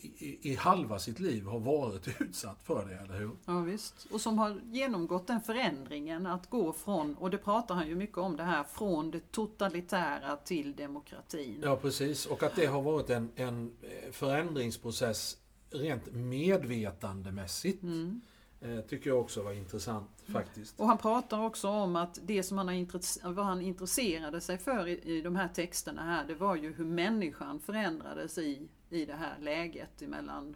i, 0.01 0.51
i 0.51 0.55
halva 0.55 0.99
sitt 0.99 1.19
liv 1.19 1.45
har 1.45 1.59
varit 1.59 2.07
utsatt 2.21 2.57
för 2.63 2.85
det, 2.85 2.95
eller 2.95 3.19
hur? 3.19 3.31
Ja, 3.45 3.59
visst. 3.59 4.07
Och 4.11 4.21
som 4.21 4.37
har 4.37 4.61
genomgått 4.71 5.27
den 5.27 5.41
förändringen 5.41 6.27
att 6.27 6.49
gå 6.49 6.73
från, 6.73 7.15
och 7.15 7.29
det 7.29 7.37
pratar 7.37 7.75
han 7.75 7.87
ju 7.87 7.95
mycket 7.95 8.17
om 8.17 8.37
det 8.37 8.43
här, 8.43 8.63
från 8.63 9.11
det 9.11 9.31
totalitära 9.31 10.35
till 10.35 10.75
demokratin. 10.75 11.61
Ja, 11.63 11.75
precis. 11.75 12.25
Och 12.25 12.43
att 12.43 12.55
det 12.55 12.65
har 12.65 12.81
varit 12.81 13.09
en, 13.09 13.31
en 13.35 13.71
eh, 13.81 14.11
förändringsprocess 14.11 15.37
rent 15.69 16.13
medvetandemässigt. 16.13 17.83
Mm. 17.83 18.21
Eh, 18.61 18.81
tycker 18.81 19.09
jag 19.09 19.19
också 19.19 19.43
var 19.43 19.51
intressant 19.51 20.09
faktiskt. 20.33 20.79
Och 20.79 20.87
han 20.87 20.97
pratar 20.97 21.45
också 21.45 21.69
om 21.69 21.95
att 21.95 22.19
det 22.23 22.43
som 22.43 22.57
han 22.57 22.67
har 22.67 23.31
vad 23.31 23.45
han 23.45 23.61
intresserade 23.61 24.41
sig 24.41 24.57
för 24.57 24.87
i, 24.87 25.17
i 25.17 25.21
de 25.21 25.35
här 25.35 25.47
texterna 25.47 26.03
här, 26.03 26.27
det 26.27 26.35
var 26.35 26.55
ju 26.55 26.73
hur 26.73 26.85
människan 26.85 27.59
förändrades 27.59 28.37
i, 28.37 28.67
i 28.89 29.05
det 29.05 29.13
här 29.13 29.37
läget 29.39 30.01
mellan 30.01 30.55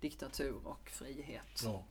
diktatur 0.00 0.56
och 0.64 0.90
frihet. 0.90 1.62
Ja. 1.64 1.84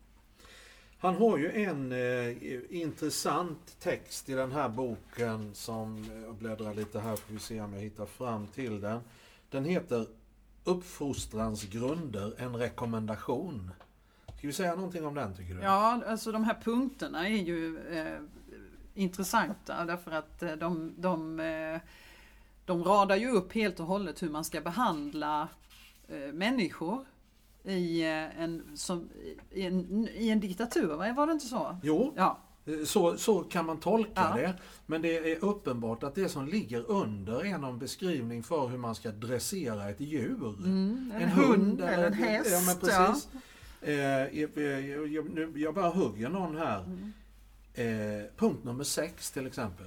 Han 0.97 1.15
har 1.15 1.37
ju 1.37 1.51
en 1.51 1.91
eh, 1.91 2.81
intressant 2.81 3.79
text 3.79 4.29
i 4.29 4.33
den 4.33 4.51
här 4.51 4.69
boken 4.69 5.55
som, 5.55 6.03
eh, 6.03 6.21
jag 6.21 6.35
bläddrar 6.35 6.73
lite 6.73 6.99
här 6.99 7.15
får 7.15 7.33
vi 7.33 7.39
se 7.39 7.61
om 7.61 7.73
jag 7.73 7.81
hittar 7.81 8.05
fram 8.05 8.47
till 8.47 8.81
den. 8.81 8.99
Den 9.49 9.65
heter 9.65 10.07
Uppfostrans 10.63 11.63
grunder, 11.63 12.33
en 12.37 12.55
rekommendation. 12.55 13.71
Ska 14.41 14.47
vi 14.47 14.53
säga 14.53 14.75
någonting 14.75 15.05
om 15.05 15.13
den 15.13 15.35
tycker 15.35 15.55
du? 15.55 15.61
Ja, 15.61 16.01
alltså 16.07 16.31
de 16.31 16.43
här 16.43 16.57
punkterna 16.63 17.27
är 17.27 17.35
ju 17.35 17.77
eh, 17.91 18.19
intressanta 18.93 19.85
därför 19.85 20.11
att 20.11 20.43
eh, 20.43 20.51
de, 20.51 20.93
de, 20.97 21.39
eh, 21.39 21.79
de 22.65 22.83
radar 22.83 23.15
ju 23.15 23.29
upp 23.31 23.53
helt 23.53 23.79
och 23.79 23.85
hållet 23.85 24.23
hur 24.23 24.29
man 24.29 24.43
ska 24.45 24.61
behandla 24.61 25.47
eh, 26.07 26.33
människor 26.33 27.05
i, 27.63 28.01
eh, 28.01 28.41
en, 28.41 28.63
som, 28.75 29.09
i, 29.51 29.61
en, 29.65 30.07
i 30.15 30.29
en 30.29 30.39
diktatur, 30.39 30.87
va? 30.95 31.13
var 31.13 31.27
det 31.27 31.33
inte 31.33 31.45
så? 31.45 31.77
Jo, 31.83 32.13
Ja, 32.17 32.37
så, 32.85 33.17
så 33.17 33.43
kan 33.43 33.65
man 33.65 33.79
tolka 33.79 34.11
Ja. 34.15 34.35
det. 34.35 34.53
Men 34.85 35.01
det 35.01 35.17
är 35.31 35.45
uppenbart 35.45 36.03
att 36.03 36.15
det 36.15 36.29
som 36.29 36.45
ligger 36.47 36.91
under 36.91 37.45
är 37.45 37.57
någon 37.57 37.79
beskrivning 37.79 38.43
för 38.43 38.67
hur 38.67 38.77
man 38.77 38.95
ska 38.95 39.11
dressera 39.11 39.89
ett 39.89 39.99
djur. 40.01 40.55
mm, 40.65 41.11
en, 41.15 41.29
hund 41.29 41.81
eller 41.81 42.07
en 42.07 42.13
häst. 42.13 42.49
Ja, 42.51 42.61
men 42.65 42.77
precis. 42.79 43.29
Eh, 43.33 43.39
jag, 43.81 44.57
jag, 44.57 45.07
jag, 45.07 45.29
nu- 45.29 45.53
jag 45.55 45.73
bara 45.73 45.89
hugger 45.89 46.29
någon 46.29 46.57
här. 46.57 46.83
Mm. 46.83 47.11
Eh, 47.73 48.25
punkt 48.37 48.63
nummer 48.63 48.83
sex 48.83 49.31
till 49.31 49.47
exempel. 49.47 49.85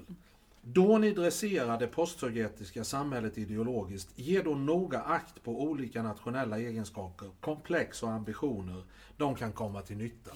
Då 0.63 0.99
ni 0.99 1.11
dresserar 1.11 1.79
det 1.79 1.87
postsovjetiska 1.87 2.85
samhället 2.85 3.39
ideologiskt, 3.39 4.09
ge 4.15 4.43
då 4.43 4.55
noga 4.55 5.01
akt 5.01 5.43
på 5.45 5.63
olika 5.63 6.03
nationella 6.03 6.59
egenskaper, 6.59 7.29
komplex 7.41 8.03
och 8.03 8.11
ambitioner. 8.11 8.83
De 9.17 9.35
kan 9.35 9.53
komma 9.53 9.83
till 9.83 9.97
nytta. 9.97 10.31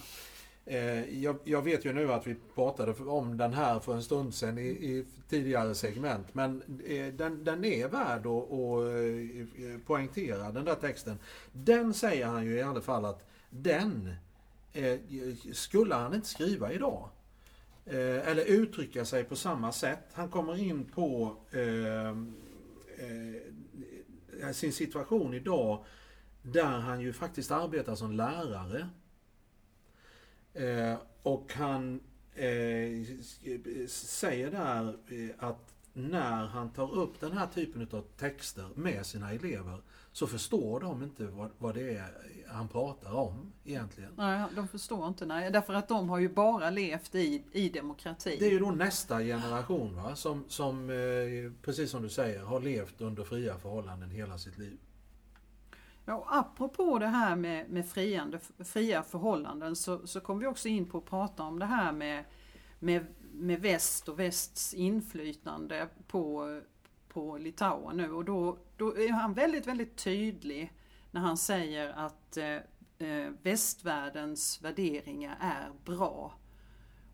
Eh, 0.65 1.19
jag, 1.23 1.37
jag 1.45 1.63
vet 1.63 1.85
ju 1.85 1.93
nu 1.93 2.13
att 2.13 2.27
vi 2.27 2.37
pratade 2.55 2.93
om 2.93 3.37
den 3.37 3.53
här 3.55 3.81
för 3.81 3.95
en 3.95 4.03
stund 4.03 4.35
sedan 4.35 4.59
i, 4.59 4.63
i 4.67 5.05
tidigare 5.29 5.75
segment, 5.75 6.27
men 6.35 6.63
eh, 6.87 7.07
den, 7.07 7.45
den 7.45 7.65
är 7.65 7.89
värd 7.89 8.27
att, 8.27 8.53
att 8.53 9.65
eh, 9.65 9.79
poängtera, 9.87 10.51
den 10.51 10.65
där 10.65 10.75
texten. 10.75 11.19
Den 11.53 11.95
säger 11.95 12.27
han 12.27 12.45
ju 12.47 12.57
i 12.57 12.63
alla 12.63 12.81
fall 12.81 13.05
att 13.05 13.25
den 13.51 14.15
eh, 14.73 14.99
skulle 15.53 15.95
han 15.95 16.15
inte 16.15 16.29
skriva 16.29 16.73
idag. 16.73 17.09
Eh, 17.87 18.29
eller 18.29 18.45
uttrycka 18.45 19.05
sig 19.05 19.25
på 19.25 19.37
samma 19.37 19.73
sätt. 19.73 20.05
Han 20.13 20.29
kommer 20.29 20.57
in 20.57 20.85
på 20.85 21.37
eh, 21.51 22.09
eh, 23.07 24.53
sin 24.53 24.73
situation 24.73 25.35
idag 25.35 25.85
där 26.43 26.79
han 26.79 27.01
ju 27.01 27.13
faktiskt 27.13 27.51
arbetar 27.51 27.95
som 27.95 28.13
lärare. 28.13 28.89
Eh, 30.55 30.99
och 31.23 31.53
han 31.53 32.01
eh, 32.35 33.07
säger 33.89 34.51
där 34.51 34.97
eh, 35.09 35.31
att 35.39 35.75
när 35.93 36.47
han 36.47 36.73
tar 36.73 36.95
upp 36.95 37.21
den 37.21 37.33
här 37.33 37.47
typen 37.47 37.89
av 37.93 38.05
texter 38.17 38.69
med 38.75 39.07
sina 39.07 39.33
elever 39.33 39.81
så 40.19 40.27
förstår 40.27 40.81
de 40.81 41.03
inte 41.03 41.27
vad, 41.27 41.51
vad 41.59 41.75
det 41.75 41.97
är 41.97 42.13
han 42.49 42.69
pratar 42.69 43.15
om 43.15 43.53
egentligen. 43.65 44.11
Nej, 44.17 44.45
de 44.55 44.69
förstår 44.69 45.09
inte. 45.09 45.27
Nej, 45.27 45.51
därför 45.51 45.75
att 45.75 45.89
de 45.89 46.09
har 46.09 46.19
ju 46.19 46.29
bara 46.29 46.71
levt 46.71 47.15
i, 47.15 47.45
i 47.53 47.69
demokrati. 47.69 48.37
Det 48.39 48.47
är 48.47 48.51
ju 48.51 48.59
då 48.59 48.71
nästa 48.71 49.19
generation 49.19 49.97
va? 49.97 50.17
som, 50.17 50.45
som 50.49 50.91
eh, 50.91 51.53
precis 51.63 51.91
som 51.91 52.03
du 52.03 52.09
säger, 52.09 52.41
har 52.41 52.61
levt 52.61 53.01
under 53.01 53.25
fria 53.25 53.59
förhållanden 53.59 54.11
hela 54.11 54.39
sitt 54.39 54.59
liv. 54.59 54.79
Ja, 56.05 56.15
och 56.15 56.37
apropå 56.37 56.99
det 56.99 57.07
här 57.07 57.37
med, 57.37 57.71
med 57.71 57.87
friande, 57.89 58.39
fria 58.59 59.03
förhållanden 59.03 59.77
så, 59.77 60.07
så 60.07 60.21
kom 60.21 60.39
vi 60.39 60.47
också 60.47 60.69
in 60.69 60.87
på 60.87 60.99
att 60.99 61.05
prata 61.05 61.43
om 61.43 61.59
det 61.59 61.67
här 61.67 61.93
med, 61.93 62.25
med, 62.79 63.07
med 63.33 63.61
väst 63.61 64.09
och 64.09 64.19
västs 64.19 64.75
inflytande 64.75 65.89
på, 66.07 66.61
på 67.09 67.39
Litauen 67.39 67.97
nu 67.97 68.13
och 68.13 68.25
då, 68.25 68.59
då 68.77 68.99
är 68.99 69.13
han 69.13 69.35
väldigt, 69.35 69.67
väldigt 69.67 69.97
tydlig 69.97 70.73
när 71.11 71.21
han 71.21 71.37
säger 71.37 71.89
att 71.89 72.37
eh, 72.37 72.57
eh 72.99 73.31
västvärldens 73.43 74.63
värderingar 74.63 75.37
är 75.41 75.71
bra. 75.85 76.35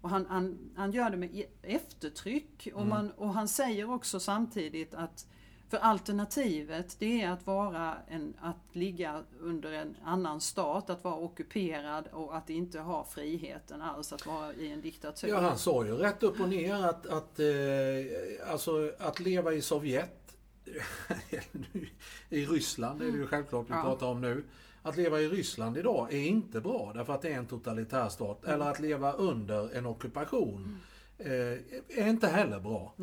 Och 0.00 0.10
han, 0.10 0.26
han, 0.26 0.70
han 0.76 0.92
gör 0.92 1.10
det 1.10 1.16
med 1.16 1.36
e-, 1.36 1.50
eftertryck 1.62 2.68
och, 2.74 2.80
mm. 2.80 2.88
man, 2.88 3.10
och 3.10 3.34
han 3.34 3.48
säger 3.48 3.90
också 3.90 4.20
samtidigt 4.20 4.94
att 4.94 5.26
för 5.74 5.80
alternativet 5.80 6.96
det 6.98 7.22
är 7.22 7.30
att 7.30 7.46
vara 7.46 7.96
en, 8.08 8.34
att 8.40 8.56
ligga 8.72 9.22
under 9.40 9.72
en 9.72 9.96
annan 10.04 10.40
stat, 10.40 10.90
att 10.90 11.04
vara 11.04 11.14
ockuperad 11.14 12.08
och 12.12 12.36
att 12.36 12.50
inte 12.50 12.78
ha 12.78 13.04
friheten 13.04 13.82
alls 13.82 14.12
att 14.12 14.26
vara 14.26 14.54
i 14.54 14.72
en 14.72 14.80
diktatur. 14.80 15.28
Ja, 15.28 15.40
han 15.40 15.58
sa 15.58 15.84
ju 15.84 15.92
rätt 15.92 16.22
upp 16.22 16.40
och 16.40 16.48
ner 16.48 16.74
att, 16.74 17.06
att, 17.06 17.40
eh, 17.40 18.52
alltså, 18.52 18.92
att 18.98 19.20
leva 19.20 19.52
i 19.52 19.62
Sovjet, 19.62 20.36
i 22.28 22.46
Ryssland 22.46 23.00
det 23.00 23.06
är 23.06 23.12
det 23.12 23.18
ju 23.18 23.26
självklart 23.26 23.66
vi 23.70 23.74
ja. 23.74 23.82
pratar 23.82 24.06
om 24.06 24.20
nu. 24.20 24.44
Att 24.82 24.96
leva 24.96 25.20
i 25.20 25.28
Ryssland 25.28 25.78
idag 25.78 26.12
är 26.12 26.26
inte 26.26 26.60
bra 26.60 26.92
därför 26.94 27.12
att 27.12 27.22
det 27.22 27.32
är 27.32 27.38
en 27.38 27.46
totalitär 27.46 28.08
stat. 28.08 28.44
Mm. 28.44 28.54
Eller 28.54 28.70
att 28.70 28.80
leva 28.80 29.12
under 29.12 29.76
en 29.76 29.86
ockupation 29.86 30.80
mm. 31.18 31.32
eh, 31.32 31.98
är 32.04 32.08
inte 32.08 32.26
heller 32.26 32.60
bra. 32.60 32.94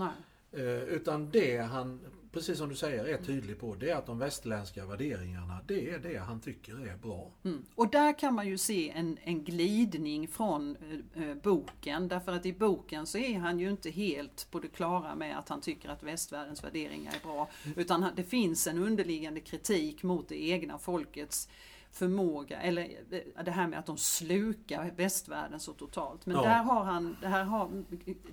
Eh, 0.51 0.83
utan 0.83 1.31
det 1.31 1.57
han 1.57 1.99
precis 2.31 2.57
som 2.57 2.69
du 2.69 2.75
säger, 2.75 3.05
är 3.05 3.17
tydlig 3.17 3.59
på, 3.59 3.75
det 3.75 3.89
är 3.89 3.95
att 3.95 4.05
de 4.05 4.19
västerländska 4.19 4.85
värderingarna, 4.85 5.59
det 5.67 5.89
är 5.89 5.99
det 5.99 6.17
han 6.17 6.39
tycker 6.39 6.87
är 6.87 6.97
bra. 6.97 7.31
Mm. 7.43 7.65
Och 7.75 7.89
där 7.89 8.19
kan 8.19 8.33
man 8.33 8.47
ju 8.47 8.57
se 8.57 8.89
en, 8.89 9.17
en 9.23 9.43
glidning 9.43 10.27
från 10.27 10.77
eh, 11.15 11.29
eh, 11.29 11.35
boken, 11.35 12.07
därför 12.07 12.31
att 12.31 12.45
i 12.45 12.53
boken 12.53 13.05
så 13.05 13.17
är 13.17 13.39
han 13.39 13.59
ju 13.59 13.69
inte 13.69 13.89
helt 13.89 14.47
på 14.51 14.59
det 14.59 14.67
klara 14.67 15.15
med 15.15 15.39
att 15.39 15.49
han 15.49 15.61
tycker 15.61 15.89
att 15.89 16.03
västvärldens 16.03 16.63
värderingar 16.63 17.13
är 17.13 17.27
bra, 17.27 17.49
utan 17.75 18.05
det 18.15 18.23
finns 18.23 18.67
en 18.67 18.77
underliggande 18.77 19.39
kritik 19.39 20.03
mot 20.03 20.29
det 20.29 20.43
egna 20.43 20.77
folkets 20.77 21.49
förmåga, 21.91 22.61
eller 22.61 22.83
eh, 23.11 23.43
det 23.45 23.51
här 23.51 23.67
med 23.67 23.79
att 23.79 23.85
de 23.85 23.97
slukar 23.97 24.91
västvärlden 24.95 25.59
så 25.59 25.73
totalt. 25.73 26.25
Men 26.25 26.35
ja. 26.35 26.43
där 26.43 26.63
har 26.63 26.83
han, 26.83 27.17
det 27.21 27.27
här 27.27 27.43
har, 27.43 27.83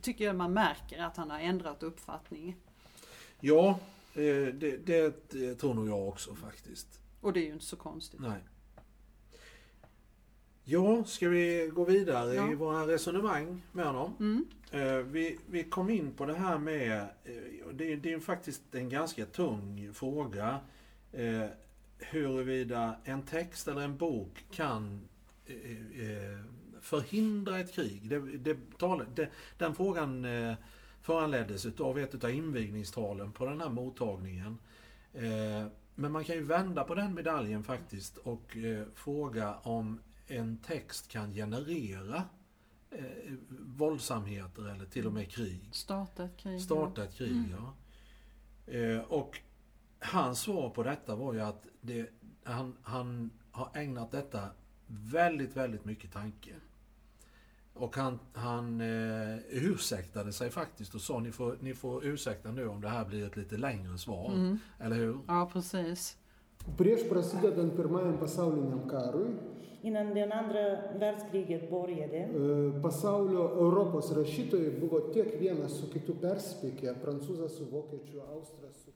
tycker 0.00 0.24
jag 0.24 0.36
man 0.36 0.52
märker 0.52 1.02
att 1.02 1.16
han 1.16 1.30
har 1.30 1.40
ändrat 1.40 1.82
uppfattning. 1.82 2.56
Ja, 3.40 3.80
eh, 4.14 4.54
det, 4.54 4.86
det 4.86 5.54
tror 5.54 5.74
nog 5.74 5.88
jag 5.88 6.08
också 6.08 6.34
faktiskt. 6.34 7.00
Och 7.20 7.32
det 7.32 7.40
är 7.40 7.44
ju 7.44 7.52
inte 7.52 7.64
så 7.64 7.76
konstigt. 7.76 8.20
Nej. 8.20 8.40
Ja, 10.64 11.04
ska 11.04 11.28
vi 11.28 11.70
gå 11.74 11.84
vidare 11.84 12.34
ja. 12.34 12.52
i 12.52 12.54
våra 12.54 12.86
resonemang 12.86 13.62
med 13.72 13.86
honom? 13.86 14.14
Mm. 14.20 14.46
Eh, 14.70 14.96
vi, 14.98 15.38
vi 15.46 15.64
kom 15.64 15.90
in 15.90 16.12
på 16.12 16.26
det 16.26 16.34
här 16.34 16.58
med, 16.58 17.00
eh, 17.00 17.68
det, 17.72 17.96
det 17.96 18.12
är 18.12 18.20
faktiskt 18.20 18.74
en 18.74 18.88
ganska 18.88 19.26
tung 19.26 19.90
fråga, 19.94 20.60
huruvida 21.98 22.96
en 23.04 23.22
text 23.22 23.68
eller 23.68 23.80
en 23.80 23.96
bok 23.96 24.44
kan 24.50 25.08
förhindra 26.80 27.58
ett 27.58 27.72
krig. 27.72 28.08
Det, 28.08 28.20
det, 28.20 29.28
den 29.58 29.74
frågan 29.74 30.26
föranleddes 31.08 31.80
av 31.80 31.98
ett 31.98 32.24
av 32.24 32.30
invigningstalen 32.30 33.32
på 33.32 33.46
den 33.46 33.60
här 33.60 33.68
mottagningen. 33.68 34.58
Eh, 35.12 35.66
men 35.94 36.12
man 36.12 36.24
kan 36.24 36.36
ju 36.36 36.42
vända 36.42 36.84
på 36.84 36.94
den 36.94 37.14
medaljen 37.14 37.64
faktiskt 37.64 38.16
och 38.16 38.56
eh, 38.56 38.86
fråga 38.94 39.54
om 39.54 40.00
en 40.26 40.58
text 40.58 41.08
kan 41.08 41.32
generera 41.32 42.22
eh, 42.90 43.32
våldsamheter 43.76 44.68
eller 44.68 44.86
till 44.86 45.06
och 45.06 45.12
med 45.12 45.30
krig. 45.30 45.68
Starta 45.72 46.24
ett 46.24 46.36
krig. 46.36 46.62
Starta 46.62 47.04
ett 47.04 47.14
krig, 47.14 47.30
mm. 47.30 47.50
ja. 47.50 49.02
Och 49.08 49.40
hans 49.98 50.40
svar 50.40 50.70
på 50.70 50.82
detta 50.82 51.16
var 51.16 51.34
ju 51.34 51.40
att 51.40 51.66
det, 51.80 52.10
han, 52.44 52.76
han 52.82 53.30
har 53.50 53.70
ägnat 53.74 54.10
detta 54.10 54.48
väldigt, 54.86 55.56
väldigt 55.56 55.84
mycket 55.84 56.12
tanke. 56.12 56.54
Och 57.78 57.96
han, 57.96 58.18
han 58.32 58.80
eh, 58.80 59.38
ursäktade 59.48 60.32
sig 60.32 60.50
faktiskt 60.50 60.94
och 60.94 61.00
sa 61.00 61.20
ni 61.20 61.32
får, 61.32 61.56
ni 61.60 61.74
får 61.74 62.04
ursäkta 62.04 62.50
nu 62.50 62.68
om 62.68 62.80
det 62.80 62.88
här 62.88 63.04
blir 63.04 63.26
ett 63.26 63.36
lite 63.36 63.56
längre 63.56 63.98
svar. 63.98 64.32
Mm. 64.32 64.58
Eller 64.78 64.96
hur? 64.96 65.18
Ja, 65.26 65.50
precis. 65.52 66.16
Innan 69.82 70.14
det 70.14 70.32
andra 70.32 70.98
världskriget 70.98 71.70
började, 71.70 72.28
pasaulio 72.82 73.42
Europos 73.42 74.12
rašytojai 74.12 74.80
buvo 74.80 75.00
tiek 75.00 75.40
vienas 75.40 75.78
su 75.78 75.86
kitu 75.92 76.18
perspėkę, 76.18 76.96
prancūzas 76.98 77.54
su 77.58 77.70
vokiečiu, 77.70 78.20
austras 78.20 78.74
su 78.84 78.90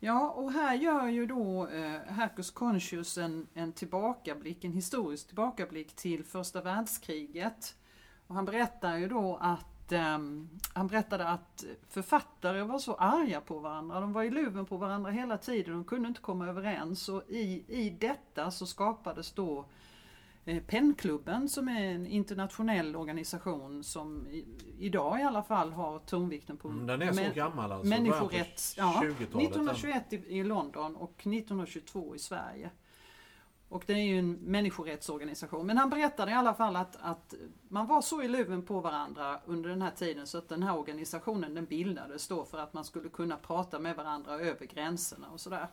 Ja, 0.00 0.30
och 0.30 0.52
här 0.52 0.74
gör 0.74 1.08
ju 1.08 1.26
då 1.26 1.66
eh, 1.66 2.12
Hercus 2.12 2.50
Contius 2.50 3.18
en, 3.18 3.46
en 3.54 3.72
tillbakablick, 3.72 4.64
en 4.64 4.72
historisk 4.72 5.26
tillbakablick 5.26 5.96
till 5.96 6.24
första 6.24 6.62
världskriget. 6.62 7.74
Och 8.28 8.34
han 8.34 8.44
berättar 8.44 8.96
ju 8.96 9.08
då 9.08 9.38
att 9.40 9.92
um, 9.92 10.48
han 10.72 10.86
berättade 10.86 11.28
att 11.28 11.64
författare 11.88 12.62
var 12.62 12.78
så 12.78 12.94
arga 12.94 13.40
på 13.40 13.58
varandra. 13.58 14.00
De 14.00 14.12
var 14.12 14.22
i 14.22 14.30
luven 14.30 14.66
på 14.66 14.76
varandra 14.76 15.10
hela 15.10 15.38
tiden. 15.38 15.74
De 15.74 15.84
kunde 15.84 16.08
inte 16.08 16.20
komma 16.20 16.48
överens. 16.48 17.08
Och 17.08 17.22
i, 17.28 17.64
i 17.68 17.90
detta 17.90 18.50
så 18.50 18.66
skapades 18.66 19.32
då 19.32 19.64
eh, 20.44 20.62
Pennklubben 20.62 21.48
som 21.48 21.68
är 21.68 21.84
en 21.84 22.06
internationell 22.06 22.96
organisation 22.96 23.84
som 23.84 24.26
i, 24.26 24.44
idag 24.78 25.20
i 25.20 25.22
alla 25.22 25.42
fall 25.42 25.72
har 25.72 25.98
tonvikten 25.98 26.56
på 26.56 26.68
mm, 26.68 26.86
Den 26.86 27.02
är 27.02 27.12
så 27.12 27.34
gammal 27.34 27.72
alltså? 27.72 27.88
Människorätt, 27.88 28.62
ja, 28.76 29.04
1921 29.04 30.12
i, 30.12 30.16
i 30.16 30.44
London 30.44 30.96
och 30.96 31.12
1922 31.20 32.16
i 32.16 32.18
Sverige. 32.18 32.70
Och 33.68 33.82
det 33.86 33.92
är 33.92 34.04
ju 34.04 34.18
en 34.18 34.32
människorättsorganisation. 34.32 35.66
Men 35.66 35.78
han 35.78 35.90
berättade 35.90 36.30
i 36.30 36.34
alla 36.34 36.54
fall 36.54 36.76
att, 36.76 36.96
att 37.00 37.34
man 37.68 37.86
var 37.86 38.02
så 38.02 38.22
i 38.22 38.28
luven 38.28 38.62
på 38.62 38.80
varandra 38.80 39.40
under 39.46 39.70
den 39.70 39.82
här 39.82 39.90
tiden 39.90 40.26
så 40.26 40.38
att 40.38 40.48
den 40.48 40.62
här 40.62 40.78
organisationen 40.78 41.54
den 41.54 41.64
bildades 41.64 42.28
då 42.28 42.44
för 42.44 42.58
att 42.58 42.74
man 42.74 42.84
skulle 42.84 43.08
kunna 43.08 43.36
prata 43.36 43.78
med 43.78 43.96
varandra 43.96 44.34
över 44.34 44.66
gränserna 44.66 45.28
och 45.30 45.40
sådär. 45.40 45.66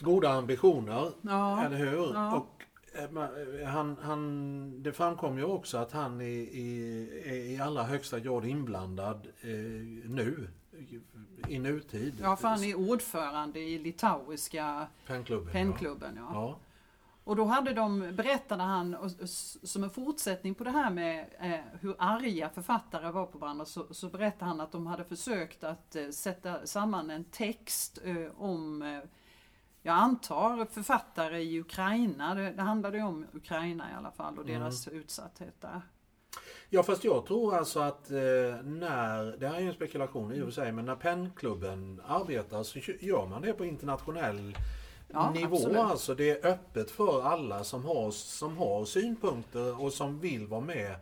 Goda 0.00 0.32
ambitioner, 0.32 1.10
ja, 1.22 1.64
eller 1.64 1.76
hur? 1.76 2.14
Ja. 2.14 2.36
Och 2.36 2.62
eh, 2.98 3.68
han, 3.68 3.96
han, 4.02 4.82
det 4.82 4.92
framkom 4.92 5.38
ju 5.38 5.44
också 5.44 5.78
att 5.78 5.92
han 5.92 6.20
är, 6.20 6.24
är, 6.24 7.26
är 7.26 7.34
i 7.34 7.60
allra 7.60 7.82
högsta 7.82 8.20
grad 8.20 8.44
inblandad 8.44 9.26
eh, 9.40 9.48
nu 10.04 10.48
i 11.48 11.58
nutid. 11.58 12.14
Ja, 12.22 12.36
för 12.36 12.48
han 12.48 12.64
är 12.64 12.74
ordförande 12.90 13.60
i 13.60 13.78
litauiska 13.78 14.86
pennklubben. 15.06 15.52
pennklubben 15.52 16.14
ja. 16.16 16.30
ja. 16.32 16.58
Och 17.24 17.36
då 17.36 17.44
hade 17.44 17.72
de, 17.72 18.16
berättade 18.16 18.62
han, 18.62 18.94
och, 18.94 19.10
som 19.62 19.84
en 19.84 19.90
fortsättning 19.90 20.54
på 20.54 20.64
det 20.64 20.70
här 20.70 20.90
med 20.90 21.26
eh, 21.40 21.80
hur 21.80 21.96
arga 21.98 22.48
författare 22.48 23.10
var 23.10 23.26
på 23.26 23.38
varandra, 23.38 23.64
så, 23.64 23.86
så 23.94 24.08
berättade 24.08 24.44
han 24.44 24.60
att 24.60 24.72
de 24.72 24.86
hade 24.86 25.04
försökt 25.04 25.64
att 25.64 25.96
eh, 25.96 26.08
sätta 26.08 26.66
samman 26.66 27.10
en 27.10 27.24
text 27.24 27.98
eh, 28.04 28.42
om, 28.42 28.82
eh, 28.82 28.98
jag 29.82 29.94
antar 29.94 30.64
författare 30.64 31.42
i 31.42 31.60
Ukraina, 31.60 32.34
det, 32.34 32.50
det 32.50 32.62
handlade 32.62 32.96
ju 32.96 33.04
om 33.04 33.26
Ukraina 33.32 33.90
i 33.90 33.94
alla 33.94 34.10
fall 34.10 34.38
och 34.38 34.48
mm. 34.48 34.60
deras 34.60 34.88
utsatthet 34.88 35.60
där. 35.60 35.82
Ja 36.70 36.82
fast 36.82 37.04
jag 37.04 37.26
tror 37.26 37.54
alltså 37.54 37.80
att 37.80 38.10
eh, 38.10 38.16
när, 38.62 39.36
det 39.36 39.48
här 39.48 39.54
är 39.54 39.60
ju 39.60 39.68
en 39.68 39.74
spekulation 39.74 40.32
i 40.32 40.40
och 40.40 40.44
för 40.44 40.52
sig, 40.52 40.72
men 40.72 40.84
när 40.84 40.96
pennklubben 40.96 42.00
arbetar 42.06 42.62
så 42.62 42.78
gör 43.00 43.26
man 43.26 43.42
det 43.42 43.52
på 43.52 43.64
internationell 43.64 44.56
ja, 45.14 45.30
nivå. 45.30 45.56
Absolut. 45.56 45.76
Alltså 45.76 46.14
det 46.14 46.30
är 46.30 46.46
öppet 46.46 46.90
för 46.90 47.22
alla 47.22 47.64
som 47.64 47.84
har, 47.84 48.10
som 48.10 48.56
har 48.56 48.84
synpunkter 48.84 49.82
och 49.82 49.92
som 49.92 50.20
vill 50.20 50.46
vara 50.46 50.60
med. 50.60 50.96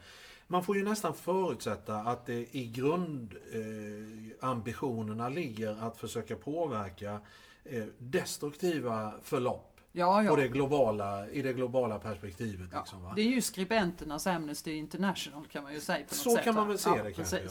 Man 0.47 0.65
får 0.65 0.77
ju 0.77 0.85
nästan 0.85 1.15
förutsätta 1.15 1.97
att 1.97 2.27
det 2.27 2.57
i 2.57 2.73
grundambitionerna 2.75 5.27
eh, 5.27 5.33
ligger 5.33 5.83
att 5.83 5.97
försöka 5.97 6.37
påverka 6.37 7.21
eh, 7.65 7.85
destruktiva 7.99 9.13
förlopp. 9.23 9.69
Ja, 9.93 10.23
ja. 10.23 10.31
På 10.31 10.37
det 10.37 10.49
globala, 10.49 11.29
I 11.29 11.43
det 11.43 11.53
globala 11.53 11.99
perspektivet. 11.99 12.69
Ja, 12.73 12.81
liksom, 12.81 13.13
det 13.17 13.23
är 13.23 13.27
ju 13.27 13.43
skribenternas 13.43 14.27
Amnesty 14.27 14.73
International 14.73 15.47
kan 15.47 15.63
man 15.63 15.75
ju 15.75 15.81
säga. 15.81 15.99
På 15.99 16.15
något 16.15 16.17
Så 16.17 16.31
sätt, 16.31 16.45
kan 16.45 16.55
man 16.55 16.69
väl 16.69 16.79
se 16.79 17.03
det 17.03 17.13
kanske. 17.13 17.49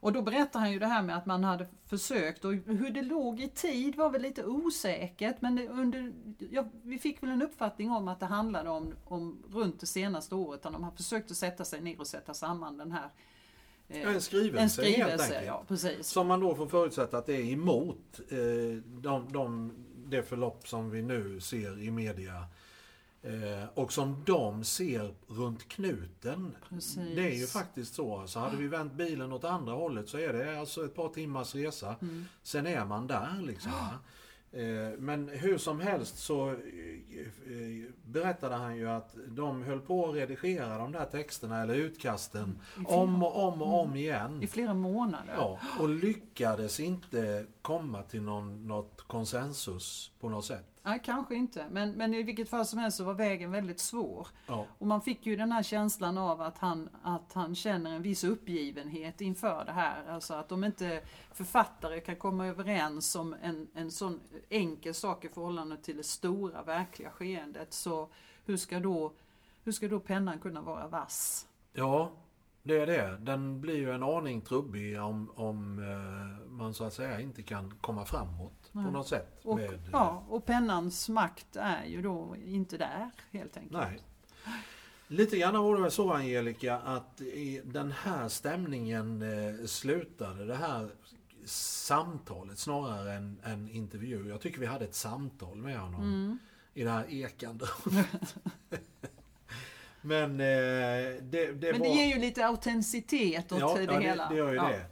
Ja. 0.00 0.06
Och 0.06 0.12
då 0.12 0.22
berättar 0.22 0.60
han 0.60 0.72
ju 0.72 0.78
det 0.78 0.86
här 0.86 1.02
med 1.02 1.16
att 1.16 1.26
man 1.26 1.44
hade 1.44 1.66
försökt 1.86 2.44
och 2.44 2.52
hur 2.52 2.90
det 2.90 3.02
låg 3.02 3.40
i 3.40 3.48
tid 3.48 3.96
var 3.96 4.10
väl 4.10 4.22
lite 4.22 4.44
osäkert 4.44 5.36
men 5.40 5.68
under, 5.68 6.12
ja, 6.50 6.64
vi 6.82 6.98
fick 6.98 7.22
väl 7.22 7.30
en 7.30 7.42
uppfattning 7.42 7.90
om 7.90 8.08
att 8.08 8.20
det 8.20 8.26
handlade 8.26 8.70
om, 8.70 8.94
om 9.04 9.42
runt 9.52 9.80
det 9.80 9.86
senaste 9.86 10.34
året 10.34 10.64
när 10.64 10.70
de 10.70 10.84
har 10.84 10.90
försökt 10.90 11.30
att 11.30 11.36
sätta 11.36 11.64
sig 11.64 11.80
ner 11.80 12.00
och 12.00 12.06
sätta 12.06 12.34
samman 12.34 12.78
den 12.78 12.92
här 12.92 13.10
eh, 13.88 14.14
en 14.14 14.20
skrivelse, 14.20 14.62
en 14.62 14.70
skrivelse 14.70 15.04
helt 15.06 15.22
enkelt. 15.22 15.46
Ja, 15.46 15.64
precis. 15.68 16.06
Som 16.06 16.26
man 16.26 16.40
då 16.40 16.54
får 16.54 16.66
förutsätta 16.66 17.18
att 17.18 17.26
det 17.26 17.36
är 17.36 17.52
emot 17.52 18.20
eh, 18.28 18.38
de, 18.84 19.32
de 19.32 19.72
det 20.08 20.22
förlopp 20.22 20.68
som 20.68 20.90
vi 20.90 21.02
nu 21.02 21.40
ser 21.40 21.82
i 21.82 21.90
media 21.90 22.46
eh, 23.26 23.68
och 23.74 23.92
som 23.92 24.22
de 24.26 24.64
ser 24.64 25.14
runt 25.28 25.68
knuten. 25.68 26.56
Precis. 26.68 27.16
Det 27.16 27.28
är 27.28 27.34
ju 27.34 27.46
faktiskt 27.46 27.94
så. 27.94 28.18
Alltså, 28.18 28.38
hade 28.38 28.56
vi 28.56 28.68
vänt 28.68 28.92
bilen 28.92 29.32
åt 29.32 29.44
andra 29.44 29.72
hållet 29.72 30.08
så 30.08 30.18
är 30.18 30.32
det 30.32 30.60
alltså 30.60 30.84
ett 30.84 30.94
par 30.94 31.08
timmars 31.08 31.54
resa. 31.54 31.96
Mm. 32.02 32.24
Sen 32.42 32.66
är 32.66 32.84
man 32.84 33.06
där 33.06 33.42
liksom. 33.42 33.72
Eh, 34.56 34.98
Men 34.98 35.28
hur 35.28 35.58
som 35.58 35.80
helst 35.80 36.18
så 36.18 36.48
eh, 36.48 36.56
eh, 36.56 37.90
berättade 38.04 38.54
han 38.54 38.76
ju 38.76 38.90
att 38.90 39.16
de 39.28 39.62
höll 39.62 39.80
på 39.80 40.08
att 40.08 40.14
redigera 40.14 40.78
de 40.78 40.92
där 40.92 41.04
texterna 41.04 41.62
eller 41.62 41.74
utkasten 41.74 42.58
om 42.86 43.22
och 43.22 43.44
om 43.44 43.62
och 43.62 43.80
om 43.80 43.96
igen. 43.96 44.42
I 44.42 44.46
flera 44.46 44.74
månader. 44.74 45.34
Ja, 45.36 45.58
och 45.80 45.88
lyckades 45.88 46.80
inte 46.80 47.46
komma 47.62 48.02
till 48.02 48.22
någon, 48.22 48.66
något 48.66 49.02
konsensus 49.06 50.12
på 50.26 50.30
något 50.30 50.44
sätt. 50.44 50.80
Nej, 50.82 51.00
kanske 51.04 51.34
inte. 51.34 51.66
Men, 51.70 51.92
men 51.92 52.14
i 52.14 52.22
vilket 52.22 52.48
fall 52.48 52.66
som 52.66 52.78
helst 52.78 52.96
så 52.96 53.04
var 53.04 53.14
vägen 53.14 53.50
väldigt 53.50 53.80
svår. 53.80 54.28
Ja, 54.46 54.66
Och 54.78 54.86
man 54.86 55.00
fick 55.00 55.26
ju 55.26 55.36
den 55.36 55.52
här 55.52 55.62
känslan 55.62 56.18
av 56.18 56.40
att 56.40 56.58
han, 56.58 56.88
att 57.02 57.32
han 57.32 57.54
känner 57.54 57.90
en 57.90 58.02
viss 58.02 58.24
uppgivenhet 58.24 59.20
inför 59.20 59.64
det 59.64 59.72
här. 59.72 60.08
Alltså 60.08 60.34
att 60.34 60.52
om 60.52 60.64
inte 60.64 61.02
författare 61.32 62.00
kan 62.00 62.16
komma 62.16 62.46
överens 62.46 63.16
om 63.16 63.36
en, 63.42 63.68
en 63.74 63.90
sån 63.90 64.20
enkel 64.48 64.94
sak 64.94 65.24
i 65.24 65.28
förhållande 65.28 65.76
till 65.76 65.96
det 65.96 66.06
stora 66.06 66.62
verkliga 66.62 67.10
skeendet 67.10 67.72
så 67.72 68.08
hur 68.44 68.56
ska 68.56 68.80
då, 68.80 69.12
hur 69.64 69.72
ska 69.72 69.88
då 69.88 70.00
pennan 70.00 70.38
kunna 70.38 70.60
vara 70.60 70.88
vass? 70.88 71.46
ja 71.72 72.10
det 72.62 72.80
är 72.80 72.86
det. 72.86 73.16
Den 73.20 73.60
blir 73.60 73.76
ju 73.76 73.90
en 73.90 74.02
aning 74.02 74.40
trubbig 74.40 75.00
om, 75.00 75.30
om 75.34 75.78
eh, 75.78 76.50
man 76.50 76.74
så 76.74 76.84
att 76.84 76.92
säga 76.92 77.20
inte 77.20 77.42
kan 77.42 77.74
komma 77.80 78.04
framåt 78.04 78.65
på 78.84 78.90
något 78.90 79.08
sätt. 79.08 79.40
Och, 79.42 79.56
med, 79.56 79.72
eh, 79.72 79.78
ja, 79.92 80.24
och 80.28 80.46
pennans 80.46 81.08
makt 81.08 81.56
är 81.56 81.84
ju 81.84 82.02
då 82.02 82.36
inte 82.44 82.78
där 82.78 83.10
helt 83.30 83.56
enkelt. 83.56 83.82
Nej. 83.82 83.98
Lite 85.08 85.36
grann 85.38 85.62
var 85.64 85.76
det 85.76 85.82
väl 85.82 85.90
så 85.90 86.12
Angelica 86.12 86.78
att 86.78 87.20
den 87.64 87.92
här 87.92 88.28
stämningen 88.28 89.22
eh, 89.22 89.66
slutade 89.66 90.46
det 90.46 90.54
här 90.54 90.88
samtalet 91.44 92.58
snarare 92.58 93.12
än 93.12 93.38
en 93.42 93.68
intervju. 93.68 94.28
Jag 94.28 94.40
tycker 94.40 94.60
vi 94.60 94.66
hade 94.66 94.84
ett 94.84 94.94
samtal 94.94 95.56
med 95.56 95.78
honom 95.78 96.02
Mm. 96.02 96.38
i 96.74 96.82
det 96.82 96.90
här 96.90 97.04
ekande 97.10 97.66
Men 100.00 100.30
eh, 100.30 100.36
det, 101.22 101.52
det 101.52 101.72
Men 101.72 101.80
var... 101.80 101.88
det 101.88 101.94
ger 101.94 102.14
ju 102.14 102.20
lite 102.20 102.46
autenticitet 102.46 103.52
åt 103.52 103.60
ja, 103.60 103.74
det 103.74 103.82
ja, 103.84 103.98
hela. 103.98 104.28
Det, 104.28 104.34
det 104.34 104.38
gör 104.38 104.50
ju 104.50 104.56
Ja. 104.56 104.68
det. 104.68 104.86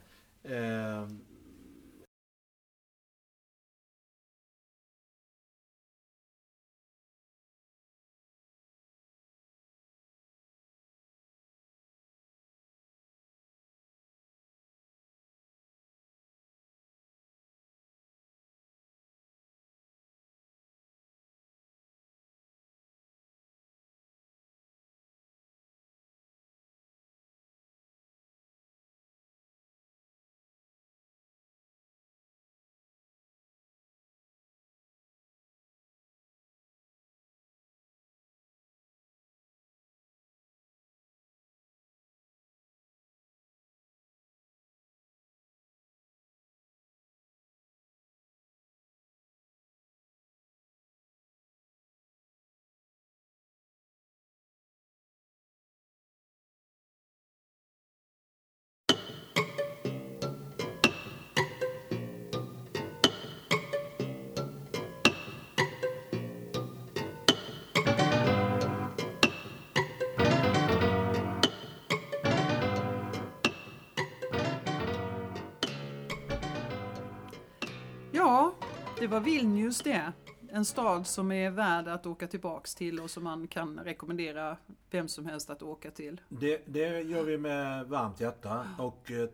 Det 79.05 79.09
var 79.09 79.21
Vilnius 79.21 79.81
det. 79.83 80.13
En 80.53 80.65
stad 80.65 81.07
som 81.07 81.33
är 81.33 81.51
värd 81.51 81.89
att 81.89 82.07
åka 82.07 82.27
tillbaks 82.27 82.75
till 82.75 83.01
och 83.01 83.11
som 83.11 83.25
man 83.25 83.49
kan 83.49 83.79
rekommendera 83.81 84.57
vem 84.91 85.09
som 85.09 85.27
helst 85.27 85.51
att 85.51 85.63
åka 85.63 85.91
till. 85.91 86.21
det, 86.29 86.63
det 86.67 87.01
gör 87.01 87.25
vi 87.25 87.39
med 87.39 87.87
varmt 87.87 88.21
hjärta 88.21 88.67
och 88.79 89.11
eh, 89.11 89.29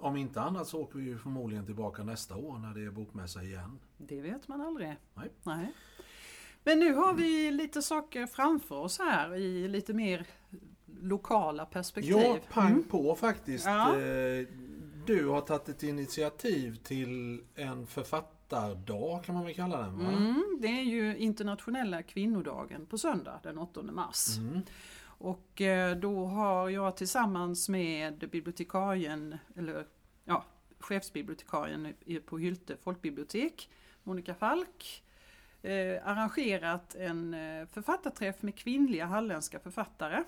om 0.00 0.16
inte 0.16 0.40
annat 0.40 0.68
så 0.68 0.80
åker 0.82 0.98
vi 0.98 1.16
förmodligen 1.16 1.66
tillbaka 1.66 2.02
nästa 2.04 2.36
år 2.36 2.58
när 2.58 2.74
det 2.74 2.84
är 2.86 2.90
bokmässa 2.90 3.42
igen. 3.42 3.78
Det 3.98 4.20
vet 4.20 4.48
man 4.48 4.60
aldrig. 4.60 4.96
Nej. 5.44 5.72
Men 6.64 6.78
nu 6.78 6.94
har 6.94 7.14
vi 7.14 7.50
lite 7.50 7.82
saker 7.82 8.26
framför 8.26 8.74
oss 8.76 8.98
här 8.98 9.34
i 9.34 9.68
lite 9.68 9.92
mer 9.94 10.26
lokala 11.00 11.66
perspektiv. 11.66 12.12
Ja, 12.16 12.38
pang 12.52 12.70
Mm. 12.72 12.84
på 12.84 13.14
faktiskt. 13.14 13.66
Ja. 13.66 14.00
Eh, 14.00 14.46
Du 15.06 15.26
har 15.28 15.40
tagit 15.40 15.68
ett 15.68 15.82
initiativ 15.82 16.76
till 16.76 17.44
en 17.54 17.86
författardag 18.48 19.24
kan 19.24 19.34
man 19.34 19.44
väl 19.44 19.54
kalla 19.54 19.78
den 19.78 19.98
va? 19.98 20.08
Mm, 20.12 20.58
det 20.60 20.68
är 20.68 20.82
ju 20.82 21.16
internationella 21.16 22.02
kvinnodagen 22.02 22.86
på 22.86 22.98
söndag 22.98 23.40
den 23.42 23.58
8 23.58 23.82
mars. 23.82 24.38
Mm. 24.38 24.60
Och 25.18 25.60
eh, 25.60 25.96
då 25.96 26.24
har 26.26 26.68
jag 26.70 26.96
tillsammans 26.96 27.68
med 27.68 28.18
bibliotekarien, 28.30 29.38
eller 29.56 29.86
ja, 30.24 30.44
chefsbibliotekarien 30.80 31.94
på 32.26 32.38
Hylte 32.38 32.76
folkbibliotek, 32.76 33.70
Monica 34.02 34.34
Falk, 34.34 35.02
eh, 35.62 36.08
arrangerat 36.08 36.94
en 36.94 37.34
eh, 37.34 37.66
författarträff 37.66 38.42
med 38.42 38.54
kvinnliga 38.56 39.06
halländska 39.06 39.58
författare. 39.60 40.22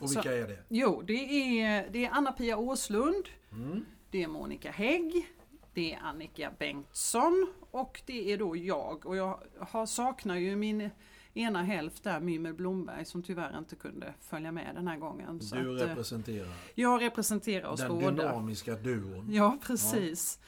Och 0.00 0.10
Så- 0.10 0.20
vilka 0.20 0.36
är 0.36 0.48
det? 0.48 0.58
Jo, 0.68 1.02
det 1.02 1.12
är, 1.60 1.88
det 1.90 2.04
är 2.04 2.10
Anna-Pia 2.10 2.56
Åslund, 2.56 3.28
Mm. 3.52 3.84
det 4.10 4.22
är 4.22 4.28
Monica 4.28 4.70
Hägg, 4.70 5.26
det 5.74 5.94
är 5.94 5.98
Annika 6.02 6.52
Bengtsson 6.58 7.46
och 7.70 8.02
det 8.06 8.32
är 8.32 8.38
då 8.38 8.56
jag. 8.56 9.06
Och 9.06 9.16
jag 9.16 9.38
har, 9.58 9.86
saknar 9.86 10.36
ju 10.36 10.56
min 10.56 10.90
ena 11.34 11.62
hälft 11.62 12.04
där, 12.04 12.20
Mymel 12.20 12.54
Blomberg, 12.54 13.04
som 13.04 13.22
tyvärr 13.22 13.58
inte 13.58 13.76
kunde 13.76 14.14
följa 14.20 14.52
med 14.52 14.74
den 14.74 14.88
här 14.88 14.96
gången. 14.96 15.40
Så 15.40 15.56
Du 15.56 15.74
att, 15.76 15.82
eh, 15.82 15.88
representerar 15.88 16.48
jag 16.74 17.02
representerar 17.02 17.68
oss 17.68 17.80
den 17.80 17.88
båda. 17.88 18.10
dynamiska 18.10 18.74
duon. 18.76 19.26
Ja, 19.32 19.58
precis. 19.62 20.38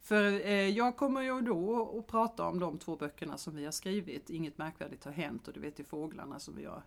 För 0.00 0.24
eh, 0.46 0.68
jag 0.68 0.96
kommer 0.96 1.20
ju 1.20 1.40
då 1.40 1.98
att 1.98 2.06
prata 2.06 2.44
om 2.46 2.60
de 2.60 2.78
två 2.78 2.96
böckerna 2.96 3.38
som 3.38 3.56
vi 3.56 3.64
har 3.64 3.72
skrivit. 3.72 4.30
Inget 4.30 4.58
märkvärdigt 4.58 5.04
har 5.04 5.12
hänt 5.12 5.48
och 5.48 5.54
du 5.54 5.60
vet 5.60 5.80
i 5.80 5.84
Fåglarna 5.84 6.38
som 6.38 6.56
vi 6.56 6.64
har, 6.64 6.82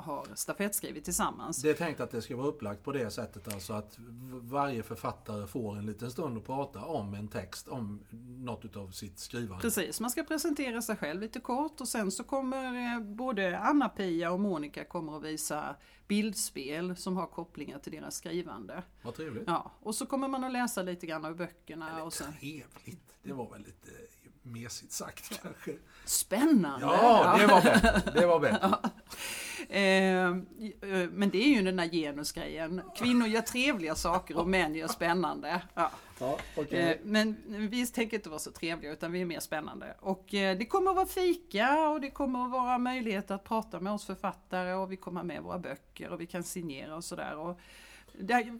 har 0.00 0.26
stafettskrivit 0.34 1.04
tillsammans. 1.04 1.62
Det 1.62 1.70
är 1.70 1.74
tänkt 1.74 2.00
att 2.00 2.10
det 2.10 2.22
ska 2.22 2.36
vara 2.36 2.46
upplagt 2.46 2.82
på 2.82 2.92
det 2.92 3.10
sättet 3.10 3.54
alltså 3.54 3.72
att 3.72 3.98
varje 4.42 4.82
författare 4.82 5.46
får 5.46 5.76
en 5.76 5.86
liten 5.86 6.10
stund 6.10 6.38
att 6.38 6.46
prata 6.46 6.84
om 6.84 7.14
en 7.14 7.28
text, 7.28 7.68
om 7.68 8.00
något 8.38 8.64
utav 8.64 8.90
sitt 8.90 9.18
skrivande. 9.18 9.62
Precis, 9.62 10.00
man 10.00 10.10
ska 10.10 10.22
presentera 10.22 10.82
sig 10.82 10.96
själv 10.96 11.20
lite 11.20 11.40
kort 11.40 11.80
och 11.80 11.88
sen 11.88 12.10
så 12.10 12.24
kommer 12.24 12.94
eh, 12.94 13.00
både 13.00 13.58
Anna-Pia 13.58 14.30
och 14.30 14.40
Monica 14.40 14.84
kommer 14.84 15.16
att 15.16 15.24
visa 15.24 15.76
bildspel 16.08 16.96
som 16.96 17.16
har 17.16 17.26
kopplingar 17.26 17.78
till 17.78 17.92
deras 17.92 18.14
skrivande. 18.16 18.82
Vad 19.02 19.14
trevligt. 19.14 19.44
Ja, 19.46 19.72
och 19.80 19.94
så 19.94 20.06
kommer 20.06 20.28
man 20.28 20.44
att 20.44 20.52
läsa 20.52 20.82
lite 20.82 21.06
grann 21.06 21.24
av 21.24 21.36
böckerna 21.36 22.04
och 22.04 22.12
sen... 22.12 22.32
Trevligt. 22.32 23.16
Det 23.22 23.32
var 23.32 23.50
väl 23.50 23.60
lite 23.60 23.90
mesigt 24.42 24.92
sagt 24.92 25.40
kanske. 25.42 25.72
Spännande! 26.04 26.86
Ja, 26.86 27.36
det 27.38 27.46
var 27.46 27.62
bättre. 27.62 28.20
Det 28.20 28.26
var 28.26 28.40
bättre. 28.40 28.78
Eh, 29.68 30.26
eh, 30.26 30.32
men 31.12 31.30
det 31.30 31.38
är 31.38 31.48
ju 31.48 31.62
den 31.62 31.76
där 31.76 31.88
genusgrejen. 31.88 32.82
Kvinnor 32.96 33.26
gör 33.28 33.40
trevliga 33.40 33.94
saker 33.94 34.38
och 34.38 34.48
män 34.48 34.74
gör 34.74 34.88
spännande. 34.88 35.62
Ja. 35.74 35.90
Ja, 36.20 36.38
okej. 36.56 36.90
Eh, 36.90 36.96
Men 37.02 37.36
vi 37.70 37.86
tänker 37.86 38.16
inte 38.16 38.28
vara 38.28 38.38
så 38.38 38.50
trevliga 38.50 38.92
utan 38.92 39.12
vi 39.12 39.20
är 39.20 39.24
mer 39.24 39.40
spännande. 39.40 39.94
Och 40.00 40.34
eh, 40.34 40.58
det 40.58 40.66
kommer 40.66 40.90
att 40.90 40.96
vara 40.96 41.06
fika 41.06 41.88
och 41.88 42.00
det 42.00 42.10
kommer 42.10 42.44
att 42.44 42.50
vara 42.50 42.78
möjlighet 42.78 43.30
att 43.30 43.44
prata 43.44 43.80
med 43.80 43.92
oss 43.92 44.06
författare 44.06 44.72
och 44.72 44.92
vi 44.92 44.96
kommer 44.96 45.22
med 45.22 45.42
våra 45.42 45.58
böcker 45.58 46.10
och 46.10 46.20
vi 46.20 46.26
kan 46.26 46.42
signera 46.42 46.96
och 46.96 47.04
sådär. 47.04 47.56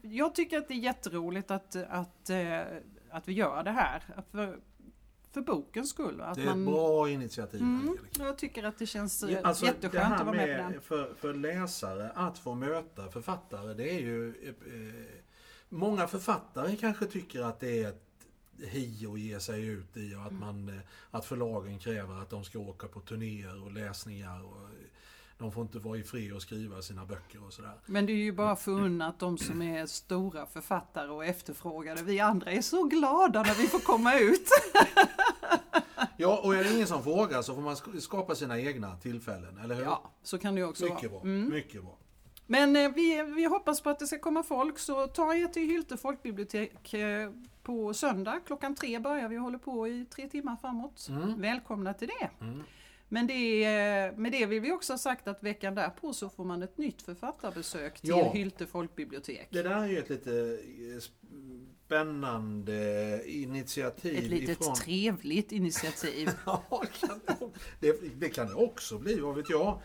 Jag 0.02 0.34
tycker 0.34 0.58
att 0.58 0.68
det 0.68 0.74
är 0.74 0.78
jätteroligt 0.78 1.50
att, 1.50 1.76
att, 1.76 2.30
att 3.10 3.28
vi 3.28 3.32
gör 3.32 3.62
det 3.62 3.70
här. 3.70 4.02
För, 4.30 4.58
för 5.32 5.40
bokens 5.40 5.90
skull. 5.90 6.20
Att 6.20 6.34
Det 6.36 6.42
är 6.42 6.46
man, 6.46 6.60
ett 6.60 6.66
bra 6.66 7.10
initiativ, 7.10 7.60
mm, 7.60 7.96
jag 8.18 8.38
tycker 8.38 8.62
att 8.64 8.78
det 8.78 8.86
känns 8.86 9.24
Ja, 9.28 9.38
alltså, 9.42 9.64
jätteskönt 9.64 9.92
det 9.92 10.00
här 10.00 10.16
att 10.20 10.26
vara 10.26 10.36
med 10.36 10.66
på 10.66 10.72
den. 10.72 10.80
För, 10.82 11.14
för 11.14 11.34
läsare 11.34 12.10
att 12.14 12.38
få 12.38 12.54
möta 12.54 13.08
författare, 13.10 13.74
det 13.74 13.90
är 13.90 14.00
ju... 14.00 14.28
Eh, 14.28 15.20
många 15.68 16.06
författare 16.06 16.76
kanske 16.76 17.06
tycker 17.06 17.42
att 17.42 17.60
det 17.60 17.82
är 17.82 17.88
ett 17.88 18.06
hi 18.58 19.06
att 19.06 19.18
ge 19.20 19.40
sig 19.40 19.66
ut 19.66 19.96
i 19.96 20.14
och 20.14 20.22
att, 20.22 20.30
Mm. 20.30 20.40
man, 20.40 20.68
eh, 20.68 20.80
att 21.10 21.24
förlagen 21.24 21.78
kräver 21.78 22.22
att 22.22 22.30
de 22.30 22.44
ska 22.44 22.58
åka 22.58 22.88
på 22.88 23.00
turnéer 23.00 23.64
och 23.64 23.72
läsningar. 23.72 24.44
Och, 24.44 24.62
eh, 24.62 24.89
de 25.41 25.53
får 25.53 25.62
inte 25.62 25.78
vara 25.78 25.99
i 25.99 26.03
fred 26.03 26.32
och 26.32 26.43
skriva 26.43 26.82
sina 26.82 27.05
böcker 27.07 27.45
och 27.47 27.53
sådär. 27.53 27.72
Men 27.86 28.07
det 28.07 28.12
är 28.12 28.16
ju 28.16 28.32
bara 28.32 28.57
förunnat 28.57 29.18
de 29.18 29.38
som 29.38 29.62
är 29.62 29.86
stora 29.86 30.47
författare 30.47 31.09
och 31.11 31.24
efterfrågade. 31.24 32.03
Vi 32.03 32.20
andra 32.20 32.51
är 32.53 32.62
så 32.62 32.82
glada 32.84 33.43
när 33.43 33.55
vi 33.55 33.66
får 33.66 33.78
komma 33.78 34.18
ut. 34.18 34.49
Ja, 36.16 36.41
och 36.45 36.55
är 36.55 36.64
det 36.64 36.74
ingen 36.74 36.86
som 36.86 37.03
frågar 37.03 37.43
så 37.43 37.55
får 37.55 37.62
man 37.62 37.74
sk- 37.74 38.01
skapa 38.01 38.34
sina 38.34 38.61
egna 38.61 38.97
tillfällen, 38.97 39.59
eller 39.64 39.74
hur? 39.74 39.82
Ja, 39.82 40.11
så 40.22 40.38
kan 40.38 40.55
det 40.55 40.61
ju 40.61 40.66
också 40.66 40.84
Mycket 40.84 41.11
vara. 41.11 41.20
bra. 41.22 41.30
Mm. 41.30 41.49
Mycket 41.49 41.82
bra. 41.82 41.97
Men 42.47 42.76
eh, 42.76 42.93
vi, 42.95 43.22
vi 43.22 43.45
hoppas 43.45 43.80
på 43.80 43.91
att 43.91 43.99
det 43.99 44.07
ska 44.07 44.18
komma 44.18 44.43
folk, 44.43 44.78
så 44.78 45.07
ta 45.07 45.34
er 45.34 45.47
till 45.47 45.62
Hylte 45.68 45.97
folkbibliotek 45.97 46.95
eh, 46.95 47.30
på 47.62 47.95
söndag. 47.95 48.41
Klockan 48.47 48.74
tre 48.74 48.99
börjar 48.99 49.28
vi 49.28 49.38
och 49.38 49.43
håller 49.43 49.59
på 49.59 49.88
i 49.88 50.05
tre 50.05 50.28
timmar 50.28 50.57
framåt. 50.61 51.07
Mm. 51.11 51.41
Välkomna 51.41 51.95
till 51.95 52.09
det. 52.20 52.45
Mm. 52.45 52.62
Men 53.12 53.26
det, 53.26 54.12
med 54.16 54.32
det 54.32 54.46
vill 54.46 54.61
vi 54.61 54.72
också 54.72 54.92
ha 54.92 54.98
sagt 54.98 55.28
att 55.28 55.42
veckan 55.42 55.74
därpå 55.74 56.12
så 56.12 56.28
får 56.28 56.44
man 56.44 56.62
ett 56.62 56.78
nytt 56.78 57.02
författarbesök 57.02 58.00
till 58.00 58.11
Ja. 58.11 58.32
Hylte 58.32 58.66
folkbibliotek. 58.66 59.48
Det 59.50 59.62
där 59.62 59.82
är 59.82 59.86
ju 59.86 59.98
ett 59.98 60.11
lite 60.11 60.58
eh, 60.94 61.00
spännande 61.86 63.22
initiativ. 63.26 64.18
Ett 64.18 64.30
litet 64.30 64.61
ifrån... 64.61 64.74
trevligt 64.74 65.52
initiativ. 65.52 66.30
Ja, 66.46 66.82
det, 67.80 68.20
det 68.20 68.28
kan 68.28 68.46
det 68.46 68.54
också 68.54 68.98
bli, 68.98 69.20
vad 69.20 69.36
vet 69.36 69.50
jag. 69.50 69.80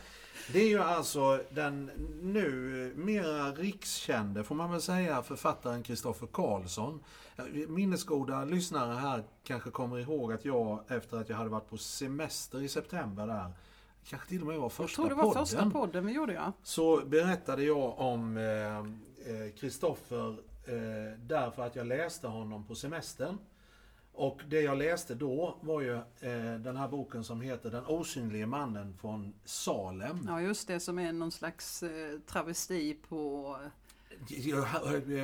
Det 0.54 0.60
är 0.60 0.68
ju 0.68 0.80
alltså 0.80 1.44
den 1.50 1.92
nu 2.22 2.94
mera 2.96 3.52
rikskände, 3.52 4.44
får 4.44 4.56
man 4.56 4.72
väl 4.72 4.82
säga, 4.82 5.24
författaren 5.24 5.84
Kristoffer 5.84 6.28
Karlsson. 6.28 7.04
Minnesgoda 7.68 8.46
lyssnare 8.46 8.94
här 8.94 9.24
kanske 9.44 9.70
kommer 9.70 10.00
ihåg 10.00 10.34
att 10.34 10.46
jag, 10.46 10.80
efter 10.88 11.18
att 11.18 11.30
jag 11.30 11.38
hade 11.38 11.50
varit 11.50 11.70
på 11.70 11.78
semester 11.78 12.62
i 12.62 12.68
september 12.68 13.28
där, 13.28 13.52
kanske 14.06 14.28
till 14.30 14.42
och 14.42 14.48
med 14.48 14.58
var 14.58 14.64
Jag 14.64 14.72
första 14.72 14.96
tror 14.96 15.10
det 15.10 15.16
var 15.16 15.24
podden, 15.24 15.46
första 15.46 15.70
podden 15.70 16.06
vi 16.06 16.14
gjorde 16.14 16.34
ja. 16.34 16.52
så 16.64 17.02
berättade 17.06 17.64
jag 17.64 18.00
om 18.00 18.38
eh, 18.38 19.60
Kristoffer 19.60 20.30
eh, 20.66 21.20
därför 21.20 21.64
att 21.64 21.76
jag 21.76 21.88
läste 21.88 22.28
honom 22.28 22.68
på 22.68 22.76
semestern. 22.76 23.38
Och 24.18 24.42
det 24.48 24.62
jag 24.62 24.78
läste 24.78 25.16
då 25.16 25.58
var 25.62 25.82
ju 25.82 25.94
eh, 25.96 26.56
den 26.60 26.78
här 26.78 26.88
boken 26.88 27.24
som 27.24 27.42
heter 27.42 27.72
Den 27.72 27.86
osynlige 27.86 28.46
mannen 28.46 28.98
från 29.02 29.34
Salem. 29.46 30.26
Ja 30.28 30.42
just 30.42 30.68
det 30.68 30.80
som 30.80 31.00
är 31.00 31.14
någon 31.14 31.32
slags 31.32 31.84
eh, 31.84 32.20
travesti 32.20 32.94
på... 33.10 33.58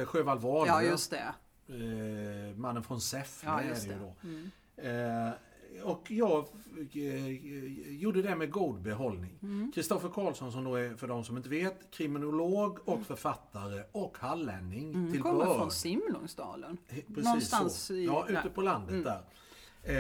Sjöwall 0.06 0.40
Wahlöö. 0.40 0.74
Ja 0.74 0.82
just 0.82 1.12
det. 1.12 1.34
eh, 1.68 2.56
mannen 2.58 2.84
från 2.84 3.02
Säffle 3.02 3.50
Ja 3.50 3.62
är 3.62 3.70
det 3.70 3.86
ju 3.86 4.00
då. 4.00 4.16
Mm. 4.24 4.52
Eh, 5.76 5.84
och 5.84 6.12
jag 6.12 6.46
eh, 6.94 7.92
gjorde 7.96 8.22
det 8.22 8.36
med 8.36 8.52
god 8.52 8.82
behållning. 8.82 9.40
Mm. 9.42 9.72
Kristoffer 9.76 10.10
Karlsson 10.10 10.52
som 10.52 10.64
då 10.64 10.76
är, 10.76 10.96
för 10.96 11.08
de 11.08 11.24
som 11.24 11.38
inte 11.38 11.50
vet, 11.50 11.92
kriminolog 11.92 12.80
och 12.86 13.02
författare 13.06 13.84
och 13.92 14.18
hallänning 14.20 14.94
Mm. 14.94 15.12
till 15.12 15.22
Kommer 15.22 15.46
börd. 15.46 15.58
från 15.58 15.72
Simlångsdalen. 15.72 16.78
He- 16.90 17.04
Precis 17.08 17.24
någonstans 17.26 17.76
så. 17.82 17.94
i- 17.94 18.06
Ja, 18.06 18.26
ute 18.30 18.50
på 18.56 18.62
landet 18.62 18.90
Mm. 18.92 19.04
där. 19.04 19.22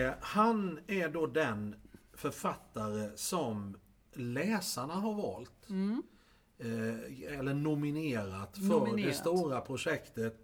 Eh, 0.08 0.14
han 0.22 0.80
är 0.88 1.10
då 1.10 1.28
den 1.28 1.76
författare 2.14 3.10
som 3.16 3.78
läsarna 4.14 4.94
har 4.94 5.14
valt. 5.14 5.70
Mm. 5.70 6.04
Eh, 6.60 7.38
eller 7.40 7.54
nominerat 7.54 8.58
för 8.58 8.64
Nominerat. 8.64 9.12
det 9.12 9.18
stora 9.18 9.62
projektet 9.62 10.38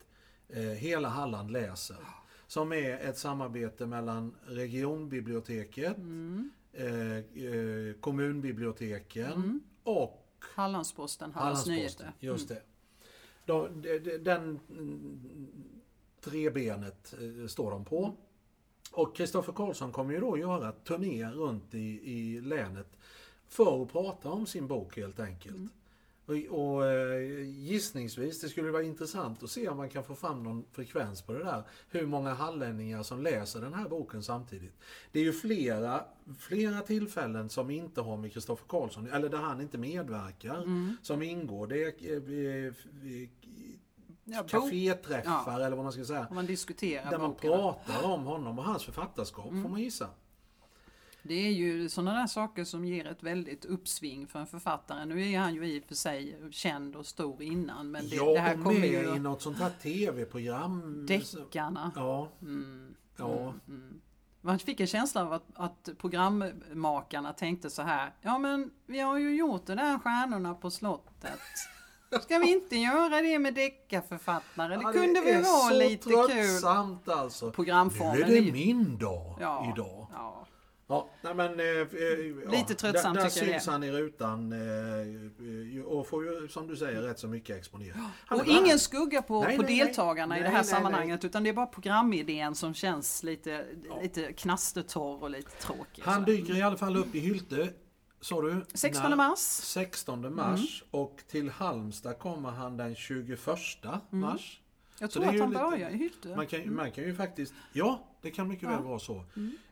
eh, 0.49 0.61
Hela 0.61 1.09
Halland 1.09 1.51
läser. 1.51 1.97
Som 2.47 2.73
är 2.73 2.99
ett 2.99 3.17
samarbete 3.17 3.85
mellan 3.85 4.35
regionbiblioteket, 4.45 5.97
Mm. 5.97 6.49
eh, 6.73 7.17
eh, 7.17 7.93
kommunbiblioteken 7.99 9.31
Mm. 9.31 9.59
och 9.83 10.23
Hallandsposten, 10.55 11.31
Hallands. 11.33 11.67
Nyheter. 11.67 12.11
Just 12.19 12.49
det. 12.49 12.61
De, 13.45 13.81
de, 13.81 13.99
de, 13.99 14.17
den 14.17 14.59
mm, 14.69 15.47
trebenet 16.21 17.13
eh, 17.13 17.47
står 17.47 17.71
de 17.71 17.85
på. 17.85 18.13
Och 18.91 19.15
Kristoffer 19.15 19.53
Karlsson 19.53 19.91
kommer 19.91 20.13
ju 20.13 20.19
då 20.19 20.37
göra 20.37 20.71
turné 20.71 21.25
runt 21.31 21.73
i, 21.73 22.11
i 22.11 22.41
länet 22.41 22.97
för 23.47 23.81
att 23.83 23.91
prata 23.91 24.29
om 24.29 24.45
sin 24.45 24.67
bok 24.67 24.97
helt 24.97 25.19
enkelt. 25.19 25.55
Mm. 25.55 25.69
Och, 26.27 26.35
och 26.59 26.85
eh, 26.85 27.41
gissningsvis, 27.49 28.41
det 28.41 28.49
skulle 28.49 28.71
vara 28.71 28.83
intressant 28.83 29.43
att 29.43 29.49
se 29.49 29.67
om 29.69 29.77
man 29.77 29.89
kan 29.89 30.03
få 30.03 30.15
fram 30.15 30.43
någon 30.43 30.65
frekvens 30.71 31.21
på 31.21 31.33
det 31.33 31.43
där. 31.43 31.63
Hur 31.89 32.05
många 32.05 32.33
hallänningar 32.33 33.03
som 33.03 33.21
läser 33.23 33.61
den 33.61 33.73
här 33.73 33.89
boken 33.89 34.23
samtidigt. 34.23 34.73
Det 35.11 35.19
är 35.19 35.23
ju 35.23 35.33
flera, 35.33 36.03
flera 36.39 36.81
tillfällen 36.81 37.49
som 37.49 37.69
inte 37.69 38.01
har 38.01 38.17
med 38.17 38.33
Kristoffer 38.33 38.65
Karlsson, 38.67 39.07
eller 39.07 39.29
där 39.29 39.37
han 39.37 39.61
inte 39.61 39.77
medverkar, 39.77 40.57
Mm. 40.57 40.97
som 41.01 41.21
ingår. 41.21 41.67
Det 41.67 41.83
är 41.83 42.13
eh, 42.15 42.65
eh, 42.67 43.29
Ja, 44.29 44.43
kaféträffar 44.43 45.59
eller 45.59 45.75
vad 45.75 45.83
man 45.85 45.93
ska 45.93 46.05
säga. 46.05 46.27
man 46.31 46.45
diskuterar 46.45 47.11
Där 47.11 47.17
man 47.17 47.29
boken. 47.31 47.51
pratar 47.51 48.03
om 48.03 48.23
honom 48.25 48.59
och 48.59 48.65
hans 48.65 48.83
författarskap, 48.83 49.49
Mm. 49.51 49.63
får 49.63 49.69
man 49.69 49.81
gissa. 49.81 50.09
Det 51.27 51.47
är 51.47 51.51
ju 51.51 51.89
sådana 51.89 52.13
där 52.19 52.27
saker 52.27 52.63
som 52.63 52.85
ger 52.85 53.07
ett 53.07 53.23
väldigt 53.23 53.65
uppsving 53.65 54.27
för 54.27 54.39
en 54.39 54.47
författare. 54.47 55.05
Nu 55.05 55.31
är 55.31 55.39
han 55.39 55.53
ju 55.55 55.65
i 55.65 55.79
och 55.79 55.83
för 55.87 55.95
sig 55.95 56.39
känd 56.51 56.95
och 56.95 57.05
stor 57.05 57.41
innan 57.43 57.91
men 57.91 58.09
det, 58.09 58.15
ja, 58.15 58.25
det 58.33 58.39
här 58.39 58.53
kommer 58.55 58.71
ju... 58.87 59.15
i 59.15 59.19
något 59.19 59.41
sånt 59.41 59.57
här 59.57 59.71
tv-program. 59.81 61.05
Deckarna. 61.07 61.91
Ja, 61.95 62.29
Mm. 62.41 62.95
ja. 63.17 63.53
Mm. 63.67 64.01
Man 64.41 64.59
fick 64.59 64.79
en 64.79 64.87
känsla 64.87 65.21
av 65.25 65.33
att, 65.33 65.45
att 65.55 65.89
programmakarna 65.97 67.33
tänkte 67.33 67.69
så 67.69 67.81
här. 67.81 68.11
Ja 68.21 68.37
men 68.37 68.71
vi 68.85 68.99
har 68.99 69.17
ju 69.17 69.35
gjort 69.35 69.65
det 69.65 69.75
där 69.75 69.99
Stjärnorna 69.99 70.53
på 70.53 70.71
slottet. 70.71 71.39
Ska 72.23 72.39
vi 72.39 72.51
inte 72.51 72.75
göra 72.75 73.21
det 73.21 73.39
med 73.39 73.53
deckarförfattare? 73.53 74.75
Det 74.75 74.81
Ja, 74.83 74.91
kunde 74.91 75.21
väl 75.21 75.43
vara 75.43 75.69
lite 75.73 76.09
Det 76.09 76.15
är 76.15 76.27
kul. 76.27 76.47
så 76.47 76.51
tröttsamt 76.51 77.09
alltså. 77.09 77.51
Programformen 77.51 78.15
Nu 78.29 78.37
är 78.37 78.41
det 78.41 78.51
min 78.51 78.97
dag 78.97 79.37
Ja, 79.41 79.73
idag. 79.75 80.07
ja. 80.13 80.46
Ja, 80.89 81.09
nej 81.21 81.35
men, 81.35 81.59
eh, 81.59 81.65
eh, 81.65 82.51
Lite 82.51 82.73
tröttsamt 82.75 83.15
där, 83.15 83.23
där 83.23 83.29
tycker 83.29 83.45
jag 83.47 83.53
syns 83.53 83.65
det. 83.65 83.71
han 83.71 83.83
i 83.83 83.91
rutan 83.91 84.51
eh, 84.51 85.77
eh, 85.79 85.83
och 85.85 86.07
får 86.07 86.25
ju 86.25 86.47
som 86.47 86.67
du 86.67 86.75
säger 86.75 87.01
rätt 87.01 87.19
så 87.19 87.27
mycket 87.27 87.57
exponering. 87.57 88.01
Och 88.31 88.45
ingen 88.47 88.79
skugga 88.79 89.21
på, 89.21 89.43
Nej, 89.43 89.57
på 89.57 89.61
nej, 89.63 89.75
nej. 89.77 89.85
deltagarna 89.85 90.37
i 90.37 90.41
Nej, 90.41 90.49
det 90.49 90.55
här 90.55 90.63
sammanhanget 90.63 91.25
utan 91.25 91.43
det 91.43 91.49
är 91.49 91.53
bara 91.53 91.65
programidén 91.65 92.55
som 92.55 92.73
känns 92.73 93.23
lite, 93.23 93.65
lite 94.01 94.33
knastertorr 94.33 95.23
och 95.23 95.29
lite 95.29 95.51
tråkig. 95.51 96.03
Han 96.05 96.23
dyker 96.25 96.57
i 96.57 96.61
alla 96.61 96.77
fall 96.77 96.97
upp 96.97 97.15
i 97.15 97.19
Hylte, 97.19 97.69
sa 98.21 98.41
du? 98.41 98.65
16 98.73 99.09
När- 99.09 99.17
mars. 99.17 99.39
16 99.39 100.35
mars 100.35 100.83
och 100.91 101.19
till 101.27 101.49
Halmstad 101.49 102.19
kommer 102.19 102.49
han 102.51 102.77
den 102.77 102.95
21 102.95 103.39
mars. 104.09 104.61
Jag 104.99 105.11
tror 105.11 105.23
att 105.23 105.39
han 105.39 105.49
lite- 105.49 105.61
börjar 105.63 105.89
i 105.89 105.97
Hylte. 105.97 106.35
Man 106.35 106.47
kan, 106.47 106.75
man 106.75 106.91
kan 106.91 107.03
ju 107.03 107.15
faktiskt, 107.15 107.53
ja 107.73 108.03
det 108.21 108.31
kan 108.31 108.47
mycket 108.47 108.69
väl 108.69 108.83
vara 108.83 108.99
så. 108.99 109.23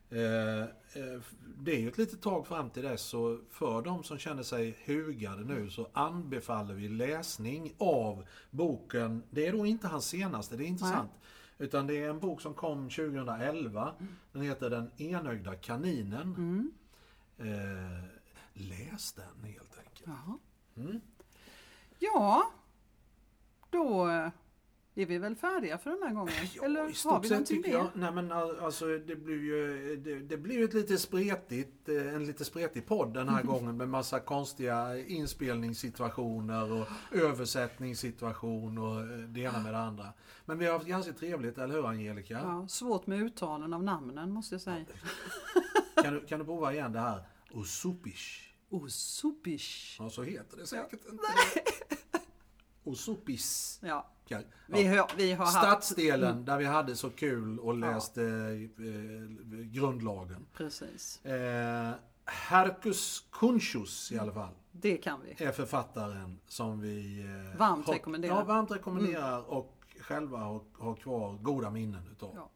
Eh, 0.10 0.62
eh, 0.62 1.22
det 1.58 1.76
är 1.76 1.80
ju 1.80 1.88
ett 1.88 1.98
litet 1.98 2.22
tag 2.22 2.48
fram 2.48 2.70
till 2.70 2.84
dess 2.84 3.02
så 3.02 3.40
för 3.52 3.82
de 3.82 4.04
som 4.04 4.18
känner 4.18 4.44
sig 4.44 4.78
hugade 4.86 5.44
nu 5.44 5.70
så 5.70 5.88
anbefaller 5.94 6.74
vi 6.74 6.88
läsning 6.88 7.74
av 7.78 8.26
boken. 8.52 9.24
Det 9.30 9.48
är 9.48 9.52
då 9.52 9.66
inte 9.66 9.88
hans 9.88 10.06
senaste, 10.06 10.58
det 10.58 10.64
är 10.64 10.68
intressant. 10.68 11.12
Utan 11.58 11.88
det 11.88 12.04
är 12.04 12.10
en 12.10 12.20
bok 12.20 12.42
som 12.42 12.54
kom 12.54 12.90
2011. 12.90 13.94
Den 14.32 14.42
heter 14.42 14.70
Den 14.70 14.92
enögda 14.98 15.56
kaninen. 15.56 16.36
Mm. 16.38 16.72
Eh, 17.38 18.04
läs 18.54 19.14
den 19.14 19.44
helt 19.44 19.78
enkelt. 19.78 20.40
Mm. 20.76 21.02
Ja, 22.00 22.52
då 23.70 24.08
är 24.96 25.06
vi 25.06 25.18
väl 25.18 25.36
färdiga 25.36 25.78
för 25.78 25.90
den 25.90 26.04
här 26.04 26.14
gången? 26.16 26.34
Eller 26.64 26.90
i 26.90 26.94
har 27.04 27.22
vi 27.22 27.30
någonting 27.30 27.62
mer? 27.62 27.70
jag. 27.72 27.88
Nej 27.94 28.12
men 28.12 28.32
al- 28.32 28.60
alltså 28.60 28.86
det 28.98 29.16
blir 29.16 29.44
ju 29.44 29.96
det, 29.96 30.16
det 30.20 30.38
blir 30.38 30.64
ett 30.64 30.74
lite 30.74 30.98
spretigt, 30.98 31.90
eh, 31.90 32.16
en 32.16 32.26
lite 32.26 32.46
spretig 32.46 32.86
podd 32.86 33.14
den 33.14 33.30
här 33.30 33.44
gången 33.52 33.78
med 33.78 33.90
massa 33.90 34.20
konstiga 34.20 34.98
inspelningssituationer 35.00 36.72
och 36.72 36.88
översättningssituation 37.12 38.78
och 38.78 39.00
eh, 39.02 39.08
det 39.18 39.40
ena 39.40 39.60
med 39.60 39.74
det 39.74 39.80
andra. 39.80 40.14
Men 40.46 40.58
vi 40.60 40.66
har 40.66 40.74
haft 40.74 40.86
ganska 40.88 41.14
trevligt, 41.14 41.58
eller 41.58 41.74
hur 41.74 41.88
Angelica? 41.88 42.34
Ja, 42.44 42.68
svårt 42.68 43.08
med 43.08 43.22
uttalen 43.22 43.74
av 43.74 43.84
namnen 43.84 44.32
måste 44.32 44.56
jag 44.56 44.62
säga. 44.62 44.86
Kan, 46.04 46.14
du, 46.14 46.26
kan 46.26 46.40
du 46.40 46.46
prova 46.46 46.74
igen 46.74 46.92
det 46.92 47.00
här? 47.00 47.24
Usupish. 47.54 48.54
Osupish. 48.70 49.96
Ja, 50.00 50.10
så 50.10 50.24
heter 50.24 50.58
det 50.58 50.66
säkert 50.68 51.00
inte. 51.12 51.24
Osupis. 52.86 53.80
Ja. 53.84 54.08
Ja. 54.28 54.40
Vi, 54.68 54.84
har, 54.84 55.12
vi 55.18 55.32
har 55.34 55.46
haft... 55.46 55.58
Stadsdelen 55.58 56.46
där 56.46 56.58
vi 56.58 56.66
hade 56.66 56.96
så 56.96 57.10
kul 57.10 57.60
och 57.60 57.78
läste 57.78 58.24
eh, 58.24 59.66
grundlagen. 59.66 60.46
Precis, 60.54 61.26
Eh, 61.26 61.92
Herkus 62.26 63.28
Kunchus 63.32 64.12
i 64.12 64.20
alla 64.20 64.32
fall 64.34 64.54
det 64.82 64.98
kan 64.98 65.20
vi. 65.26 65.46
är 65.46 65.52
författaren 65.52 66.40
som 66.48 66.82
vi 66.82 67.20
eh, 67.22 67.58
Varmt 67.60 67.88
har, 67.88 67.94
rekommenderar. 67.94 68.34
Mm. 68.36 68.48
Ja, 68.48 68.54
varmt 68.54 68.72
rekommenderar 68.72 69.50
och 69.50 69.74
själva 70.00 70.38
har, 70.38 70.62
har 70.80 70.96
kvar 70.96 71.38
goda 71.42 71.70
minnen 71.70 72.08
utav. 72.12 72.32
Ja. 72.36 72.50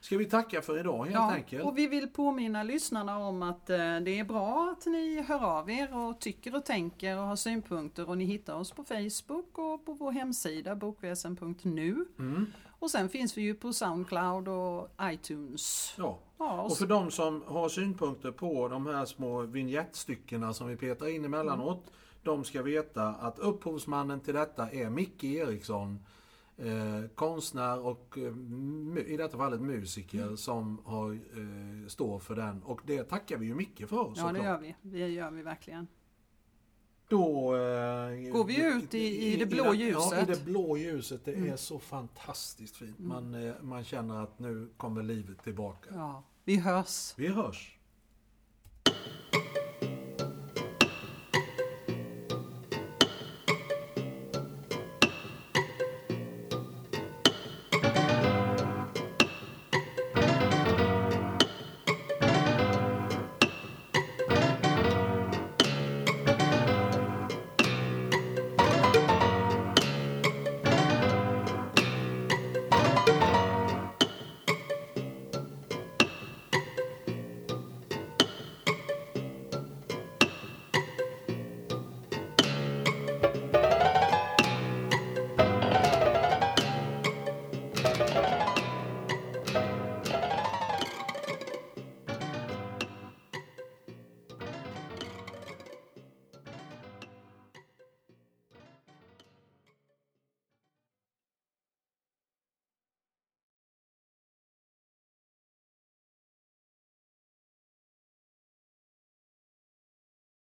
Ska 0.00 0.16
vi 0.18 0.24
tacka 0.24 0.62
för 0.62 0.78
idag 0.78 0.98
helt 1.04 1.14
Ja, 1.14 1.30
enkelt? 1.32 1.64
och 1.64 1.78
vi 1.78 1.86
vill 1.86 2.08
påminna 2.08 2.62
lyssnarna 2.62 3.18
om 3.18 3.42
att 3.42 3.70
eh, 3.70 3.76
det 3.76 4.18
är 4.18 4.24
bra 4.24 4.74
att 4.78 4.86
ni 4.86 5.22
hör 5.28 5.44
av 5.44 5.70
er 5.70 5.96
och 5.96 6.18
tycker 6.20 6.54
och 6.56 6.64
tänker 6.64 7.18
och 7.18 7.22
har 7.24 7.36
synpunkter 7.36 8.08
och 8.08 8.18
ni 8.18 8.24
hittar 8.24 8.54
oss 8.54 8.70
på 8.72 8.84
Facebook 8.84 9.58
och 9.58 9.84
på 9.86 9.92
vår 9.92 10.12
hemsida 10.12 10.74
bokväsen.nu. 10.76 12.06
Mm. 12.18 12.46
Och 12.78 12.90
sen 12.90 13.08
finns 13.08 13.36
vi 13.38 13.42
ju 13.42 13.54
på 13.54 13.72
Soundcloud 13.72 14.48
och 14.48 14.88
iTunes. 15.02 15.94
Ja. 15.98 16.18
Ja, 16.38 16.60
och 16.60 16.70
Och 16.70 16.76
för 16.78 16.86
de 16.86 17.10
som 17.10 17.42
har 17.46 17.68
synpunkter 17.68 18.30
på 18.30 18.68
de 18.68 18.86
här 18.86 19.04
små 19.04 19.42
vignettstyckena 19.42 20.54
som 20.54 20.66
vi 20.68 20.76
petar 20.76 21.08
in 21.14 21.24
emellanåt. 21.24 21.84
De 22.22 22.44
ska 22.44 22.62
veta 22.62 23.08
att 23.08 23.38
upphovsmannen 23.38 24.20
till 24.20 24.34
detta 24.34 24.70
är 24.70 24.90
Micke 24.90 25.24
Eriksson. 25.24 25.98
Eh, 26.58 27.08
konstnär 27.14 27.78
och 27.86 28.18
eh, 28.18 29.02
i 29.12 29.16
detta 29.16 29.36
fallet 29.36 29.60
musiker 29.60 30.22
Mm. 30.22 30.36
som 30.36 30.80
har, 30.84 31.12
eh, 31.12 31.88
står 31.88 32.18
för 32.18 32.36
den. 32.36 32.62
Och 32.62 32.80
det 32.86 33.04
tackar 33.04 33.36
vi 33.38 33.46
ju 33.46 33.54
Micke 33.54 33.88
för 33.88 34.12
ja, 34.16 34.32
det 34.32 34.38
gör 34.42 34.58
vi. 34.58 34.76
Det 34.82 35.08
gör 35.08 35.30
vi 35.30 35.42
verkligen. 35.42 35.86
Då 37.08 37.54
eh, 37.56 38.32
Går 38.32 38.44
vi 38.44 38.66
ut 38.76 38.94
i- 38.94 39.32
i 39.32 39.36
det 39.36 39.46
blå 39.46 39.64
Ja, 39.64 39.74
ljuset. 39.74 40.28
i 40.28 40.32
det 40.32 40.44
blå 40.44 40.76
ljuset. 40.76 41.24
Det 41.24 41.32
Mm. 41.34 41.52
är 41.52 41.56
så 41.56 41.78
fantastiskt 41.78 42.76
fint. 42.76 42.98
Man, 42.98 43.34
eh, 43.34 43.54
man 43.62 43.84
känner 43.84 44.22
att 44.22 44.38
nu 44.38 44.68
kommer 44.76 45.02
livet 45.02 45.42
tillbaka. 45.42 45.90
Ja, 45.94 46.22
vi 46.44 46.56
hörs. 46.56 47.14
Vi 47.16 47.28
hörs. 47.28 47.75